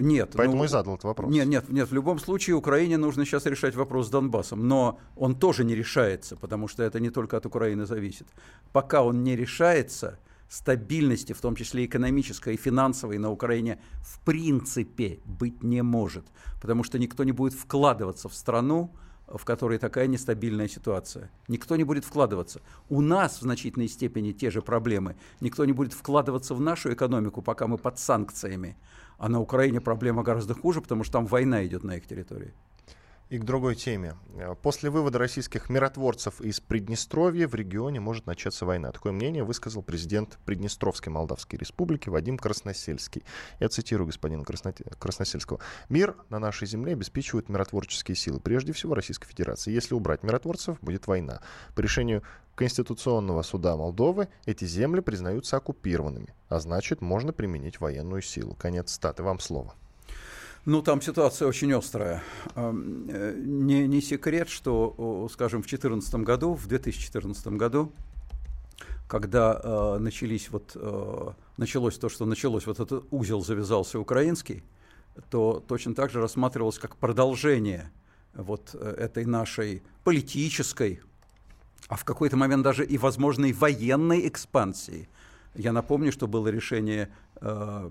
Нет. 0.00 0.32
Поэтому 0.34 0.58
ну, 0.58 0.64
и 0.64 0.68
задал 0.68 0.94
этот 0.94 1.04
вопрос. 1.04 1.32
Нет, 1.32 1.46
нет, 1.46 1.68
нет. 1.68 1.88
В 1.88 1.94
любом 1.94 2.18
случае 2.18 2.56
Украине 2.56 2.96
нужно 2.96 3.24
сейчас 3.24 3.46
решать 3.46 3.76
вопрос 3.76 4.08
с 4.08 4.10
Донбассом. 4.10 4.66
Но 4.66 4.98
он 5.14 5.38
тоже 5.38 5.62
не 5.62 5.76
решается, 5.76 6.34
потому 6.34 6.66
что 6.66 6.82
это 6.82 6.98
не 6.98 7.10
только 7.10 7.36
от 7.36 7.46
Украины 7.46 7.86
зависит. 7.86 8.26
Пока 8.72 9.04
он 9.04 9.22
не 9.22 9.36
решается, 9.36 10.18
стабильности, 10.54 11.32
в 11.32 11.40
том 11.40 11.56
числе 11.56 11.84
экономической 11.84 12.54
и 12.54 12.56
финансовой, 12.56 13.18
на 13.18 13.30
Украине 13.30 13.80
в 14.02 14.20
принципе 14.20 15.20
быть 15.24 15.62
не 15.62 15.82
может. 15.82 16.26
Потому 16.60 16.84
что 16.84 16.98
никто 16.98 17.24
не 17.24 17.32
будет 17.32 17.54
вкладываться 17.54 18.28
в 18.28 18.34
страну, 18.34 18.94
в 19.26 19.44
которой 19.44 19.78
такая 19.78 20.06
нестабильная 20.06 20.68
ситуация. 20.68 21.30
Никто 21.48 21.76
не 21.76 21.84
будет 21.84 22.04
вкладываться. 22.04 22.60
У 22.88 23.00
нас 23.00 23.38
в 23.38 23.42
значительной 23.42 23.88
степени 23.88 24.32
те 24.32 24.50
же 24.50 24.62
проблемы. 24.62 25.16
Никто 25.40 25.64
не 25.64 25.72
будет 25.72 25.92
вкладываться 25.92 26.54
в 26.54 26.60
нашу 26.60 26.92
экономику, 26.92 27.42
пока 27.42 27.66
мы 27.66 27.76
под 27.76 27.98
санкциями. 27.98 28.76
А 29.18 29.28
на 29.28 29.40
Украине 29.40 29.80
проблема 29.80 30.22
гораздо 30.22 30.54
хуже, 30.54 30.80
потому 30.80 31.04
что 31.04 31.14
там 31.14 31.26
война 31.26 31.66
идет 31.66 31.82
на 31.84 31.96
их 31.96 32.06
территории. 32.06 32.52
И 33.30 33.38
к 33.38 33.44
другой 33.44 33.74
теме. 33.74 34.16
Э, 34.36 34.54
после 34.54 34.90
вывода 34.90 35.18
российских 35.18 35.70
миротворцев 35.70 36.42
из 36.42 36.60
Приднестровья 36.60 37.48
в 37.48 37.54
регионе 37.54 37.98
может 37.98 38.26
начаться 38.26 38.66
война. 38.66 38.92
Такое 38.92 39.12
мнение 39.12 39.44
высказал 39.44 39.82
президент 39.82 40.38
Приднестровской 40.44 41.10
Молдавской 41.10 41.58
Республики 41.58 42.10
Вадим 42.10 42.36
Красносельский. 42.36 43.22
Я 43.60 43.70
цитирую 43.70 44.06
господина 44.06 44.44
Красно... 44.44 44.74
Красносельского. 44.98 45.60
«Мир 45.88 46.16
на 46.28 46.38
нашей 46.38 46.68
земле 46.68 46.92
обеспечивают 46.92 47.48
миротворческие 47.48 48.14
силы, 48.14 48.40
прежде 48.40 48.74
всего 48.74 48.94
Российской 48.94 49.26
Федерации. 49.26 49.72
Если 49.72 49.94
убрать 49.94 50.22
миротворцев, 50.22 50.78
будет 50.82 51.06
война. 51.06 51.40
По 51.74 51.80
решению 51.80 52.22
Конституционного 52.54 53.42
суда 53.42 53.74
Молдовы 53.76 54.28
эти 54.44 54.66
земли 54.66 55.00
признаются 55.00 55.56
оккупированными, 55.56 56.34
а 56.48 56.60
значит, 56.60 57.00
можно 57.00 57.32
применить 57.32 57.80
военную 57.80 58.20
силу». 58.20 58.54
Конец 58.54 58.92
статы. 58.92 59.22
Вам 59.22 59.40
слово. 59.40 59.74
Ну, 60.66 60.80
там 60.80 61.02
ситуация 61.02 61.46
очень 61.46 61.72
острая. 61.74 62.22
Э, 62.54 62.72
не, 62.72 63.86
не 63.86 64.00
секрет, 64.00 64.48
что, 64.48 65.28
скажем, 65.30 65.62
в 65.62 65.66
2014 65.66 66.14
году, 66.16 66.54
в 66.54 66.66
2014 66.66 67.46
году, 67.48 67.92
когда 69.06 69.60
э, 69.62 69.98
начались 69.98 70.48
вот, 70.48 70.72
э, 70.74 71.32
началось 71.58 71.98
то, 71.98 72.08
что 72.08 72.24
началось, 72.24 72.66
вот 72.66 72.80
этот 72.80 73.04
узел 73.10 73.42
завязался 73.42 73.98
украинский, 73.98 74.62
то 75.28 75.62
точно 75.68 75.94
так 75.94 76.10
же 76.10 76.22
рассматривалось 76.22 76.78
как 76.78 76.96
продолжение 76.96 77.90
вот 78.32 78.70
э, 78.72 78.94
этой 78.98 79.26
нашей 79.26 79.82
политической, 80.02 81.02
а 81.88 81.96
в 81.96 82.04
какой-то 82.04 82.38
момент 82.38 82.62
даже 82.62 82.86
и 82.86 82.96
возможной 82.96 83.52
военной 83.52 84.26
экспансии. 84.26 85.10
Я 85.54 85.72
напомню, 85.72 86.10
что 86.10 86.26
было 86.26 86.48
решение 86.48 87.10
э, 87.42 87.90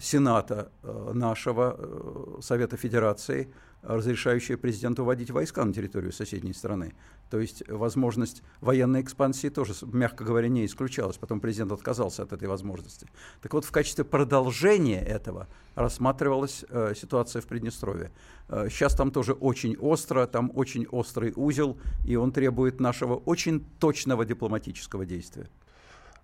Сената 0.00 0.70
э, 0.82 1.10
нашего 1.14 1.76
э, 1.78 2.40
Совета 2.42 2.76
Федерации, 2.76 3.52
разрешающее 3.82 4.56
президенту 4.56 5.04
вводить 5.04 5.30
войска 5.30 5.64
на 5.64 5.72
территорию 5.72 6.12
соседней 6.12 6.52
страны. 6.52 6.94
То 7.30 7.38
есть 7.40 7.66
возможность 7.68 8.42
военной 8.60 9.00
экспансии 9.00 9.48
тоже, 9.48 9.74
мягко 9.82 10.24
говоря, 10.24 10.48
не 10.48 10.66
исключалась. 10.66 11.16
Потом 11.16 11.40
президент 11.40 11.72
отказался 11.72 12.22
от 12.22 12.32
этой 12.32 12.48
возможности. 12.48 13.06
Так 13.40 13.54
вот, 13.54 13.64
в 13.64 13.70
качестве 13.70 14.04
продолжения 14.04 15.02
этого 15.02 15.48
рассматривалась 15.74 16.64
э, 16.68 16.94
ситуация 16.96 17.40
в 17.42 17.46
Приднестровье. 17.46 18.10
Э, 18.48 18.68
сейчас 18.70 18.94
там 18.94 19.10
тоже 19.10 19.32
очень 19.32 19.76
остро, 19.76 20.26
там 20.26 20.52
очень 20.54 20.86
острый 20.86 21.32
узел, 21.34 21.78
и 22.04 22.16
он 22.16 22.32
требует 22.32 22.80
нашего 22.80 23.16
очень 23.16 23.64
точного 23.78 24.24
дипломатического 24.24 25.06
действия 25.06 25.48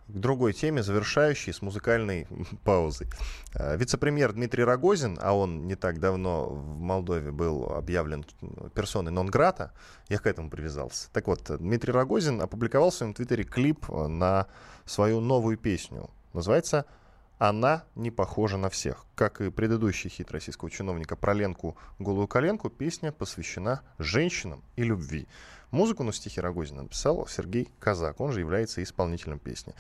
к 0.08 0.12
другой 0.12 0.52
теме, 0.52 0.82
завершающей 0.82 1.52
с 1.52 1.62
музыкальной 1.62 2.26
паузой. 2.64 3.08
Э, 3.54 3.76
вице-премьер 3.76 4.32
Дмитрий 4.32 4.64
Рогозин, 4.64 5.18
а 5.20 5.32
он 5.32 5.66
не 5.66 5.74
так 5.74 5.98
давно 5.98 6.46
в 6.46 6.78
Молдове 6.80 7.32
был 7.32 7.64
объявлен 7.64 8.24
персоной 8.74 9.12
нон-грата, 9.12 9.72
я 10.08 10.18
к 10.18 10.26
этому 10.26 10.50
привязался. 10.50 11.10
Так 11.12 11.26
вот, 11.26 11.42
Дмитрий 11.58 11.92
Рогозин 11.92 12.40
опубликовал 12.40 12.90
в 12.90 12.94
своем 12.94 13.14
твиттере 13.14 13.44
клип 13.44 13.88
на 13.88 14.46
свою 14.84 15.20
новую 15.20 15.58
песню. 15.58 16.10
Называется 16.32 16.86
«Она 17.38 17.84
не 17.94 18.10
похожа 18.10 18.56
на 18.56 18.70
всех». 18.70 19.04
Как 19.14 19.40
и 19.40 19.50
предыдущий 19.50 20.08
хит 20.08 20.30
российского 20.30 20.70
чиновника 20.70 21.16
про 21.16 21.34
Ленку 21.34 21.76
«Голую 21.98 22.28
коленку», 22.28 22.70
песня 22.70 23.12
посвящена 23.12 23.82
женщинам 23.98 24.62
и 24.76 24.84
любви. 24.84 25.26
Музыку 25.70 26.04
на 26.04 26.12
стихи 26.12 26.40
Рогозина 26.40 26.82
написал 26.82 27.26
Сергей 27.26 27.68
Казак, 27.80 28.20
он 28.20 28.32
же 28.32 28.40
является 28.40 28.82
исполнителем 28.82 29.38
песни. 29.38 29.74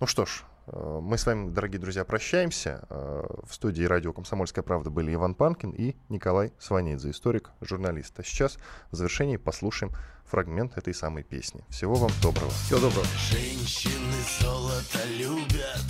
Ну 0.00 0.06
что 0.06 0.24
ж, 0.24 0.44
э, 0.66 1.00
мы 1.02 1.18
с 1.18 1.26
вами, 1.26 1.50
дорогие 1.50 1.80
друзья, 1.80 2.04
прощаемся. 2.04 2.86
Э, 2.88 3.24
в 3.42 3.52
студии 3.52 3.82
радио 3.82 4.12
«Комсомольская 4.12 4.62
правда» 4.62 4.90
были 4.90 5.12
Иван 5.14 5.34
Панкин 5.34 5.70
и 5.70 5.96
Николай 6.08 6.52
Сванидзе, 6.58 7.10
историк, 7.10 7.50
журналист. 7.60 8.18
А 8.20 8.22
сейчас 8.22 8.56
в 8.90 8.96
завершении 8.96 9.36
послушаем 9.36 9.92
фрагмент 10.24 10.78
этой 10.78 10.94
самой 10.94 11.24
песни. 11.24 11.64
Всего 11.68 11.94
вам 11.94 12.10
доброго. 12.22 12.50
Всего 12.50 12.80
доброго. 12.80 13.06
Женщины 13.30 14.14
золото 14.40 15.04
любят, 15.18 15.84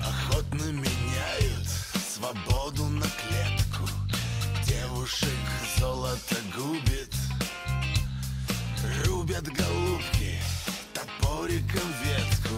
охотно 0.00 0.70
цвет 9.36 9.52
голубки 9.52 10.38
топориком 10.94 11.92
ветку. 12.04 12.54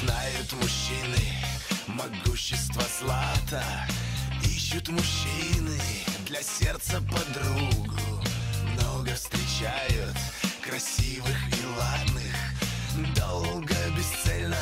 Знают 0.00 0.52
мужчины 0.54 1.18
могущество 1.86 2.82
злата 3.00 3.64
Ищут 4.44 4.88
мужчины 4.88 5.78
для 6.26 6.42
сердца 6.42 7.00
подругу. 7.00 8.22
Много 8.74 9.14
встречают 9.14 10.16
красивых 10.62 11.36
и 11.52 11.66
ладных 11.78 13.14
Долго 13.16 13.74
бесцельно 13.96 14.56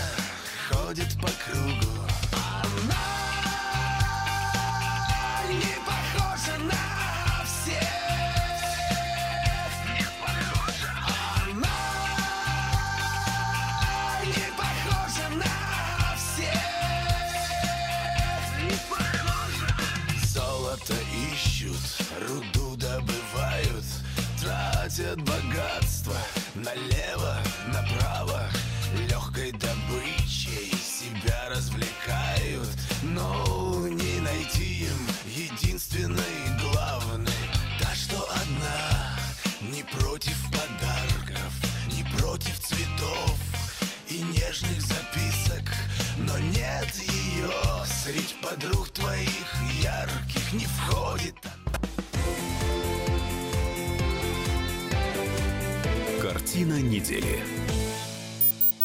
ходят 0.70 1.14
по 1.20 1.28
кругу. 1.28 1.97
Подруг 48.68 48.88
твоих 48.90 49.30
ярких 49.82 50.52
Не 50.52 50.66
входит 50.66 51.34
Картина 56.20 56.80
недели. 56.80 57.67